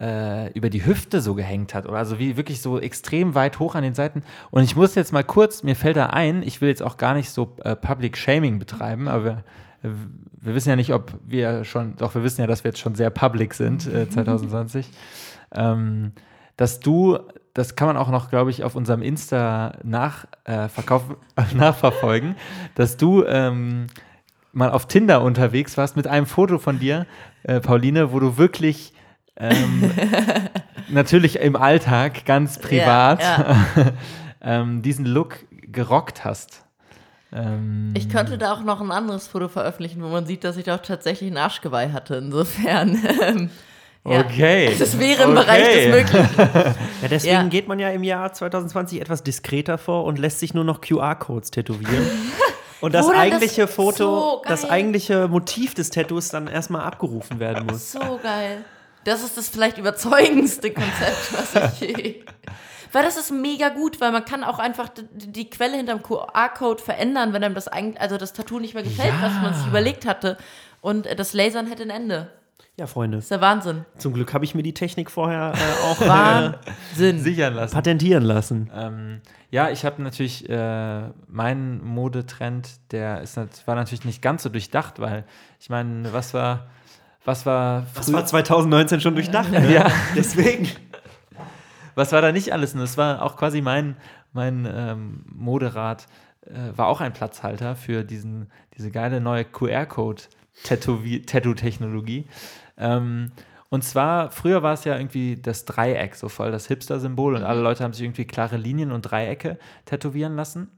äh, 0.00 0.50
über 0.52 0.70
die 0.70 0.84
Hüfte 0.84 1.20
so 1.20 1.34
gehängt 1.34 1.74
hat 1.74 1.86
oder 1.86 1.98
also 1.98 2.18
wie 2.18 2.36
wirklich 2.36 2.62
so 2.62 2.78
extrem 2.80 3.34
weit 3.34 3.58
hoch 3.58 3.74
an 3.74 3.82
den 3.82 3.94
Seiten. 3.94 4.22
Und 4.50 4.64
ich 4.64 4.74
muss 4.74 4.94
jetzt 4.94 5.12
mal 5.12 5.24
kurz, 5.24 5.62
mir 5.62 5.76
fällt 5.76 5.96
da 5.96 6.06
ein, 6.06 6.42
ich 6.42 6.60
will 6.60 6.68
jetzt 6.68 6.82
auch 6.82 6.96
gar 6.96 7.14
nicht 7.14 7.30
so 7.30 7.56
äh, 7.64 7.76
Public 7.76 8.16
Shaming 8.16 8.58
betreiben, 8.58 9.08
aber 9.08 9.44
wir, 9.82 10.54
wissen 10.54 10.68
ja 10.68 10.76
nicht, 10.76 10.92
ob 10.92 11.12
wir 11.26 11.64
schon, 11.64 11.96
doch 11.96 12.14
wir 12.14 12.22
wissen 12.22 12.40
ja, 12.40 12.46
dass 12.46 12.64
wir 12.64 12.70
jetzt 12.70 12.80
schon 12.80 12.94
sehr 12.94 13.10
public 13.10 13.54
sind, 13.54 13.86
äh, 13.86 14.08
2020. 14.10 14.88
ähm, 15.52 16.12
dass 16.56 16.80
du, 16.80 17.18
das 17.54 17.74
kann 17.74 17.88
man 17.88 17.96
auch 17.96 18.10
noch, 18.10 18.28
glaube 18.28 18.50
ich, 18.50 18.64
auf 18.64 18.74
unserem 18.74 19.00
Insta 19.00 19.78
nach, 19.82 20.26
äh, 20.44 20.68
verkauf, 20.68 21.04
nachverfolgen, 21.54 22.36
dass 22.74 22.96
du 22.96 23.24
ähm, 23.24 23.86
mal 24.52 24.70
auf 24.70 24.86
Tinder 24.86 25.22
unterwegs 25.22 25.76
warst 25.76 25.96
mit 25.96 26.06
einem 26.06 26.26
Foto 26.26 26.58
von 26.58 26.78
dir, 26.78 27.06
äh, 27.44 27.60
Pauline, 27.60 28.12
wo 28.12 28.20
du 28.20 28.36
wirklich 28.36 28.92
ähm, 29.36 29.90
natürlich 30.90 31.40
im 31.40 31.56
Alltag, 31.56 32.26
ganz 32.26 32.58
privat, 32.58 33.22
Ja, 33.22 33.56
ähm, 34.42 34.82
diesen 34.82 35.06
Look 35.06 35.38
gerockt 35.50 36.24
hast. 36.24 36.64
Ähm, 37.32 37.92
Ich 37.96 38.08
könnte 38.08 38.38
da 38.38 38.52
auch 38.52 38.62
noch 38.62 38.80
ein 38.80 38.90
anderes 38.90 39.28
Foto 39.28 39.48
veröffentlichen, 39.48 40.02
wo 40.02 40.08
man 40.08 40.26
sieht, 40.26 40.44
dass 40.44 40.56
ich 40.56 40.64
doch 40.64 40.78
tatsächlich 40.82 41.30
ein 41.30 41.36
Arschgeweih 41.36 41.90
hatte. 41.92 42.16
Insofern. 42.16 42.98
ähm, 43.22 43.50
ja. 44.04 44.20
Okay. 44.20 44.74
Das 44.78 44.98
wäre 44.98 45.24
im 45.24 45.36
Okay. 45.36 45.40
Bereich 45.44 45.74
des 45.74 45.86
Möglichen. 45.88 46.74
Ja, 47.02 47.08
deswegen 47.08 47.32
Ja. 47.34 47.42
geht 47.44 47.68
man 47.68 47.78
ja 47.78 47.88
im 47.90 48.02
Jahr 48.02 48.32
2020 48.32 49.00
etwas 49.00 49.22
diskreter 49.22 49.78
vor 49.78 50.04
und 50.04 50.18
lässt 50.18 50.40
sich 50.40 50.52
nur 50.54 50.64
noch 50.64 50.80
QR-Codes 50.80 51.50
tätowieren. 51.50 52.06
Und 52.82 52.94
das 52.94 53.04
Oder 53.04 53.16
das- 53.16 53.22
eigentliche 53.24 53.68
Foto, 53.68 53.96
so 53.98 54.42
das 54.48 54.64
eigentliche 54.68 55.28
Motiv 55.28 55.74
des 55.74 55.90
Tattoos 55.90 56.30
dann 56.30 56.46
erstmal 56.46 56.80
abgerufen 56.82 57.38
werden 57.38 57.66
muss. 57.66 57.92
So 57.92 58.18
geil. 58.22 58.64
Das 59.04 59.22
ist 59.22 59.36
das 59.36 59.50
vielleicht 59.50 59.76
überzeugendste 59.76 60.70
Konzept, 60.72 61.54
was 61.54 61.82
ich 61.82 61.88
je. 61.96 62.22
Weil 62.92 63.02
das 63.04 63.16
ist 63.16 63.30
mega 63.30 63.68
gut, 63.68 64.00
weil 64.00 64.10
man 64.12 64.24
kann 64.24 64.42
auch 64.44 64.58
einfach 64.58 64.88
die, 64.88 65.04
die 65.30 65.48
Quelle 65.50 65.76
hinterm 65.76 66.02
QR-Code 66.02 66.82
verändern, 66.82 67.32
wenn 67.32 67.44
einem 67.44 67.54
das 67.54 67.68
eigentlich, 67.68 68.00
also 68.00 68.16
das 68.16 68.32
Tattoo 68.32 68.58
nicht 68.60 68.74
mehr 68.74 68.82
gefällt, 68.82 69.14
was 69.20 69.32
man 69.42 69.54
sich 69.54 69.66
überlegt 69.66 70.06
hatte. 70.06 70.36
Und 70.80 71.06
äh, 71.06 71.14
das 71.16 71.32
Lasern 71.32 71.66
hätte 71.66 71.82
ein 71.84 71.90
Ende. 71.90 72.30
Ja, 72.76 72.86
Freunde. 72.86 73.18
Das 73.18 73.24
ist 73.26 73.30
der 73.30 73.40
Wahnsinn. 73.42 73.84
Zum 73.98 74.14
Glück 74.14 74.32
habe 74.32 74.44
ich 74.46 74.54
mir 74.54 74.62
die 74.62 74.72
Technik 74.72 75.10
vorher 75.10 75.52
äh, 75.54 75.84
auch 75.84 76.00
äh, 76.00 76.08
Wahnsinn. 76.08 77.20
Sichern 77.20 77.54
lassen. 77.54 77.74
patentieren 77.74 78.22
lassen. 78.22 78.70
Ähm, 78.74 79.20
ja, 79.50 79.68
ich 79.70 79.84
habe 79.84 80.02
natürlich 80.02 80.48
äh, 80.48 81.02
meinen 81.28 81.84
Modetrend, 81.84 82.68
der 82.92 83.20
ist, 83.20 83.36
nat- 83.36 83.66
war 83.66 83.74
natürlich 83.74 84.04
nicht 84.04 84.22
ganz 84.22 84.42
so 84.44 84.48
durchdacht, 84.48 84.98
weil 85.00 85.24
ich 85.60 85.68
meine, 85.68 86.10
was 86.12 86.32
war, 86.32 86.68
was 87.24 87.44
war 87.44 87.84
Das 87.94 88.10
war 88.12 88.24
2019 88.24 89.00
schon 89.02 89.14
durchdacht. 89.14 89.50
Ne? 89.52 89.72
Ja. 89.74 89.90
Deswegen. 90.16 90.68
Was 92.00 92.12
war 92.12 92.22
da 92.22 92.32
nicht 92.32 92.54
alles? 92.54 92.72
Und 92.72 92.80
das 92.80 92.96
war 92.96 93.20
auch 93.20 93.36
quasi 93.36 93.60
mein, 93.60 93.94
mein 94.32 94.66
ähm, 94.72 95.26
Moderat, 95.26 96.06
äh, 96.46 96.72
war 96.74 96.86
auch 96.86 97.02
ein 97.02 97.12
Platzhalter 97.12 97.76
für 97.76 98.04
diesen, 98.04 98.50
diese 98.74 98.90
geile 98.90 99.20
neue 99.20 99.44
QR-Code-Tattoo-Technologie. 99.44 102.26
Ähm, 102.78 103.32
und 103.68 103.84
zwar, 103.84 104.30
früher 104.30 104.62
war 104.62 104.72
es 104.72 104.84
ja 104.84 104.96
irgendwie 104.96 105.36
das 105.36 105.66
Dreieck, 105.66 106.14
so 106.14 106.30
voll 106.30 106.50
das 106.50 106.68
Hipster-Symbol 106.68 107.36
und 107.36 107.42
alle 107.42 107.60
Leute 107.60 107.84
haben 107.84 107.92
sich 107.92 108.04
irgendwie 108.04 108.24
klare 108.24 108.56
Linien 108.56 108.92
und 108.92 109.02
Dreiecke 109.02 109.58
tätowieren 109.84 110.36
lassen. 110.36 110.70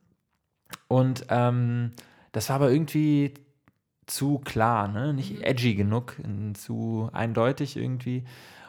Und 0.89 1.27
ähm, 1.29 1.93
das 2.33 2.49
war 2.49 2.57
aber 2.57 2.73
irgendwie 2.73 3.35
zu 4.07 4.41
klar, 4.41 4.89
ne? 4.89 5.15
nicht 5.15 5.43
edgy 5.43 5.77
genug, 5.77 6.17
zu 6.55 7.11
eindeutig 7.13 7.77
irgendwie. 7.77 8.25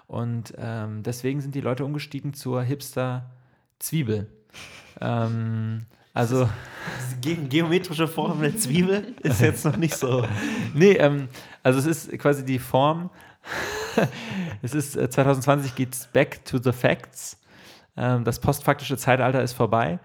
Und 0.08 0.54
ähm, 0.58 1.04
deswegen 1.04 1.42
sind 1.42 1.56
die 1.56 1.62
Leute 1.62 1.86
umgestiegen 1.86 2.34
zur 2.34 2.62
Hipster-Zwiebel. 2.62 4.28
ähm, 5.02 5.86
also, 6.14 6.48
Ge 7.22 7.36
geometrische 7.48 8.08
Form 8.08 8.42
der 8.42 8.56
Zwiebel 8.56 9.16
ist 9.24 9.42
jetzt 9.42 9.66
noch 9.66 9.78
nicht 9.78 9.96
so. 9.96 10.28
nee, 10.74 10.92
ähm, 10.92 11.28
also 11.64 11.80
es 11.80 11.86
ist 11.86 12.20
quasi 12.20 12.46
die 12.46 12.60
Form. 12.60 13.10
es 14.62 14.74
ist 14.76 14.96
äh, 14.96 15.10
2020 15.10 15.74
geht's 15.76 16.08
back 16.08 16.46
to 16.46 16.60
the 16.62 16.72
facts. 16.72 17.40
Ähm, 17.98 18.24
das 18.24 18.40
postfaktische 18.40 18.98
Zeitalter 18.98 19.42
ist 19.42 19.54
vorbei. 19.54 20.00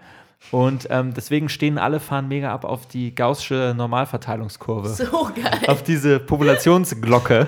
Und 0.51 0.87
ähm, 0.89 1.13
deswegen 1.13 1.47
stehen 1.49 1.77
alle 1.77 1.99
fahren 1.99 2.27
mega 2.27 2.51
ab 2.51 2.65
auf 2.65 2.87
die 2.87 3.13
gaußsche 3.13 3.73
Normalverteilungskurve. 3.77 4.89
So 4.89 5.29
geil. 5.35 5.59
auf 5.67 5.83
diese 5.83 6.19
Populationsglocke, 6.19 7.47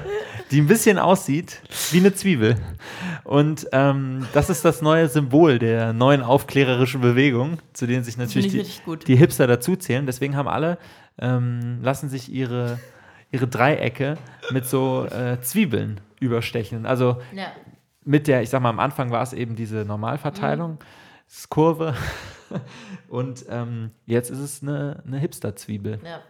die 0.51 0.61
ein 0.61 0.67
bisschen 0.67 0.99
aussieht 0.99 1.61
wie 1.91 1.99
eine 1.99 2.13
Zwiebel. 2.13 2.57
Und 3.23 3.67
ähm, 3.71 4.27
das 4.33 4.49
ist 4.49 4.65
das 4.65 4.81
neue 4.81 5.07
Symbol 5.07 5.57
der 5.57 5.93
neuen 5.93 6.21
aufklärerischen 6.21 7.01
Bewegung, 7.01 7.57
zu 7.73 7.87
denen 7.87 8.03
sich 8.03 8.17
natürlich 8.17 8.53
ich 8.55 8.81
die, 8.85 9.05
die 9.05 9.15
Hipster 9.15 9.47
dazuzählen. 9.47 10.05
Deswegen 10.05 10.35
haben 10.35 10.47
alle, 10.49 10.77
ähm, 11.17 11.79
lassen 11.81 12.09
sich 12.09 12.31
ihre, 12.31 12.77
ihre 13.31 13.47
Dreiecke 13.47 14.17
mit 14.51 14.65
so 14.65 15.05
äh, 15.05 15.39
Zwiebeln 15.41 16.01
überstechen. 16.19 16.85
Also 16.85 17.17
Ja. 17.33 17.47
mit 18.03 18.27
der, 18.27 18.43
ich 18.43 18.49
sag 18.49 18.61
mal, 18.61 18.69
am 18.69 18.79
Anfang 18.79 19.09
war 19.11 19.23
es 19.23 19.33
eben 19.33 19.55
diese 19.55 19.85
Normalverteilung, 19.85 20.77
das 20.77 20.87
Kurve. 21.49 21.95
Und 23.07 23.45
ähm, 23.49 23.91
jetzt 24.05 24.29
ist 24.29 24.39
es 24.39 24.61
eine, 24.61 25.01
eine 25.05 25.17
Hipster-Zwiebel. 25.19 25.99
Ja. 26.03 26.21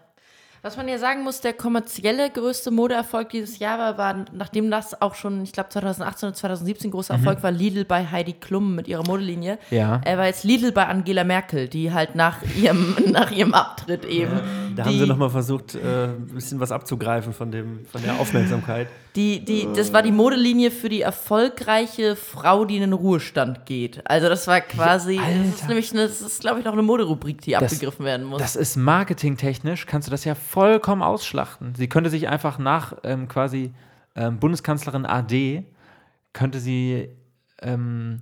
Was 0.63 0.77
man 0.77 0.87
ja 0.87 0.99
sagen 0.99 1.23
muss, 1.23 1.41
der 1.41 1.53
kommerzielle 1.53 2.29
größte 2.29 2.69
Modeerfolg 2.69 3.29
dieses 3.29 3.57
Jahr 3.57 3.79
war, 3.79 3.97
war 3.97 4.25
nachdem 4.31 4.69
das 4.69 5.01
auch 5.01 5.15
schon, 5.15 5.41
ich 5.41 5.53
glaube 5.53 5.69
2018 5.69 6.27
oder 6.29 6.35
2017 6.35 6.91
großer 6.91 7.15
Erfolg 7.15 7.41
war, 7.41 7.49
Lidl 7.49 7.83
bei 7.83 8.05
Heidi 8.05 8.33
Klum 8.33 8.75
mit 8.75 8.87
ihrer 8.87 9.01
Modelinie. 9.07 9.57
Ja. 9.71 10.01
Er 10.05 10.19
war 10.19 10.27
jetzt 10.27 10.43
Lidl 10.43 10.71
bei 10.71 10.85
Angela 10.85 11.23
Merkel, 11.23 11.67
die 11.67 11.91
halt 11.91 12.13
nach 12.13 12.37
ihrem, 12.55 12.95
nach 13.11 13.31
ihrem 13.31 13.55
Abtritt 13.55 14.05
eben. 14.05 14.39
Da 14.75 14.85
haben 14.85 14.99
sie 14.99 15.07
nochmal 15.07 15.31
versucht, 15.31 15.73
äh, 15.73 16.05
ein 16.09 16.27
bisschen 16.27 16.59
was 16.59 16.71
abzugreifen 16.71 17.33
von, 17.33 17.51
dem, 17.51 17.85
von 17.91 18.03
der 18.03 18.19
Aufmerksamkeit. 18.19 18.87
Die, 19.15 19.43
die, 19.43 19.67
das 19.75 19.91
war 19.91 20.03
die 20.03 20.11
Modelinie 20.13 20.71
für 20.71 20.87
die 20.87 21.01
erfolgreiche 21.01 22.15
Frau, 22.15 22.63
die 22.63 22.75
in 22.75 22.81
den 22.81 22.93
Ruhestand 22.93 23.65
geht. 23.65 24.01
Also 24.09 24.29
das 24.29 24.47
war 24.47 24.61
quasi, 24.61 25.17
das 25.17 25.59
ist 25.61 25.67
nämlich, 25.67 25.91
eine, 25.91 26.03
das 26.03 26.21
ist 26.21 26.39
glaube 26.39 26.59
ich 26.59 26.65
noch 26.65 26.71
eine 26.71 26.81
Moderubrik, 26.81 27.41
die 27.41 27.51
Das- 27.51 27.63
abgegriffen 27.73 28.05
werden 28.05 28.25
muss. 28.25 28.41
Das 28.41 28.55
ist 28.55 28.77
marketingtechnisch, 28.77 29.85
kannst 29.85 30.07
du 30.07 30.11
das 30.11 30.23
ja 30.23 30.33
vollkommen 30.51 31.01
ausschlachten. 31.01 31.75
Sie 31.75 31.87
könnte 31.87 32.09
sich 32.09 32.27
einfach 32.27 32.59
nach 32.59 32.93
ähm, 33.03 33.29
quasi 33.29 33.73
ähm, 34.15 34.37
Bundeskanzlerin 34.37 35.05
AD, 35.05 35.63
könnte 36.33 36.59
sie 36.59 37.09
ähm, 37.61 38.21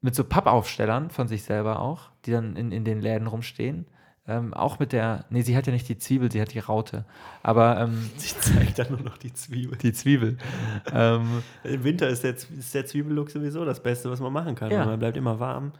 mit 0.00 0.16
so 0.16 0.24
Pappaufstellern 0.24 1.10
von 1.10 1.28
sich 1.28 1.44
selber 1.44 1.78
auch, 1.78 2.10
die 2.24 2.32
dann 2.32 2.56
in, 2.56 2.72
in 2.72 2.84
den 2.84 3.00
Läden 3.00 3.28
rumstehen, 3.28 3.86
ähm, 4.26 4.52
auch 4.54 4.80
mit 4.80 4.92
der, 4.92 5.24
nee, 5.30 5.42
sie 5.42 5.56
hat 5.56 5.68
ja 5.68 5.72
nicht 5.72 5.88
die 5.88 5.98
Zwiebel, 5.98 6.32
sie 6.32 6.40
hat 6.40 6.52
die 6.52 6.58
Raute, 6.58 7.04
aber 7.44 7.80
ähm, 7.80 8.10
Ich 8.18 8.38
zeige 8.40 8.72
dann 8.72 8.90
nur 8.90 9.02
noch 9.02 9.18
die 9.18 9.32
Zwiebel. 9.32 9.78
die 9.78 9.92
Zwiebel. 9.92 10.38
ähm, 10.92 11.44
Im 11.62 11.84
Winter 11.84 12.08
ist 12.08 12.24
der, 12.24 12.32
ist 12.32 12.74
der 12.74 12.86
Zwiebellook 12.86 13.30
sowieso 13.30 13.64
das 13.64 13.80
Beste, 13.80 14.10
was 14.10 14.18
man 14.18 14.32
machen 14.32 14.56
kann. 14.56 14.72
Ja. 14.72 14.84
Man 14.84 14.98
bleibt 14.98 15.16
immer 15.16 15.38
warm. 15.38 15.72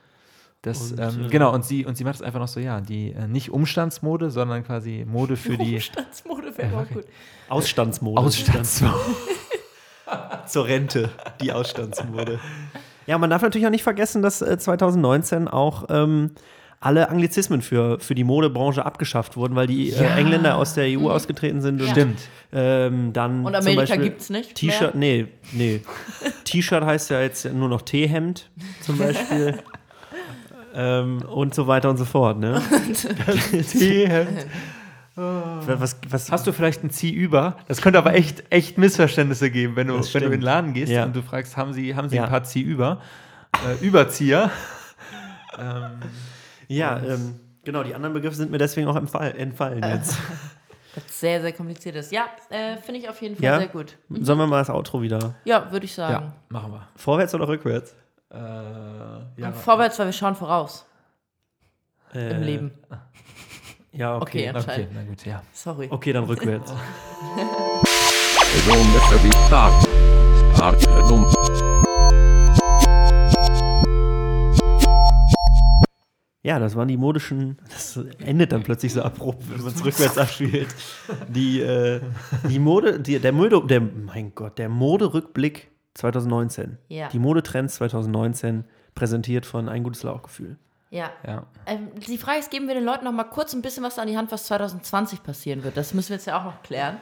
Das, 0.63 0.93
Und, 0.93 1.01
ähm, 1.01 1.25
äh, 1.27 1.29
genau, 1.29 1.53
und 1.53 1.65
sie, 1.65 1.85
und 1.85 1.97
sie 1.97 2.05
macht 2.05 2.15
es 2.17 2.23
einfach 2.23 2.39
noch 2.39 2.49
so, 2.49 2.61
ja, 2.61 2.81
die 2.81 3.11
äh, 3.13 3.27
nicht 3.27 3.51
Umstandsmode, 3.51 4.31
sondern 4.31 4.65
quasi 4.65 5.05
Mode 5.07 5.37
für 5.37 5.57
die 5.59 5.75
Umstandsmode 5.77 6.57
wäre 6.57 6.77
auch 6.79 6.89
gut. 6.89 7.05
Ausstandsmode. 7.49 8.21
Ausstandsmode. 8.21 8.95
Zur 10.47 10.67
Rente, 10.67 11.11
die 11.41 11.53
Ausstandsmode. 11.53 12.39
Ja, 13.05 13.19
man 13.19 13.31
darf 13.31 13.43
natürlich 13.43 13.67
auch 13.67 13.71
nicht 13.73 13.83
vergessen, 13.83 14.23
dass 14.23 14.43
äh, 14.43 14.57
2019 14.57 15.49
auch 15.49 15.87
ähm, 15.89 16.31
alle 16.79 17.09
Anglizismen 17.09 17.61
für, 17.61 17.99
für 17.99 18.15
die 18.15 18.23
Modebranche 18.23 18.87
abgeschafft 18.87 19.37
wurden, 19.37 19.57
weil 19.57 19.67
die 19.67 19.91
äh, 19.91 20.05
Ja. 20.05 20.17
Engländer 20.17 20.57
aus 20.57 20.75
der 20.75 20.85
EU 20.97 21.11
ausgetreten 21.11 21.61
sind. 21.61 21.81
Und, 21.83 21.89
Stimmt. 21.89 22.21
Ähm, 22.53 23.13
dann 23.13 23.45
Und 23.45 23.55
zum 23.55 23.63
Amerika 23.63 23.81
Beispiel 23.81 24.03
gibt's 24.05 24.31
nicht 24.31 24.55
T-Shirt, 24.55 24.95
nee, 24.95 25.27
nee. 25.51 25.81
T-Shirt 26.45 26.85
heißt 26.85 27.11
ja 27.11 27.21
jetzt 27.23 27.45
nur 27.53 27.69
noch 27.69 27.83
T-Hemd 27.83 28.49
zum 28.83 28.99
Beispiel. 28.99 29.59
Ähm, 30.75 31.23
und 31.23 31.55
so 31.55 31.67
weiter 31.67 31.91
und 31.91 31.97
so 31.97 32.05
fort, 32.05 32.39
ne? 32.39 32.63
T-Hemd. 33.71 34.47
Was, 35.15 35.99
was, 36.09 36.33
Hast 36.33 36.47
du 36.47 36.53
vielleicht 36.53 36.83
ein 36.83 36.89
Zieh 36.89 37.13
über? 37.13 37.59
Das 37.69 37.83
könnte 37.83 37.99
aber 37.99 38.15
echt, 38.15 38.45
echt 38.49 38.79
Missverständnisse 38.79 39.51
geben, 39.51 39.77
wenn 39.77 39.89
du, 39.89 39.95
wenn 40.01 40.21
du 40.23 40.27
in 40.27 40.31
den. 40.33 40.41
Laden 40.41 40.73
gehst 40.73 40.91
Ja. 40.91 41.05
und 41.05 41.15
du 41.15 41.21
fragst, 41.21 41.55
haben 41.59 41.75
sie, 41.75 41.95
haben 41.95 42.09
sie 42.09 42.17
Ja. 42.17 42.25
ein 42.25 42.31
paar 42.31 42.45
Zieh 42.45 42.63
über? 42.63 43.03
Äh, 43.69 43.85
Überzieher. 43.87 44.51
ähm, 45.59 45.99
ja, 46.69 46.99
ähm, 46.99 47.39
genau, 47.63 47.83
die 47.83 47.95
anderen 47.95 48.15
Begriffe 48.15 48.37
sind 48.37 48.51
mir 48.51 48.57
deswegen 48.57 48.89
auch 48.89 48.97
entfall, 48.97 49.35
entfallen 49.37 49.83
jetzt. 49.83 50.17
Das 50.95 51.21
sehr, 51.21 51.43
sehr 51.43 51.53
kompliziert 51.53 51.97
ist. 51.97 52.11
Ja, 52.11 52.25
äh, 52.49 52.79
finde 52.79 53.01
ich 53.01 53.09
auf 53.11 53.21
jeden 53.21 53.37
Fall 53.37 53.45
Ja? 53.45 53.59
sehr 53.59 53.69
gut. 53.69 53.99
Sollen 54.09 54.39
wir 54.39 54.47
mal 54.47 54.59
das 54.61 54.71
Outro 54.71 55.03
wieder? 55.03 55.35
Ja, 55.45 55.71
würde 55.71 55.85
ich 55.85 55.93
sagen. 55.93 56.13
ja, 56.13 56.33
machen 56.49 56.73
wir. 56.73 56.89
Vorwärts 56.97 57.35
oder 57.35 57.49
rückwärts? 57.49 57.95
Äh, 58.33 59.41
ja, 59.41 59.53
vorwärts, 59.53 59.99
weil 59.99 60.07
wir 60.07 60.13
schauen 60.13 60.35
voraus 60.35 60.87
Äh, 62.15 62.31
im 62.35 62.43
Leben. 62.43 62.71
Ja, 63.93 64.17
okay. 64.17 64.49
Okay, 64.49 64.59
okay, 64.59 64.89
na 64.95 65.03
gut, 65.05 65.27
ja. 65.27 65.43
Sorry. 65.53 65.89
Okay, 65.91 66.15
dann 66.15 66.25
rückwärts. 66.25 66.73
Ja, 76.45 76.59
das 76.59 76.75
waren 76.75 76.89
die 76.89 76.97
modischen. 76.97 77.59
Das 77.69 77.99
endet 78.19 78.53
dann 78.53 78.63
plötzlich 78.63 78.95
so 78.95 79.03
abrupt, 79.03 79.43
wenn 79.51 79.63
man 79.63 79.75
es 79.75 79.85
rückwärts 79.85 80.17
abspielt. 80.17 80.75
Die, 81.29 81.61
äh, 81.61 82.01
die 82.49 82.59
Mode, 82.59 82.99
die, 82.99 83.19
der 83.19 83.33
Mode, 83.33 83.63
der, 83.67 83.81
mein 83.81 84.35
Gott, 84.35 84.59
der 84.59 84.71
Moderückblick 84.71 85.72
2019. 85.95 86.79
Ja. 86.89 87.09
Die 87.09 87.19
Modetrends 87.19 87.77
2019, 87.77 88.65
präsentiert 88.95 89.47
von 89.47 89.69
Ein 89.69 89.83
gutes 89.85 90.03
Lauchgefühl. 90.03 90.57
Ja. 90.91 91.11
ja. 91.27 91.47
Ähm, 91.67 91.89
die 92.07 92.19
Frage 92.19 92.41
ist, 92.41 92.51
geben 92.51 92.69
wir 92.69 92.75
den 92.75 92.85
Leuten 92.85 93.05
noch 93.05 93.13
mal 93.13 93.25
kurz 93.25 93.55
ein 93.55 93.63
bisschen 93.63 93.83
was 93.83 93.99
an 93.99 94.09
die 94.09 94.17
Hand, 94.17 94.31
was 94.31 94.45
2020 94.47 95.23
passieren 95.23 95.65
wird. 95.65 95.77
Das 95.77 95.95
müssen 95.95 96.11
wir 96.11 96.17
jetzt 96.17 96.27
ja 96.27 96.39
auch 96.39 96.45
noch 96.45 96.63
klären. 96.63 96.99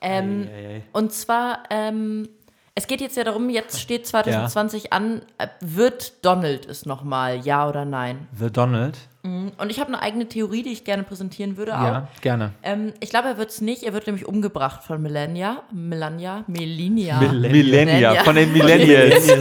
Ähm, 0.00 0.48
Eieiei. 0.48 0.82
Und 0.92 1.12
zwar, 1.12 1.64
ähm, 1.70 2.28
es 2.74 2.86
geht 2.86 3.00
jetzt 3.00 3.16
ja 3.16 3.24
darum, 3.24 3.50
jetzt 3.50 3.80
steht 3.80 4.06
2020 4.06 4.92
an, 4.92 5.22
äh, 5.38 5.46
wird 5.60 6.24
Donald 6.24 6.66
es 6.66 6.86
nochmal, 6.86 7.40
ja 7.44 7.68
oder 7.68 7.84
nein? 7.84 8.28
The 8.38 8.50
Donald. 8.50 8.98
Und 9.24 9.70
ich 9.70 9.78
habe 9.78 9.88
eine 9.88 10.02
eigene 10.02 10.26
Theorie, 10.26 10.64
die 10.64 10.70
ich 10.72 10.82
gerne 10.82 11.04
präsentieren 11.04 11.56
würde 11.56 11.78
auch. 11.78 11.84
Ja, 11.84 12.08
gerne. 12.22 12.54
Ähm, 12.64 12.92
ich 12.98 13.10
glaube, 13.10 13.28
er 13.28 13.38
wird 13.38 13.50
es 13.50 13.60
nicht. 13.60 13.84
Er 13.84 13.92
wird 13.92 14.06
nämlich 14.08 14.26
umgebracht 14.26 14.82
von 14.82 15.00
Melania. 15.00 15.62
Melania? 15.70 16.42
Melinia. 16.48 17.20
Millennia, 17.20 18.24
von 18.24 18.34
den 18.34 18.52
Millennials. 18.52 19.32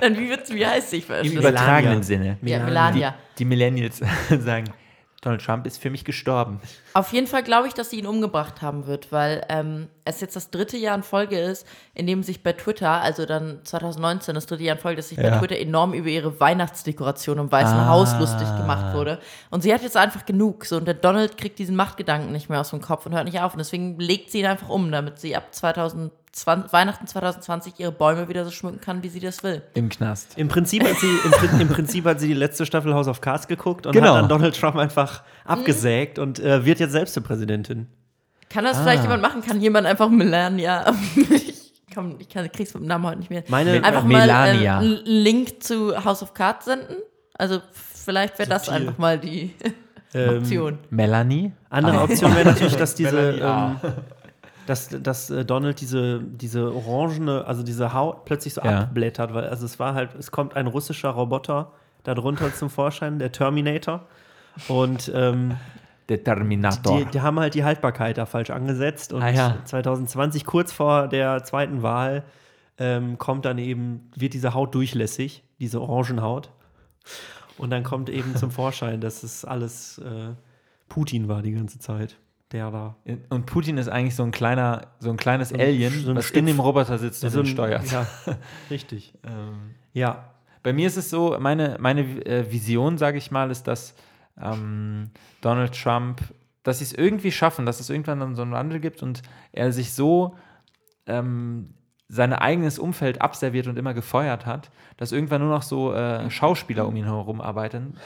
Dann 0.00 0.18
wie, 0.18 0.28
wird's, 0.28 0.52
wie 0.52 0.66
heißt 0.66 0.90
sie? 0.90 1.02
Im 1.22 1.32
übertragenen 1.32 2.00
Melania. 2.00 2.02
Sinne. 2.02 2.38
Ja, 2.42 2.58
Melania. 2.58 3.10
Die, 3.10 3.38
die 3.38 3.44
Millennials 3.46 4.02
sagen, 4.38 4.66
Donald 5.22 5.42
Trump 5.44 5.66
ist 5.66 5.78
für 5.78 5.90
mich 5.90 6.04
gestorben. 6.04 6.60
Auf 6.92 7.12
jeden 7.12 7.26
Fall 7.26 7.42
glaube 7.42 7.66
ich, 7.66 7.74
dass 7.74 7.90
sie 7.90 7.98
ihn 7.98 8.06
umgebracht 8.06 8.62
haben 8.62 8.86
wird, 8.86 9.10
weil 9.10 9.44
ähm, 9.48 9.88
es 10.04 10.20
jetzt 10.20 10.36
das 10.36 10.50
dritte 10.50 10.76
Jahr 10.76 10.94
in 10.94 11.02
Folge 11.02 11.38
ist, 11.40 11.66
in 11.94 12.06
dem 12.06 12.22
sich 12.22 12.42
bei 12.42 12.52
Twitter, 12.52 12.90
also 13.00 13.24
dann 13.26 13.60
2019, 13.64 14.34
das 14.34 14.46
dritte 14.46 14.62
Jahr 14.62 14.76
in 14.76 14.82
Folge, 14.82 14.96
dass 14.98 15.08
sich 15.08 15.16
bei 15.18 15.24
Ja. 15.24 15.38
Twitter 15.38 15.58
enorm 15.58 15.94
über 15.94 16.08
ihre 16.08 16.38
Weihnachtsdekoration 16.38 17.38
im 17.38 17.50
Weißen 17.50 17.76
Ah. 17.76 17.88
Haus 17.88 18.14
lustig 18.20 18.46
gemacht 18.56 18.94
wurde. 18.94 19.18
Und 19.50 19.62
sie 19.62 19.72
hat 19.74 19.82
jetzt 19.82 19.96
einfach 19.96 20.26
genug. 20.26 20.64
So, 20.66 20.76
und 20.76 20.84
der 20.84 20.94
Donald 20.94 21.36
kriegt 21.38 21.58
diesen 21.58 21.76
Machtgedanken 21.76 22.30
nicht 22.30 22.48
mehr 22.48 22.60
aus 22.60 22.70
dem 22.70 22.80
Kopf 22.80 23.06
und 23.06 23.14
hört 23.14 23.24
nicht 23.24 23.40
auf. 23.40 23.52
Und 23.54 23.58
deswegen 23.58 23.98
legt 23.98 24.30
sie 24.30 24.40
ihn 24.40 24.46
einfach 24.46 24.68
um, 24.68 24.92
damit 24.92 25.18
sie 25.18 25.34
ab 25.34 25.46
2020, 25.52 26.12
Weihnachten 26.44 27.06
2020 27.06 27.74
ihre 27.78 27.92
Bäume 27.92 28.28
wieder 28.28 28.44
so 28.44 28.50
schmücken 28.50 28.80
kann, 28.80 29.02
wie 29.02 29.08
sie 29.08 29.20
das 29.20 29.42
will. 29.42 29.62
Im 29.74 29.88
Knast. 29.88 30.36
Im 30.36 30.48
Prinzip, 30.48 30.84
hat 30.84 30.96
sie, 30.98 31.06
im, 31.06 31.60
Im 31.60 31.68
Prinzip 31.68 32.04
hat 32.04 32.20
sie 32.20 32.28
die 32.28 32.34
letzte 32.34 32.66
Staffel 32.66 32.92
House 32.94 33.08
of 33.08 33.20
Cards 33.20 33.48
geguckt 33.48 33.86
und 33.86 33.92
Genau. 33.92 34.08
hat 34.14 34.22
dann 34.22 34.28
Donald 34.28 34.58
Trump 34.58 34.76
einfach 34.76 35.22
abgesägt 35.44 36.18
und 36.18 36.38
äh, 36.40 36.64
wird 36.64 36.80
jetzt 36.80 36.92
selbst 36.92 37.14
zur 37.14 37.22
Präsidentin. 37.22 37.86
Kann 38.50 38.64
das 38.64 38.76
Ah. 38.78 38.82
vielleicht 38.82 39.02
jemand 39.02 39.22
machen? 39.22 39.40
Kann 39.42 39.60
jemand 39.60 39.86
einfach 39.86 40.08
Melania. 40.10 40.84
ich 41.16 41.72
komm, 41.94 42.16
ich 42.18 42.28
kann, 42.28 42.50
krieg's 42.52 42.74
mit 42.74 42.82
dem 42.82 42.86
Namen 42.88 43.06
heute 43.06 43.18
nicht 43.20 43.30
mehr. 43.30 43.42
Meine, 43.48 43.82
einfach 43.82 44.04
Melania. 44.04 44.76
mal 44.76 44.84
äh, 44.84 44.86
einen 44.96 45.04
Link 45.06 45.62
zu 45.62 46.04
House 46.04 46.22
of 46.22 46.34
Cards 46.34 46.66
senden. 46.66 46.96
Also 47.38 47.60
vielleicht 47.72 48.38
wäre 48.38 48.48
das 48.48 48.68
einfach 48.68 48.98
mal 48.98 49.18
die 49.18 49.54
ähm, 50.14 50.38
Option. 50.38 50.78
Melanie? 50.90 51.52
Andere 51.70 52.00
Option 52.02 52.34
wäre 52.34 52.46
natürlich, 52.50 52.76
dass 52.76 52.94
diese, 52.94 53.32
ähm, 53.42 53.76
dass, 54.66 54.88
dass 54.88 55.30
äh, 55.30 55.44
Donald 55.44 55.80
diese, 55.80 56.20
diese 56.22 56.74
orangene, 56.74 57.44
also 57.46 57.62
diese 57.62 57.92
Haut 57.94 58.24
plötzlich 58.24 58.54
so 58.54 58.62
Ja. 58.62 58.80
abblättert, 58.82 59.32
weil 59.34 59.48
also 59.48 59.64
es 59.64 59.78
war 59.78 59.94
halt, 59.94 60.14
es 60.16 60.30
kommt 60.30 60.56
ein 60.56 60.66
russischer 60.66 61.10
Roboter 61.10 61.72
darunter 62.04 62.54
zum 62.54 62.70
Vorschein, 62.70 63.18
der 63.18 63.32
Terminator. 63.32 64.06
Und 64.68 65.10
ähm, 65.14 65.56
Der 66.08 66.22
Terminator. 66.22 66.98
die, 66.98 67.04
die 67.06 67.20
haben 67.20 67.38
halt 67.40 67.54
die 67.54 67.64
Haltbarkeit 67.64 68.16
da 68.18 68.26
falsch 68.26 68.50
angesetzt. 68.50 69.12
Und 69.12 69.22
Ah, 69.22 69.30
ja. 69.30 69.56
2020, 69.64 70.44
kurz 70.44 70.72
vor 70.72 71.08
der 71.08 71.42
zweiten 71.44 71.82
Wahl, 71.82 72.22
ähm, 72.78 73.18
kommt 73.18 73.44
dann 73.44 73.58
eben, 73.58 74.10
wird 74.14 74.34
diese 74.34 74.54
Haut 74.54 74.74
durchlässig, 74.74 75.42
diese 75.58 75.80
Orangenhaut. 75.80 76.50
Und 77.58 77.70
dann 77.70 77.82
kommt 77.84 78.08
eben 78.10 78.36
zum 78.36 78.50
Vorschein, 78.52 79.00
dass 79.00 79.22
es 79.22 79.44
alles 79.44 79.98
äh, 79.98 80.34
Putin 80.88 81.26
war 81.28 81.42
die 81.42 81.52
ganze 81.52 81.78
Zeit, 81.78 82.16
der 82.52 82.70
da. 82.70 82.96
Und 83.30 83.46
Putin 83.46 83.76
ist 83.78 83.88
eigentlich 83.88 84.14
so 84.14 84.22
ein 84.22 84.30
kleiner, 84.30 84.88
so 85.00 85.10
ein 85.10 85.16
kleines 85.16 85.52
ein- 85.52 85.60
Alien, 85.60 85.92
so 85.92 86.10
ein 86.10 86.16
was 86.16 86.26
Stück- 86.26 86.38
in 86.38 86.46
dem 86.46 86.60
Roboter 86.60 86.98
sitzt 86.98 87.24
und 87.24 87.30
so 87.30 87.40
ihn 87.40 87.46
ein- 87.46 87.50
steuert. 87.50 87.90
Ja, 87.90 88.06
richtig. 88.70 89.14
Ähm, 89.24 89.74
Ja. 89.92 90.30
Bei 90.62 90.72
mir 90.72 90.88
ist 90.88 90.96
es 90.96 91.10
so, 91.10 91.36
meine, 91.38 91.76
meine 91.78 92.00
äh, 92.26 92.50
Vision, 92.50 92.98
sage 92.98 93.18
ich 93.18 93.30
mal, 93.30 93.52
ist, 93.52 93.68
dass 93.68 93.94
ähm, 94.40 95.10
Donald 95.40 95.80
Trump, 95.80 96.20
dass 96.64 96.78
sie 96.78 96.84
es 96.84 96.92
irgendwie 96.92 97.30
schaffen, 97.30 97.66
dass 97.66 97.78
es 97.78 97.88
irgendwann 97.88 98.18
dann 98.18 98.34
so 98.34 98.42
einen 98.42 98.50
Wandel 98.50 98.80
gibt 98.80 99.00
und 99.02 99.22
er 99.52 99.70
sich 99.70 99.92
so 99.92 100.34
ähm, 101.06 101.70
sein 102.08 102.32
eigenes 102.32 102.78
Umfeld 102.80 103.20
abserviert 103.22 103.66
und 103.68 103.78
immer 103.78 103.94
gefeuert 103.94 104.44
hat, 104.46 104.70
dass 104.96 105.12
irgendwann 105.12 105.40
nur 105.42 105.50
noch 105.50 105.62
so 105.62 105.92
äh, 105.92 106.28
Schauspieler 106.30 106.86
um 106.86 106.96
ihn 106.96 107.04
herum 107.04 107.40
arbeiten, 107.40 107.96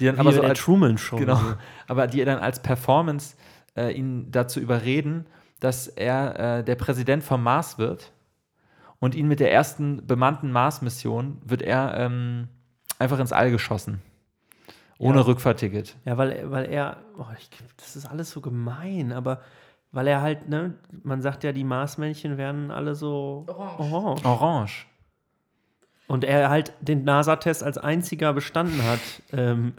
die 0.00 0.06
dann 0.06 0.18
aber 0.18 0.30
Wie 0.30 0.34
so 0.34 0.40
der 0.40 0.50
als, 0.50 0.60
Truman 0.60 0.96
Show. 0.98 1.16
Genau. 1.16 1.40
Aber 1.86 2.06
die 2.06 2.24
dann 2.24 2.38
als 2.38 2.60
Performance 2.62 3.36
äh, 3.76 3.92
ihn 3.92 4.30
dazu 4.30 4.60
überreden, 4.60 5.26
dass 5.60 5.88
er 5.88 6.58
äh, 6.58 6.64
der 6.64 6.74
Präsident 6.76 7.22
vom 7.24 7.42
Mars 7.42 7.78
wird. 7.78 8.12
Und 9.00 9.14
ihn 9.14 9.28
mit 9.28 9.38
der 9.40 9.52
ersten 9.52 10.06
bemannten 10.06 10.50
Mars-Mission 10.50 11.40
wird 11.44 11.62
er 11.62 11.94
ähm, 11.96 12.48
einfach 12.98 13.18
ins 13.20 13.32
All 13.32 13.50
geschossen. 13.50 14.02
Ohne 14.98 15.18
Ja. 15.18 15.24
Rückfahrticket. 15.24 15.94
Ja, 16.04 16.16
weil, 16.18 16.50
weil 16.50 16.64
er, 16.64 16.96
oh, 17.16 17.24
ich, 17.38 17.48
das 17.76 17.94
ist 17.94 18.06
alles 18.06 18.32
so 18.32 18.40
gemein, 18.40 19.12
aber 19.12 19.40
weil 19.92 20.08
er 20.08 20.20
halt, 20.20 20.48
ne, 20.48 20.74
man 21.04 21.22
sagt 21.22 21.44
ja, 21.44 21.52
die 21.52 21.62
Marsmännchen 21.64 22.36
werden 22.36 22.70
alle 22.72 22.94
so 22.96 23.44
Orange. 23.46 23.78
orange. 23.94 24.24
Orange. 24.26 24.86
Und 26.08 26.24
er 26.24 26.48
halt 26.50 26.72
den 26.80 27.04
NASA-Test 27.04 27.62
als 27.62 27.78
einziger 27.78 28.32
bestanden 28.32 28.82
hat. 28.82 29.00
ähm, 29.32 29.74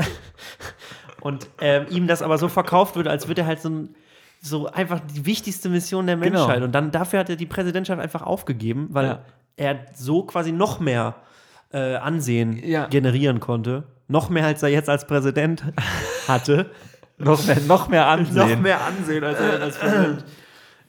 und 1.22 1.48
ähm, 1.62 1.86
ihm 1.90 2.08
das 2.08 2.22
aber 2.22 2.38
so 2.38 2.48
verkauft 2.48 2.96
wird, 2.96 3.08
als 3.08 3.28
würde 3.28 3.42
er 3.42 3.48
halt 3.48 3.62
so, 3.62 3.70
ein, 3.70 3.96
so 4.42 4.68
einfach 4.72 5.00
die 5.14 5.26
wichtigste 5.26 5.70
Mission 5.70 6.08
der 6.08 6.18
Genau. 6.18 6.46
Menschheit. 6.48 6.64
Und 6.64 6.72
dann 6.74 6.92
dafür 6.92 7.20
hat 7.20 7.30
er 7.30 7.36
die 7.36 7.46
Präsidentschaft 7.46 8.02
einfach 8.02 8.22
aufgegeben, 8.22 8.88
weil 8.92 9.06
Ja. 9.06 9.20
er 9.58 9.80
so 9.96 10.24
quasi 10.24 10.52
noch 10.52 10.80
mehr 10.80 11.16
äh, 11.72 11.96
Ansehen 11.98 12.58
Ja. 12.66 12.88
generieren 12.88 13.40
konnte. 13.40 13.84
Noch 14.08 14.30
mehr, 14.30 14.46
als 14.48 14.64
er 14.64 14.70
jetzt 14.70 14.90
als 14.90 15.06
Präsident 15.06 15.64
hatte. 16.28 16.72
Noch 17.20 17.46
mehr, 17.46 17.58
noch 17.68 17.88
mehr 17.90 18.08
Ansehen. 18.08 18.36
noch 18.56 18.60
mehr 18.60 18.80
Ansehen 18.84 19.24
als 19.24 19.40
er 19.40 19.62
als 19.62 19.78
Präsident. 19.78 20.24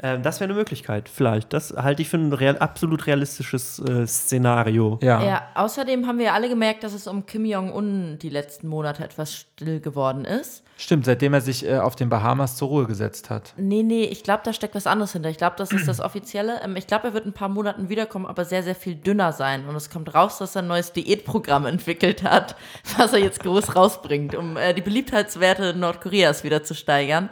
Ähm, 0.03 0.23
das 0.23 0.41
wäre 0.41 0.51
eine 0.51 0.59
Möglichkeit, 0.59 1.09
vielleicht. 1.09 1.53
Das 1.53 1.75
halte 1.77 2.03
ich 2.03 2.09
für 2.09 2.17
ein 2.17 2.33
real, 2.33 2.59
absolut 2.59 3.07
realistisches 3.07 3.79
äh, 3.81 4.07
Szenario. 4.07 4.99
Ja. 5.03 5.23
Ja, 5.23 5.43
außerdem 5.55 6.07
haben 6.07 6.19
wir 6.19 6.27
ja 6.27 6.35
alle 6.35 6.49
gemerkt, 6.49 6.85
dass 6.85 6.93
es 6.93 7.07
um 7.07 7.27
Kim 7.27 7.45
Jong-un 7.45 8.19
die 8.21 8.31
letzten 8.31 8.69
Monate 8.69 9.05
etwas 9.05 9.35
still 9.35 9.81
geworden 9.81 10.25
ist. 10.25 10.65
Stimmt, 10.77 11.05
seitdem 11.05 11.35
er 11.35 11.43
sich 11.43 11.67
äh, 11.67 11.79
auf 11.79 11.95
den 11.95 12.09
Bahamas 12.09 12.57
zur 12.57 12.69
Ruhe 12.69 12.87
gesetzt 12.87 13.29
hat. 13.29 13.53
Nee, 13.59 13.83
nee, 13.83 14.05
ich 14.05 14.23
glaube, 14.23 14.41
da 14.45 14.55
steckt 14.55 14.75
was 14.75 14.87
anderes 14.87 15.13
hinter. 15.13 15.29
Ich 15.29 15.37
glaube, 15.37 15.57
das 15.59 15.73
ist 15.73 15.87
das 15.87 16.01
Offizielle. 16.05 16.63
Ähm, 16.65 16.77
ich 16.77 16.87
glaube, 16.87 17.09
er 17.09 17.15
wird 17.15 17.27
in 17.27 17.33
ein 17.33 17.35
paar 17.35 17.51
Monaten 17.51 17.91
wiederkommen, 17.91 18.25
aber 18.25 18.47
sehr, 18.47 18.63
sehr 18.63 18.75
viel 18.75 18.95
dünner 18.95 19.33
sein. 19.33 19.67
Und 19.67 19.77
es 19.77 19.91
kommt 19.91 20.15
raus, 20.15 20.39
dass 20.39 20.57
er 20.57 20.63
ein 20.63 20.69
neues 20.69 20.93
Diätprogramm 20.93 21.67
entwickelt 21.67 22.23
hat, 22.23 22.57
was 22.97 23.13
er 23.13 23.19
jetzt 23.19 23.43
groß 23.43 23.77
rausbringt, 23.77 24.35
um 24.35 24.57
äh, 24.57 24.73
die 24.73 24.81
Beliebtheitswerte 24.81 25.75
Nordkoreas 25.75 26.45
wieder 26.45 26.65
zu 26.65 26.75
steigern. 26.75 27.29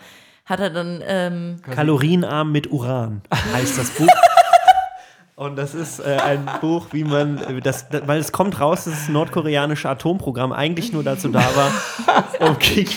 Hat 0.49 0.61
er 0.61 0.71
dann, 0.71 1.03
ähm, 1.07 1.57
Kalorienarm 1.63 2.51
mit 2.51 2.71
Uran 2.73 3.21
heißt 3.53 3.77
das 3.79 3.91
Buch. 3.91 4.09
Und 5.37 5.55
das 5.55 5.73
ist 5.73 6.01
äh, 6.01 6.17
ein 6.17 6.51
Buch, 6.61 6.87
wie 6.91 7.05
man, 7.05 7.39
äh, 7.39 7.61
das, 7.61 7.89
das, 7.91 8.09
weil 8.09 8.19
es 8.19 8.33
kommt 8.33 8.59
raus, 8.59 8.87
dass 8.87 8.95
das 8.95 9.09
nordkoreanische 9.09 9.89
Atomprogramm 9.89 10.53
eigentlich 10.53 10.93
nur 10.93 11.05
dazu 11.05 11.29
da 11.29 11.45
war, 11.55 11.71
um, 12.49 12.59
King, 12.59 12.89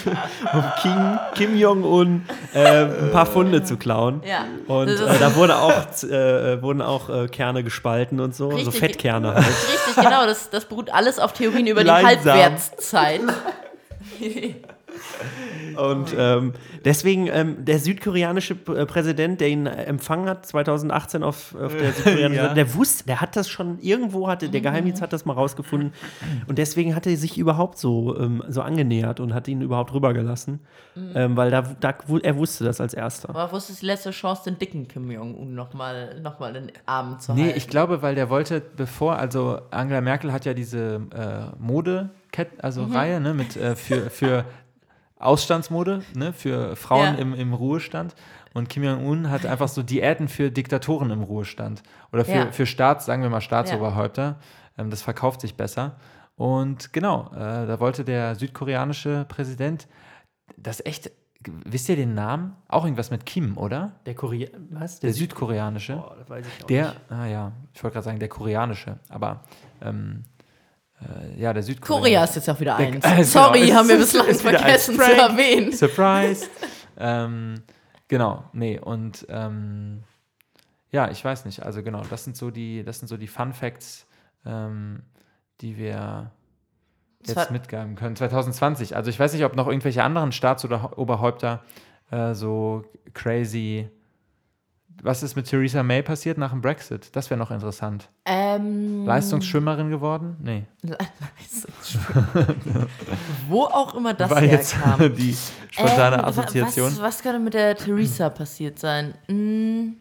um 0.52 0.64
King, 0.82 1.20
Kim 1.36 1.56
Jong-un 1.56 2.24
äh, 2.56 2.86
ein 2.86 3.12
paar 3.12 3.28
Funde 3.28 3.64
zu 3.64 3.78
klauen. 3.78 4.24
ja. 4.26 4.46
Und 4.66 4.88
äh, 4.88 5.20
da 5.20 5.36
wurde 5.36 5.58
auch, 5.58 6.04
äh, 6.04 6.60
wurden 6.64 6.82
auch 6.82 7.10
äh, 7.10 7.28
Kerne 7.28 7.64
gespalten 7.64 8.20
und 8.20 8.34
so, 8.34 8.50
so 8.50 8.56
Richtig. 8.56 8.76
Fettkerne 8.80 9.36
halt. 9.36 9.46
Richtig, 9.46 9.96
genau. 9.98 10.26
Das, 10.26 10.50
das 10.50 10.66
beruht 10.66 10.92
alles 10.92 11.20
auf 11.20 11.34
Theorien 11.34 11.68
über 11.68 11.82
die 11.82 11.88
Leinsam. 11.88 12.34
Halbwertszeit. 12.34 13.22
Und 15.78 16.14
ähm, 16.18 16.54
deswegen, 16.84 17.28
ähm, 17.28 17.64
der 17.64 17.80
südkoreanische 17.80 18.54
äh, 18.54 18.86
Präsident, 18.86 19.42
der 19.42 19.50
ihn 19.50 19.66
äh, 19.66 19.84
empfangen 19.86 20.28
hat, 20.28 20.46
2018 20.46 21.24
auf, 21.24 21.56
auf 21.56 21.76
der 21.76 21.92
südkoreanischen 21.94 22.36
Ja. 22.36 22.44
Seite, 22.44 22.56
der 22.56 22.76
wusste, 22.76 23.06
der 23.06 23.22
hat 23.22 23.36
das 23.36 23.50
schon 23.50 23.80
irgendwo, 23.80 24.28
hatte, 24.28 24.50
der 24.50 24.62
Geheimdienst 24.62 25.02
hat 25.02 25.14
das 25.14 25.26
mal 25.26 25.34
rausgefunden. 25.34 25.94
Und 26.48 26.58
deswegen 26.58 26.96
hat 26.96 27.08
er 27.08 27.16
sich 27.18 27.38
überhaupt 27.38 27.78
so, 27.78 28.18
ähm, 28.18 28.44
so 28.48 28.62
angenähert 28.62 29.20
und 29.20 29.34
hat 29.34 29.48
ihn 29.48 29.62
überhaupt 29.62 29.94
rübergelassen. 29.94 30.60
Ähm, 31.16 31.38
weil 31.38 31.52
da, 31.52 31.62
da, 31.62 31.94
er 32.22 32.38
wusste 32.38 32.66
das 32.66 32.82
als 32.82 32.94
erster. 32.94 33.30
Aber 33.30 33.52
wo 33.52 33.58
ist 33.58 33.82
die 33.82 33.86
letzte 33.86 34.12
Chance, 34.12 34.44
den 34.46 34.60
dicken 34.60 34.88
Kim 34.88 35.10
Jong-un 35.10 35.56
nochmal 35.56 36.20
noch 36.22 36.40
mal 36.40 36.56
in 36.56 36.68
den 36.68 36.76
Arm 36.86 37.20
zu 37.20 37.30
halten? 37.30 37.42
Nee, 37.42 37.54
ich 37.56 37.68
glaube, 37.68 38.02
weil 38.02 38.16
der 38.16 38.30
wollte, 38.30 38.62
bevor, 38.76 39.16
also 39.16 39.60
Angela 39.72 40.02
Merkel 40.02 40.34
hat 40.34 40.46
ja 40.46 40.54
diese 40.54 41.02
äh, 41.16 41.56
Mode-Reihe, 41.60 42.48
also 42.62 42.86
Reihe, 42.86 43.20
ne, 43.22 43.34
mit 43.34 43.56
äh, 43.56 43.76
für, 43.76 44.10
für 44.10 44.46
Ausstandsmode, 45.24 46.04
ne, 46.16 46.34
für 46.34 46.76
Frauen 46.76 47.16
Ja. 47.16 47.22
im, 47.22 47.34
im 47.34 47.54
Ruhestand. 47.54 48.16
Und 48.54 48.68
Kim 48.70 48.84
Jong-un 48.84 49.30
hat 49.30 49.46
einfach 49.46 49.68
so 49.70 49.82
Diäten 49.84 50.28
für 50.28 50.52
Diktatoren 50.52 51.10
im 51.12 51.24
Ruhestand. 51.24 51.84
Oder 52.12 52.26
für, 52.26 52.32
Ja. 52.32 52.52
für 52.52 52.66
Staats, 52.66 53.06
sagen 53.06 53.24
wir 53.24 53.30
mal 53.30 53.42
Staatsoberhäupter. 53.42 54.38
Ähm, 54.78 54.90
das 54.90 55.02
verkauft 55.02 55.42
sich 55.42 55.56
besser. 55.56 55.96
Und 56.36 56.92
genau, 56.92 57.30
äh, 57.34 57.68
da 57.68 57.80
wollte 57.80 58.04
der 58.04 58.36
südkoreanische 58.36 59.26
Präsident 59.30 59.88
das 60.58 60.84
echt, 60.86 61.12
wisst 61.66 61.88
ihr 61.90 61.96
den 61.96 62.14
Namen? 62.14 62.56
Auch 62.68 62.84
irgendwas 62.84 63.10
mit 63.12 63.26
Kim, 63.26 63.58
oder? 63.58 63.94
Der 64.06 64.16
Korea, 64.16 64.50
was? 64.70 65.00
Der 65.00 65.14
südkoreanische. 65.14 65.96
Boah, 65.96 66.16
das 66.20 66.30
weiß 66.30 66.46
ich 66.48 66.64
auch 66.64 66.68
Der, 66.68 66.88
nicht. 66.90 67.00
ah 67.12 67.26
ja, 67.28 67.52
ich 67.74 67.84
wollte 67.84 67.94
gerade 67.96 68.06
sagen, 68.06 68.20
der 68.20 68.28
koreanische, 68.30 69.00
aber 69.10 69.44
ähm, 69.82 70.24
äh, 70.24 70.31
ja, 71.38 71.54
der 71.54 71.64
Südkoreanische. 71.64 72.02
Korea 72.04 72.24
ist 72.24 72.36
jetzt 72.36 72.50
auch 72.50 72.60
wieder 72.60 72.76
eins. 72.76 73.04
äh, 73.06 73.24
Sorry, 73.24 73.62
genau, 73.62 73.76
haben 73.80 73.90
wir 73.90 73.98
bislang 73.98 74.34
vergessen 74.34 74.96
zu 74.96 75.02
erwähnen. 75.02 75.72
Surprise! 75.72 76.48
ähm, 76.98 77.64
genau, 78.08 78.44
nee, 78.54 78.80
und 78.80 79.26
ähm, 79.30 80.04
ja, 80.92 81.10
ich 81.10 81.24
weiß 81.24 81.46
nicht, 81.46 81.64
also 81.64 81.82
genau, 81.84 82.02
das 82.10 82.24
sind 82.24 82.36
so 82.36 82.52
die, 82.52 82.84
das 82.84 83.00
sind 83.00 83.08
so 83.08 83.18
die 83.18 83.28
Fun 83.28 83.54
Facts, 83.54 84.06
ähm, 84.46 85.04
die 85.62 85.78
wir 85.78 86.32
jetzt 87.22 87.34
Zwar- 87.34 87.52
mitgeben 87.52 87.96
können. 87.96 88.16
2020, 88.16 88.96
also 88.96 89.10
ich 89.10 89.20
weiß 89.20 89.34
nicht, 89.34 89.46
ob 89.46 89.56
noch 89.56 89.68
irgendwelche 89.68 90.04
anderen 90.04 90.32
Staats- 90.32 90.66
oder 90.66 90.98
Oberhäupter 90.98 91.64
äh, 92.12 92.34
so 92.34 92.84
crazy 93.14 93.90
was 95.04 95.24
ist 95.24 95.36
mit 95.36 95.48
Theresa 95.48 95.84
May 95.84 96.02
passiert 96.04 96.38
nach 96.38 96.52
dem 96.52 96.62
Brexit? 96.62 97.16
Das 97.16 97.30
wäre 97.30 97.38
noch 97.40 97.52
interessant. 97.52 98.10
Ähm, 98.26 99.06
Leistungsschwimmerin 99.06 99.90
geworden? 99.90 100.36
Nee. 100.42 100.64
Wo 103.48 103.64
auch 103.64 103.96
immer 103.96 104.14
das 104.14 104.30
War 104.30 104.44
jetzt 104.44 104.76
herkam. 104.78 105.16
die 105.16 105.36
spontane 105.72 106.18
Ähm, 106.18 106.26
Assoziation. 106.26 106.88
Was, 106.92 107.02
was 107.02 107.24
kann 107.24 107.34
denn 107.34 107.44
mit 107.44 107.54
der 107.54 107.76
Theresa 107.76 108.30
passiert 108.30 108.80
sein? 108.80 109.14
Hm, 109.28 109.96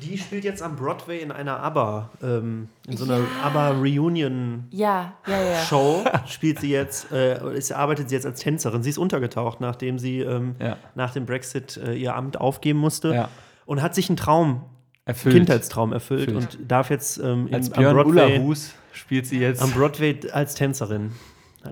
Die 0.00 0.18
spielt 0.18 0.44
jetzt 0.44 0.62
am 0.62 0.74
Broadway 0.76 1.20
in 1.20 1.30
einer 1.30 1.60
ABBA, 1.60 2.10
ähm, 2.22 2.68
in 2.88 2.96
so 2.96 3.04
einer 3.04 3.20
ja, 4.70 5.12
ja, 5.26 5.42
ja. 5.42 5.58
Show 5.66 6.04
spielt 6.26 6.60
sie 6.60 6.70
jetzt, 6.70 7.12
äh, 7.12 7.56
ist, 7.56 7.70
arbeitet 7.72 8.08
sie 8.08 8.14
jetzt 8.16 8.26
als 8.26 8.40
Tänzerin. 8.40 8.82
Sie 8.82 8.90
ist 8.90 8.98
untergetaucht, 8.98 9.60
nachdem 9.60 9.98
sie 9.98 10.20
ähm, 10.20 10.56
Ja. 10.58 10.76
nach 10.94 11.12
dem 11.12 11.26
Brexit 11.26 11.76
äh, 11.76 11.94
ihr 11.94 12.14
Amt 12.16 12.40
aufgeben 12.40 12.78
musste 12.80 13.14
Ja. 13.14 13.28
Und 13.66 13.82
hat 13.82 13.94
sich 13.94 14.08
einen 14.08 14.16
Traum, 14.16 14.64
Erfüllt. 15.06 15.34
Kindheitstraum 15.34 15.92
erfüllt, 15.92 16.28
Erfüllt. 16.32 16.56
und 16.60 16.70
darf 16.70 16.88
jetzt 16.90 17.18
ähm, 17.18 17.46
in, 17.48 17.54
Als 17.54 17.70
am, 17.72 17.78
Björn 17.80 17.94
Broadway, 17.96 18.24
Ullerhus 18.38 18.72
spielt 18.92 19.26
sie 19.26 19.38
jetzt. 19.38 19.60
am 19.62 19.70
Broadway 19.72 20.18
als 20.32 20.54
Tänzerin. 20.54 21.12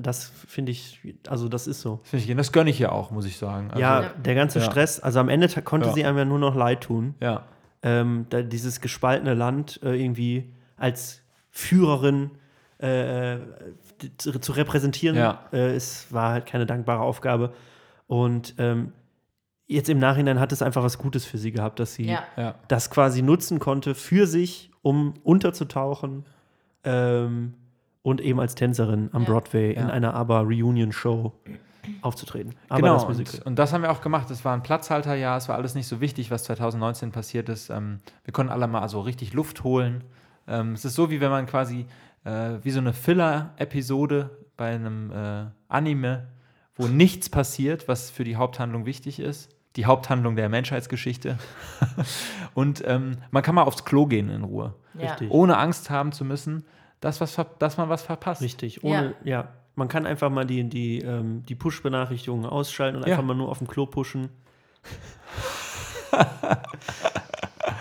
Das 0.00 0.24
finde 0.48 0.72
ich, 0.72 1.00
also 1.28 1.48
das 1.48 1.66
ist 1.66 1.80
so. 1.82 2.00
Das, 2.12 2.20
ich, 2.22 2.34
das 2.34 2.52
gönne 2.52 2.70
ich 2.70 2.80
ihr 2.80 2.92
auch, 2.92 3.10
muss 3.10 3.24
ich 3.26 3.36
sagen. 3.38 3.68
Also, 3.70 3.80
ja, 3.80 4.10
der 4.24 4.34
ganze 4.34 4.58
Ja. 4.58 4.64
Stress, 4.66 5.00
also 5.00 5.18
am 5.20 5.28
Ende 5.28 5.48
konnte 5.62 5.88
Ja. 5.88 5.94
sie 5.94 6.04
einem 6.04 6.18
ja 6.18 6.24
nur 6.24 6.38
noch 6.38 6.54
leid 6.54 6.82
tun. 6.82 7.14
ja. 7.20 7.44
ähm, 7.82 8.26
dieses 8.30 8.80
gespaltene 8.80 9.34
Land 9.34 9.80
äh, 9.82 9.94
irgendwie 10.00 10.52
als 10.76 11.22
Führerin 11.50 12.30
äh, 12.78 13.36
zu, 14.18 14.38
zu 14.38 14.52
repräsentieren, 14.52 15.16
Ja. 15.16 15.40
äh, 15.52 15.74
es 15.74 16.06
war 16.12 16.32
halt 16.32 16.46
keine 16.46 16.64
dankbare 16.66 17.00
Aufgabe. 17.00 17.52
Und 18.06 18.54
ähm, 18.58 18.92
jetzt 19.66 19.88
im 19.88 19.98
Nachhinein 19.98 20.38
hat 20.40 20.52
es 20.52 20.62
einfach 20.62 20.82
was 20.82 20.98
Gutes 20.98 21.24
für 21.24 21.38
sie 21.38 21.52
gehabt, 21.52 21.78
dass 21.80 21.94
sie 21.94 22.06
Ja. 22.06 22.22
ja. 22.36 22.54
das 22.68 22.90
quasi 22.90 23.22
nutzen 23.22 23.58
konnte 23.58 23.94
für 23.94 24.26
sich, 24.26 24.70
um 24.82 25.14
unterzutauchen 25.22 26.24
ähm, 26.84 27.54
und 28.02 28.20
eben 28.20 28.40
als 28.40 28.54
Tänzerin 28.54 29.10
am 29.12 29.22
Ja. 29.22 29.28
Broadway 29.28 29.72
in 29.72 29.90
einer 29.90 30.14
ABBA-Reunion-Show 30.14 31.32
aufzutreten. 32.00 32.54
Aber 32.68 32.80
genau, 32.80 32.94
das 32.94 33.04
und, 33.18 33.46
und 33.46 33.58
das 33.58 33.72
haben 33.72 33.82
wir 33.82 33.90
auch 33.90 34.00
gemacht. 34.00 34.30
Es 34.30 34.44
war 34.44 34.54
ein 34.54 34.62
Platzhalterjahr, 34.62 35.36
es 35.36 35.48
war 35.48 35.56
alles 35.56 35.74
nicht 35.74 35.86
so 35.88 36.00
wichtig, 36.00 36.30
was 36.30 36.44
2019 36.44 37.10
passiert 37.12 37.48
ist. 37.48 37.70
Ähm, 37.70 38.00
wir 38.24 38.32
konnten 38.32 38.52
alle 38.52 38.68
mal 38.68 38.88
so 38.88 39.00
richtig 39.00 39.32
Luft 39.32 39.64
holen. 39.64 40.04
Ähm, 40.46 40.72
es 40.74 40.84
ist 40.84 40.94
so, 40.94 41.10
wie 41.10 41.20
wenn 41.20 41.30
man 41.30 41.46
quasi, 41.46 41.86
äh, 42.24 42.58
wie 42.62 42.70
so 42.70 42.80
eine 42.80 42.92
Filler-Episode 42.92 44.30
bei 44.56 44.74
einem 44.74 45.10
äh, 45.10 45.44
Anime, 45.68 46.28
wo 46.76 46.86
nichts 46.86 47.28
passiert, 47.28 47.88
was 47.88 48.10
für 48.10 48.24
die 48.24 48.36
Haupthandlung 48.36 48.86
wichtig 48.86 49.18
ist. 49.20 49.50
Die 49.76 49.86
Haupthandlung 49.86 50.36
der 50.36 50.48
Menschheitsgeschichte. 50.48 51.38
und 52.54 52.82
ähm, 52.86 53.18
man 53.30 53.42
kann 53.42 53.54
mal 53.54 53.62
aufs 53.62 53.84
Klo 53.84 54.06
gehen 54.06 54.28
in 54.28 54.44
Ruhe. 54.44 54.74
ja. 54.94 55.10
Richtig. 55.12 55.30
Ohne 55.30 55.56
Angst 55.58 55.88
haben 55.90 56.12
zu 56.12 56.24
müssen, 56.24 56.64
dass, 57.00 57.20
was, 57.20 57.38
dass 57.58 57.76
man 57.78 57.88
was 57.88 58.02
verpasst. 58.02 58.42
Richtig, 58.42 58.84
ohne, 58.84 59.14
ja. 59.24 59.48
Man 59.74 59.88
kann 59.88 60.04
einfach 60.04 60.28
mal 60.30 60.44
die, 60.44 60.64
die, 60.68 60.98
ähm, 60.98 61.42
die 61.46 61.54
Push-Benachrichtigungen 61.54 62.44
ausschalten 62.44 62.98
und 62.98 63.06
Ja. 63.06 63.14
einfach 63.14 63.24
mal 63.24 63.34
nur 63.34 63.48
auf 63.48 63.58
dem 63.58 63.66
Klo 63.66 63.86
pushen. 63.86 64.28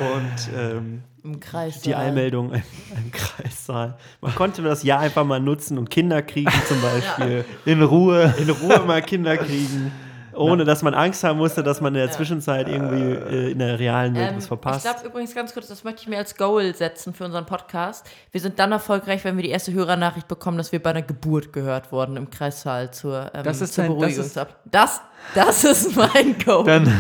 und 0.02 0.50
ähm, 0.58 1.04
Im 1.24 1.40
Kreis. 1.40 1.82
die 1.82 1.96
Einmeldung 1.96 2.54
im, 2.54 2.64
im 2.96 3.12
Kreissaal. 3.12 3.98
Man 4.22 4.34
konnte 4.36 4.62
das 4.62 4.84
Jahr 4.84 5.00
einfach 5.00 5.26
mal 5.26 5.40
nutzen 5.40 5.78
und 5.78 5.90
Kinder 5.90 6.22
kriegen 6.22 6.52
zum 6.68 6.82
Beispiel. 6.82 7.46
In 7.66 7.82
Ruhe. 7.84 8.34
In 8.40 8.50
Ruhe 8.50 8.80
mal 8.86 9.02
Kinder 9.02 9.38
kriegen. 9.38 9.92
Ohne 10.34 10.64
dass 10.66 10.82
man 10.82 10.94
Angst 10.94 11.24
haben 11.24 11.38
musste, 11.38 11.62
dass 11.64 11.82
man 11.82 11.94
in 11.96 12.02
der 12.02 12.12
Zwischenzeit 12.12 12.68
irgendwie 12.68 13.02
äh, 13.12 13.52
in 13.52 13.60
der 13.60 13.78
realen 13.80 14.16
Welt 14.16 14.30
Ähm, 14.30 14.36
was 14.38 14.44
ich 14.44 14.48
verpasst. 14.48 14.84
glaube 14.86 15.08
übrigens 15.08 15.36
ganz 15.36 15.54
kurz, 15.54 15.68
das 15.68 15.84
möchte 15.84 16.02
ich 16.02 16.08
mir 16.08 16.18
als 16.18 16.36
Goal 16.38 16.74
setzen 16.76 17.14
für 17.14 17.26
unseren 17.26 17.46
Podcast. 17.46 18.06
Wir 18.32 18.42
sind 18.42 18.58
dann 18.60 18.72
erfolgreich, 18.72 19.24
wenn 19.24 19.36
wir 19.36 19.44
die 19.44 19.50
erste 19.50 19.74
Hörernachricht 19.74 20.28
bekommen, 20.28 20.58
dass 20.58 20.72
wir 20.72 20.82
bei 20.82 20.92
einer 20.92 21.02
Geburt 21.02 21.52
gehört 21.54 21.92
wurden 21.92 22.18
im 22.18 22.30
Kreissaal 22.30 22.92
zur, 22.92 23.32
ähm, 23.34 23.44
Das 23.44 23.62
ist 23.62 23.74
zur 23.74 23.84
dein- 23.86 24.00
das 24.00 24.18
Beruhigungsab- 24.18 24.48
Das, 24.66 25.02
das 25.36 25.64
ist 25.66 25.96
mein 25.96 26.36
Goal. 26.44 26.64
Dann 26.66 26.92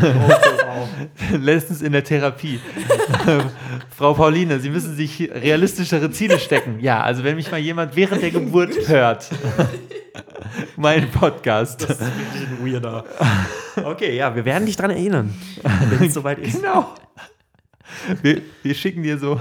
letztens 1.41 1.81
in 1.81 1.91
der 1.91 2.03
Therapie. 2.03 2.59
Frau 3.95 4.13
Pauline, 4.13 4.59
Sie 4.59 4.69
müssen 4.69 4.95
sich 4.95 5.29
realistischere 5.33 6.11
Ziele 6.11 6.39
stecken. 6.39 6.79
Ja, 6.79 7.01
also 7.01 7.23
wenn 7.23 7.35
mich 7.35 7.51
mal 7.51 7.59
jemand 7.59 7.95
während 7.95 8.21
der 8.21 8.31
Geburt 8.31 8.87
hört, 8.87 9.29
mein 10.75 11.09
Podcast. 11.11 11.81
Das 11.83 11.91
ist 11.91 12.01
wirklich 12.01 12.47
ein 12.47 12.65
weirder. 12.73 13.05
Okay, 13.83 14.15
ja, 14.15 14.35
wir 14.35 14.45
werden 14.45 14.65
dich 14.65 14.75
dran 14.75 14.91
erinnern, 14.91 15.33
wenn 15.89 16.07
es 16.07 16.13
soweit 16.13 16.39
ist. 16.39 16.55
Genau. 16.55 16.93
Wir, 18.21 18.41
wir 18.63 18.73
schicken 18.75 19.03
dir 19.03 19.17
so, 19.17 19.39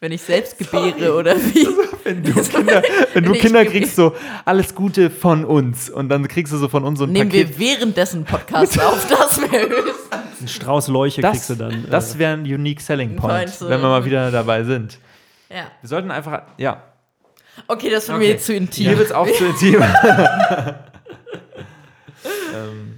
wenn 0.00 0.12
ich 0.12 0.22
selbst 0.22 0.56
gebäre 0.58 1.14
oder 1.14 1.36
wie. 1.36 1.66
wenn 2.04 2.22
du 2.22 2.32
Kinder, 2.42 2.82
wenn 3.12 3.24
du 3.24 3.32
Kinder 3.32 3.64
kriegst, 3.66 3.96
so 3.96 4.14
alles 4.46 4.74
Gute 4.74 5.10
von 5.10 5.44
uns. 5.44 5.90
Und 5.90 6.08
dann 6.08 6.26
kriegst 6.26 6.52
du 6.52 6.56
so 6.56 6.68
von 6.68 6.84
uns 6.84 6.98
so 6.98 7.04
ein 7.04 7.12
Nehmen 7.12 7.28
Paket. 7.30 7.58
wir 7.58 7.66
währenddessen 7.72 8.24
Podcast 8.24 8.80
auf, 8.80 9.06
das 9.08 9.40
wäre 9.42 9.68
höchst. 9.68 10.08
Ein 10.40 10.48
Strauß 10.48 10.88
Leuche 10.88 11.20
Das, 11.20 11.32
kriegst 11.32 11.50
du 11.50 11.54
dann. 11.56 11.84
äh, 11.84 11.90
das 11.90 12.16
wäre 12.18 12.32
ein 12.32 12.42
unique 12.42 12.80
selling 12.80 13.16
point, 13.16 13.34
Meinst 13.34 13.60
du? 13.60 13.68
wenn 13.68 13.80
wir 13.82 13.88
mal 13.88 14.04
wieder 14.06 14.30
dabei 14.30 14.64
sind. 14.64 14.98
Ja. 15.50 15.66
Wir 15.82 15.88
sollten 15.88 16.10
einfach, 16.10 16.42
ja. 16.56 16.82
Okay, 17.66 17.90
das 17.90 18.08
war 18.08 18.16
Okay. 18.16 18.24
mir 18.26 18.30
jetzt 18.32 18.46
zu 18.46 18.54
intim. 18.54 18.86
Hier 18.86 18.96
wird 18.98 19.08
es 19.08 19.12
auch 19.12 19.26
zu 19.30 19.44
intim. 19.46 19.82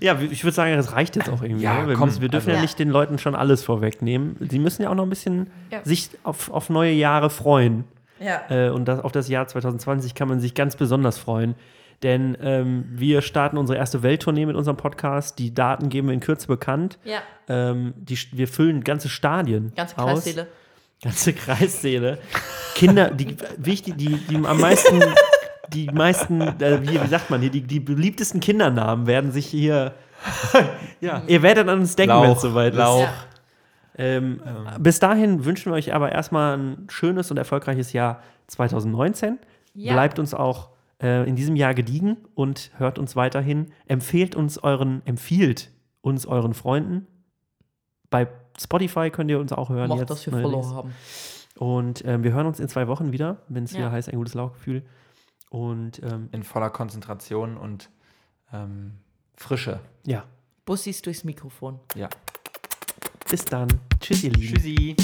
Ja, 0.00 0.18
ich 0.18 0.42
würde 0.42 0.54
sagen, 0.54 0.74
das 0.76 0.92
reicht 0.92 1.14
jetzt 1.14 1.28
auch 1.30 1.42
irgendwie. 1.42 1.62
Ja, 1.62 1.82
ne? 1.82 1.88
wir, 1.88 1.94
komm, 1.94 2.08
müssen, 2.08 2.22
wir 2.22 2.28
dürfen 2.28 2.48
also- 2.48 2.56
ja 2.56 2.62
nicht 2.62 2.78
den 2.78 2.88
Leuten 2.88 3.18
schon 3.18 3.36
alles 3.36 3.62
vorwegnehmen. 3.62 4.34
Sie 4.40 4.58
müssen 4.58 4.82
ja 4.82 4.90
auch 4.90 4.94
noch 4.96 5.04
ein 5.04 5.10
bisschen 5.10 5.48
Ja. 5.70 5.80
sich 5.84 6.10
auf, 6.24 6.50
auf 6.50 6.70
neue 6.70 6.92
Jahre 6.92 7.30
freuen. 7.30 7.84
ja. 8.18 8.40
Äh, 8.50 8.70
und 8.70 8.86
das, 8.86 8.98
auf 9.00 9.12
das 9.12 9.28
Jahr 9.28 9.46
2020 9.46 10.14
kann 10.16 10.26
man 10.28 10.40
sich 10.40 10.54
ganz 10.54 10.74
besonders 10.74 11.18
freuen. 11.18 11.54
Denn 12.02 12.36
ähm, 12.42 12.84
wir 12.90 13.22
starten 13.22 13.56
unsere 13.58 13.78
erste 13.78 14.02
Welttournee 14.02 14.44
mit 14.46 14.56
unserem 14.56 14.76
Podcast. 14.76 15.38
Die 15.38 15.54
Daten 15.54 15.88
geben 15.88 16.08
wir 16.08 16.14
in 16.14 16.20
Kürze 16.20 16.48
bekannt. 16.48 16.98
ja, 17.04 17.18
Ähm, 17.48 17.94
die, 17.96 18.18
wir 18.32 18.48
füllen 18.48 18.82
ganze 18.82 19.08
Stadien 19.08 19.72
ganze 19.76 19.98
aus. 19.98 20.24
Ganze 21.02 21.32
Kreissäle. 21.34 22.18
Kinder, 22.74 23.10
die 23.10 23.36
wichtig, 23.58 23.96
die, 23.96 24.16
die 24.16 24.36
am 24.36 24.60
meisten, 24.60 25.02
die 25.72 25.86
meisten, 25.86 26.40
äh, 26.40 26.80
wie, 26.82 27.00
wie 27.00 27.08
sagt 27.08 27.30
man 27.30 27.40
hier, 27.40 27.50
die, 27.50 27.62
die 27.62 27.80
beliebtesten 27.80 28.40
Kindernamen 28.40 29.06
werden 29.06 29.32
sich 29.32 29.46
hier. 29.46 29.94
Ja. 31.00 31.20
Ihr 31.26 31.42
werdet 31.42 31.68
an 31.68 31.80
uns 31.80 31.96
denken, 31.96 32.14
wenn 32.22 32.30
es 32.30 32.42
soweit 32.42 32.74
ist. 32.74 32.78
Lauch. 32.78 33.00
Ja. 33.00 33.12
Ähm, 33.98 34.40
Bis 34.78 35.00
dahin 35.00 35.44
wünschen 35.44 35.72
wir 35.72 35.76
euch 35.76 35.92
aber 35.92 36.12
erstmal 36.12 36.56
ein 36.56 36.86
schönes 36.88 37.32
und 37.32 37.38
erfolgreiches 37.38 37.92
Jahr 37.92 38.22
2019. 38.46 39.40
Ja. 39.74 39.94
Bleibt 39.94 40.20
uns 40.20 40.32
auch 40.32 40.68
äh, 41.02 41.28
in 41.28 41.34
diesem 41.34 41.56
Jahr 41.56 41.74
gediegen 41.74 42.18
und 42.36 42.70
hört 42.78 43.00
uns 43.00 43.16
weiterhin. 43.16 43.72
Empfehlt 43.86 44.36
uns 44.36 44.58
euren, 44.58 45.02
empfiehlt 45.06 45.72
uns 46.02 46.24
euren 46.24 46.54
Freunden. 46.54 47.08
Bei 48.08 48.28
Spotify 48.60 49.10
könnt 49.10 49.30
ihr 49.30 49.38
uns 49.40 49.52
auch 49.52 49.68
hören. 49.70 49.88
Macht, 49.88 50.00
jetzt 50.00 50.10
dass 50.10 50.26
wir 50.26 50.32
neuerdings. 50.32 50.66
Follow 50.66 50.76
haben. 50.76 50.94
Und 51.56 52.04
ähm, 52.04 52.24
wir 52.24 52.32
hören 52.32 52.46
uns 52.46 52.60
in 52.60 52.68
zwei 52.68 52.88
Wochen 52.88 53.12
wieder, 53.12 53.38
wenn 53.48 53.64
es 53.64 53.72
Ja. 53.72 53.78
wieder 53.78 53.92
heißt, 53.92 54.08
ein 54.08 54.16
gutes 54.16 54.34
Lauchgefühl. 54.34 54.82
Und 55.50 56.02
ähm, 56.02 56.28
In 56.32 56.42
voller 56.42 56.70
Konzentration 56.70 57.56
und 57.56 57.90
ähm, 58.52 58.92
Frische. 59.36 59.80
ja, 60.04 60.24
Bussis 60.64 61.02
durchs 61.02 61.24
Mikrofon. 61.24 61.78
Ja. 61.94 62.08
bis 63.30 63.44
dann. 63.44 63.68
Tschüss, 64.00 64.22
ihr 64.24 64.30
Lieben. 64.32 64.54
Tschüssi. 64.54 64.96